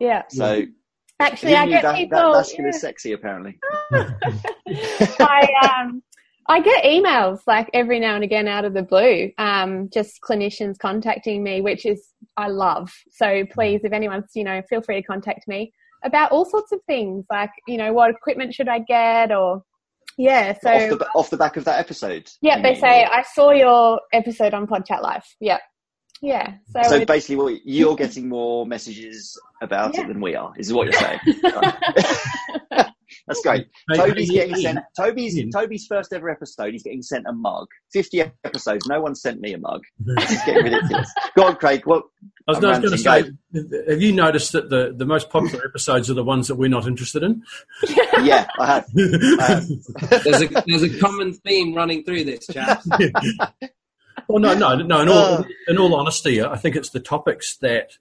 Yeah. 0.00 0.22
So 0.28 0.64
Actually, 1.20 1.56
I 1.56 1.66
get 1.66 1.82
that, 1.82 1.96
people. 1.96 2.18
that 2.18 2.32
vascular 2.32 2.70
yeah. 2.72 2.78
sexy 2.78 3.12
apparently. 3.12 3.58
I 3.92 5.48
um 5.80 6.02
I 6.50 6.60
get 6.60 6.84
emails 6.84 7.40
like 7.46 7.68
every 7.74 8.00
now 8.00 8.14
and 8.14 8.24
again 8.24 8.48
out 8.48 8.64
of 8.64 8.72
the 8.72 8.82
blue, 8.82 9.30
um, 9.36 9.90
just 9.92 10.20
clinicians 10.22 10.78
contacting 10.78 11.42
me, 11.42 11.60
which 11.60 11.84
is 11.84 12.08
I 12.36 12.48
love. 12.48 12.90
So 13.10 13.44
please, 13.50 13.82
if 13.84 13.92
anyone's 13.92 14.30
you 14.34 14.44
know, 14.44 14.62
feel 14.68 14.80
free 14.80 15.00
to 15.00 15.06
contact 15.06 15.48
me 15.48 15.72
about 16.04 16.30
all 16.30 16.44
sorts 16.44 16.70
of 16.70 16.80
things, 16.86 17.26
like 17.30 17.50
you 17.66 17.76
know, 17.76 17.92
what 17.92 18.10
equipment 18.10 18.54
should 18.54 18.68
I 18.68 18.78
get, 18.78 19.32
or 19.32 19.64
yeah. 20.18 20.52
So 20.60 20.70
off, 20.70 20.98
the, 20.98 21.08
off 21.14 21.30
the 21.30 21.36
back 21.38 21.56
of 21.56 21.64
that 21.64 21.78
episode. 21.78 22.28
yeah, 22.42 22.60
they 22.60 22.72
mean, 22.72 22.80
say 22.80 23.04
I 23.04 23.22
saw 23.22 23.52
your 23.52 24.00
episode 24.12 24.52
on 24.52 24.66
Podchat 24.66 25.02
Live. 25.02 25.24
Yeah, 25.40 25.58
yeah. 26.20 26.54
So, 26.72 26.82
So 26.82 27.04
basically, 27.04 27.36
what 27.36 27.54
you're 27.64 27.96
getting 27.96 28.28
more 28.28 28.66
messages 28.66 29.38
about 29.62 29.94
Yeah. 29.94 30.02
it 30.02 30.08
than 30.08 30.20
we 30.20 30.34
are, 30.34 30.52
is 30.58 30.72
what 30.72 30.84
you're 30.84 31.00
saying. 31.00 31.20
That's 33.28 33.40
great. 33.42 33.68
Hey, 33.90 33.96
Toby's 33.96 34.30
getting 34.30 34.56
sent. 34.56 34.78
Toby's 34.96 35.38
Toby's 35.52 35.86
first 35.86 36.12
ever 36.12 36.28
episode. 36.30 36.72
He's 36.72 36.82
getting 36.82 37.02
sent 37.02 37.26
a 37.28 37.32
mug. 37.32 37.66
Fifty 37.92 38.20
episodes. 38.44 38.86
No 38.88 39.00
one 39.00 39.14
sent 39.14 39.40
me 39.40 39.52
a 39.52 39.58
mug. 39.58 39.82
This 40.00 40.32
is 40.32 40.42
getting 40.44 40.64
ridiculous. 40.64 41.12
Go 41.36 41.44
on, 41.46 41.56
Craig. 41.56 41.82
What? 41.84 42.04
I 42.48 42.52
was, 42.52 42.58
I'm 42.58 42.64
I 42.64 42.68
was 42.70 42.78
going 42.78 42.92
to 42.92 42.98
say, 42.98 43.10
ranting, 43.54 43.84
have 43.88 44.00
you 44.02 44.12
noticed 44.12 44.52
that 44.52 44.70
the, 44.70 44.94
the 44.96 45.04
most 45.04 45.28
popular 45.28 45.62
episodes 45.66 46.10
are 46.10 46.14
the 46.14 46.24
ones 46.24 46.48
that 46.48 46.54
we're 46.56 46.70
not 46.70 46.86
interested 46.86 47.22
in? 47.22 47.42
Yeah, 48.22 48.48
I 48.58 48.66
have. 48.66 48.86
I 48.96 49.44
have. 50.10 50.24
There's 50.24 50.42
a 50.42 50.48
there's 50.66 50.82
a 50.82 50.98
common 50.98 51.32
theme 51.34 51.72
running 51.74 52.02
through 52.02 52.24
this, 52.24 52.46
chaps. 52.48 52.88
Well, 54.28 54.40
no, 54.40 54.54
no, 54.54 54.74
no. 54.76 55.00
In 55.02 55.08
all, 55.08 55.14
Uh. 55.38 55.42
in 55.68 55.78
all 55.78 55.94
honesty, 55.94 56.42
I 56.42 56.56
think 56.56 56.74
it's 56.76 56.90
the 56.90 57.00
topics 57.00 57.56
that 57.58 57.92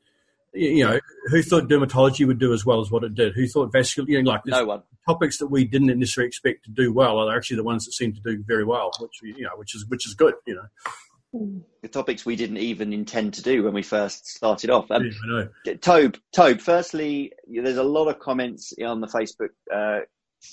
you 0.58 0.86
know. 0.86 0.99
Who 1.30 1.41
thought 1.43 1.68
dermatology 1.68 2.26
would 2.26 2.39
do 2.39 2.53
as 2.53 2.66
well 2.66 2.80
as 2.82 2.89
what 2.91 3.03
it 3.03 3.14
did? 3.16 3.34
Who 3.34 3.47
thought 3.47 3.72
vascular? 3.72 4.10
You 4.10 4.24
know, 4.24 4.32
like 4.32 4.45
No 4.45 4.66
one. 4.66 4.84
topics 5.05 5.38
that 5.39 5.47
we 5.47 5.66
didn't 5.66 5.97
necessarily 5.99 6.28
expect 6.28 6.66
to 6.66 6.72
do 6.72 6.91
well 6.93 7.20
are 7.20 7.36
actually 7.36 7.58
the 7.58 7.64
ones 7.64 7.86
that 7.86 7.91
seem 7.93 8.14
to 8.14 8.22
do 8.22 8.43
very 8.47 8.64
well, 8.66 8.91
which 8.99 9.20
you 9.22 9.43
know, 9.43 9.51
which 9.55 9.76
is 9.76 9.86
which 9.88 10.08
is 10.08 10.14
good. 10.14 10.34
You 10.45 10.55
know, 10.55 11.62
The 11.82 11.88
topics 11.89 12.26
we 12.26 12.36
didn't 12.36 12.58
even 12.58 12.93
intend 12.93 13.34
to 13.36 13.41
do 13.43 13.64
when 13.64 13.74
we 13.74 13.84
first 13.84 14.26
started 14.28 14.70
off. 14.70 14.89
Um, 14.89 15.03
Yeah, 15.03 15.12
I 15.24 15.28
know. 15.68 15.76
Tobe, 15.82 16.18
Tobe. 16.36 16.60
Firstly, 16.62 17.34
there's 17.47 17.78
a 17.78 17.84
lot 17.84 18.08
of 18.08 18.20
comments 18.20 18.74
on 18.84 19.01
the 19.01 19.08
Facebook 19.08 19.49
uh, 19.74 20.05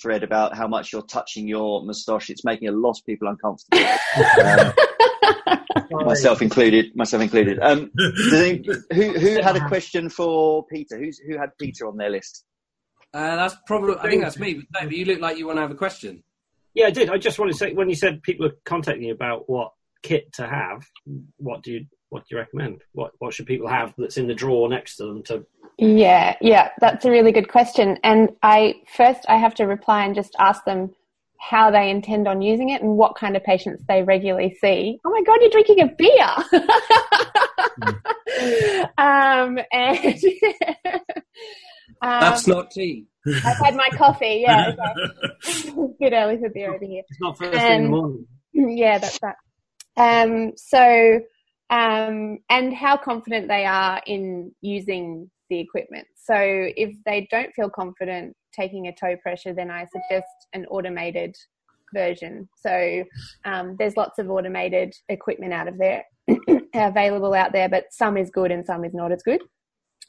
thread 0.03 0.23
about 0.23 0.57
how 0.57 0.67
much 0.67 0.93
you're 0.93 1.03
touching 1.03 1.47
your 1.47 1.85
moustache. 1.85 2.31
It's 2.31 2.45
making 2.45 2.69
a 2.69 2.73
lot 2.73 2.99
of 2.99 3.07
people 3.07 3.29
uncomfortable, 3.29 3.79
um, 4.45 4.73
myself 5.91 6.43
included. 6.43 6.95
Myself 6.95 7.23
included. 7.23 7.59
Um, 7.61 7.91
does 7.97 8.87
who 8.93 9.13
who 9.13 9.43
had 9.43 9.57
a 9.57 9.67
question 9.69 10.09
for 10.09 10.65
Peter? 10.67 10.99
Who's 10.99 11.19
who 11.19 11.39
had 11.39 11.51
Peter 11.59 11.87
on 11.87 11.97
their 11.97 12.11
list? 12.11 12.45
Uh, 13.13 13.37
that's 13.37 13.57
probably. 13.67 13.97
I 13.97 14.11
think 14.11 14.23
that's 14.23 14.39
me. 14.39 14.55
But 14.55 14.81
David, 14.81 14.97
you 14.97 15.05
look 15.05 15.21
like 15.21 15.39
you 15.39 15.47
want 15.47 15.59
to 15.59 15.63
have 15.63 15.71
a 15.71 15.77
question. 15.77 16.23
Yeah, 16.75 16.87
I 16.87 16.91
did. 16.91 17.11
I 17.11 17.19
just 17.19 17.39
want 17.39 17.53
to 17.53 17.57
say 17.57 17.73
when 17.73 17.89
you 17.89 17.95
said 17.95 18.23
people 18.23 18.47
are 18.47 18.55
contacting 18.65 19.05
you 19.05 19.15
about 19.15 19.49
what 19.49 19.73
kit 20.03 20.33
to 20.35 20.47
have, 20.47 20.85
what 21.37 21.63
do 21.63 21.73
you 21.73 21.87
what 22.11 22.25
do 22.29 22.37
you 22.37 22.39
recommend? 22.39 22.83
What 22.93 23.13
what 23.19 23.35
should 23.35 23.47
people 23.47 23.69
have 23.69 23.95
that's 23.97 24.17
in 24.17 24.27
the 24.27 24.35
drawer 24.35 24.69
next 24.69 24.97
to 24.97 25.05
them 25.05 25.23
to 25.25 25.47
Yeah, 25.79 26.37
yeah, 26.41 26.71
that's 26.81 27.05
a 27.05 27.11
really 27.11 27.33
good 27.33 27.49
question. 27.49 27.99
And 28.03 28.31
I 28.43 28.83
first 28.97 29.21
I 29.29 29.37
have 29.37 29.55
to 29.57 29.65
reply 29.65 30.05
and 30.05 30.15
just 30.15 30.35
ask 30.39 30.65
them 30.65 30.95
how 31.51 31.71
they 31.71 31.91
intend 31.91 32.27
on 32.27 32.41
using 32.41 32.71
it 32.71 32.81
and 32.83 32.97
what 32.97 33.17
kind 33.17 33.37
of 33.37 33.45
patients 33.45 33.85
they 33.87 34.03
regularly 34.03 34.57
see. 34.61 34.99
Oh 35.05 35.11
my 35.11 35.23
god, 35.23 35.39
you're 35.41 35.51
drinking 35.51 35.81
a 35.81 35.89
beer. 35.99 36.31
um, 38.99 39.59
and 39.73 40.25
um, 42.03 42.21
That's 42.21 42.47
not 42.47 42.71
tea. 42.71 43.07
I've 43.27 43.59
had 43.63 43.75
my 43.75 43.89
coffee. 43.95 44.45
Yeah, 44.47 44.73
okay. 45.47 45.93
good 46.01 46.13
early 46.13 46.39
for 46.39 46.49
beer 46.49 46.75
over 46.75 46.85
here. 46.85 47.03
It's 47.09 47.21
not 47.21 47.37
first 47.39 47.53
thing 47.53 47.77
in 47.77 47.83
the 47.85 47.89
morning. 47.91 48.27
yeah, 48.53 48.99
that's 48.99 49.19
right. 49.23 49.37
Um, 49.97 50.53
so, 50.57 51.21
um, 51.71 52.39
and 52.49 52.75
how 52.75 52.97
confident 52.97 53.49
they 53.49 53.67
are 53.67 54.01
in 54.07 54.53
using 54.61 55.31
the 55.55 55.61
equipment. 55.61 56.07
So, 56.17 56.35
if 56.37 56.95
they 57.07 57.29
don't 57.31 57.53
feel 57.55 57.71
confident 57.71 58.35
taking 58.53 58.89
a 58.89 58.95
toe 58.95 59.17
pressure, 59.23 59.53
then 59.55 59.71
I 59.71 59.87
suggest 59.87 60.29
an 60.53 60.67
automated 60.67 61.35
version. 61.95 62.49
So, 62.57 63.05
um, 63.45 63.77
there's 63.79 63.97
lots 63.97 64.19
of 64.19 64.31
automated 64.31 64.95
equipment 65.09 65.53
out 65.53 65.69
of 65.69 65.79
there 65.79 66.05
available 66.75 67.35
out 67.35 67.53
there, 67.53 67.69
but 67.69 67.85
some 67.91 68.17
is 68.17 68.31
good 68.31 68.51
and 68.51 68.67
some 68.67 68.85
is 68.85 68.95
not 68.95 69.13
as 69.13 69.23
good. 69.23 69.43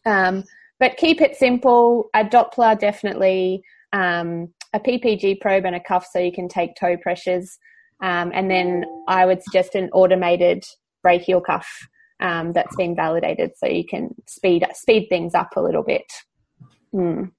Um, 0.06 0.44
but 0.80 0.98
keep 0.98 1.22
it 1.22 1.36
simple. 1.36 2.10
A 2.14 2.24
Doppler 2.24 2.78
definitely, 2.78 3.62
um, 3.94 4.54
a 4.74 4.80
PPG 4.80 5.40
probe 5.40 5.66
and 5.66 5.76
a 5.76 5.80
cuff 5.80 6.06
so 6.12 6.20
you 6.20 6.32
can 6.32 6.48
take 6.48 6.76
toe 6.76 6.98
pressures. 6.98 7.58
Um, 8.04 8.32
and 8.34 8.52
then 8.52 8.84
I 9.08 9.26
would 9.26 9.42
suggest 9.42 9.76
an 9.76 9.90
automated 9.94 10.66
brachial 11.02 11.42
cuff 11.42 11.68
um, 12.20 12.54
that's 12.54 12.76
been 12.76 12.96
validated, 12.96 13.52
so 13.58 13.68
you 13.68 13.86
can 13.86 14.16
speed 14.28 14.66
speed 14.74 15.08
things 15.10 15.34
up 15.36 15.56
a 15.56 15.62
little 15.62 15.84
bit. 15.84 16.12
Mm. 16.94 17.32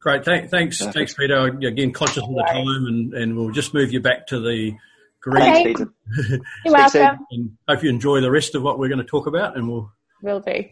Great, 0.00 0.24
Thank, 0.24 0.50
thanks, 0.50 0.78
thanks, 0.78 1.12
Peter. 1.12 1.46
Again, 1.46 1.92
conscious 1.92 2.22
of 2.22 2.30
the 2.30 2.42
time, 2.42 2.86
and, 2.86 3.12
and 3.12 3.36
we'll 3.36 3.50
just 3.50 3.74
move 3.74 3.92
you 3.92 4.00
back 4.00 4.26
to 4.28 4.40
the 4.40 4.72
green. 5.20 5.76
Okay. 5.76 5.84
You're 6.16 6.40
welcome. 6.72 7.18
And 7.30 7.50
hope 7.68 7.82
you 7.82 7.90
enjoy 7.90 8.22
the 8.22 8.30
rest 8.30 8.54
of 8.54 8.62
what 8.62 8.78
we're 8.78 8.88
going 8.88 8.98
to 8.98 9.04
talk 9.04 9.26
about, 9.26 9.58
and 9.58 9.68
we'll 9.68 9.92
Will 10.22 10.40
do. 10.40 10.64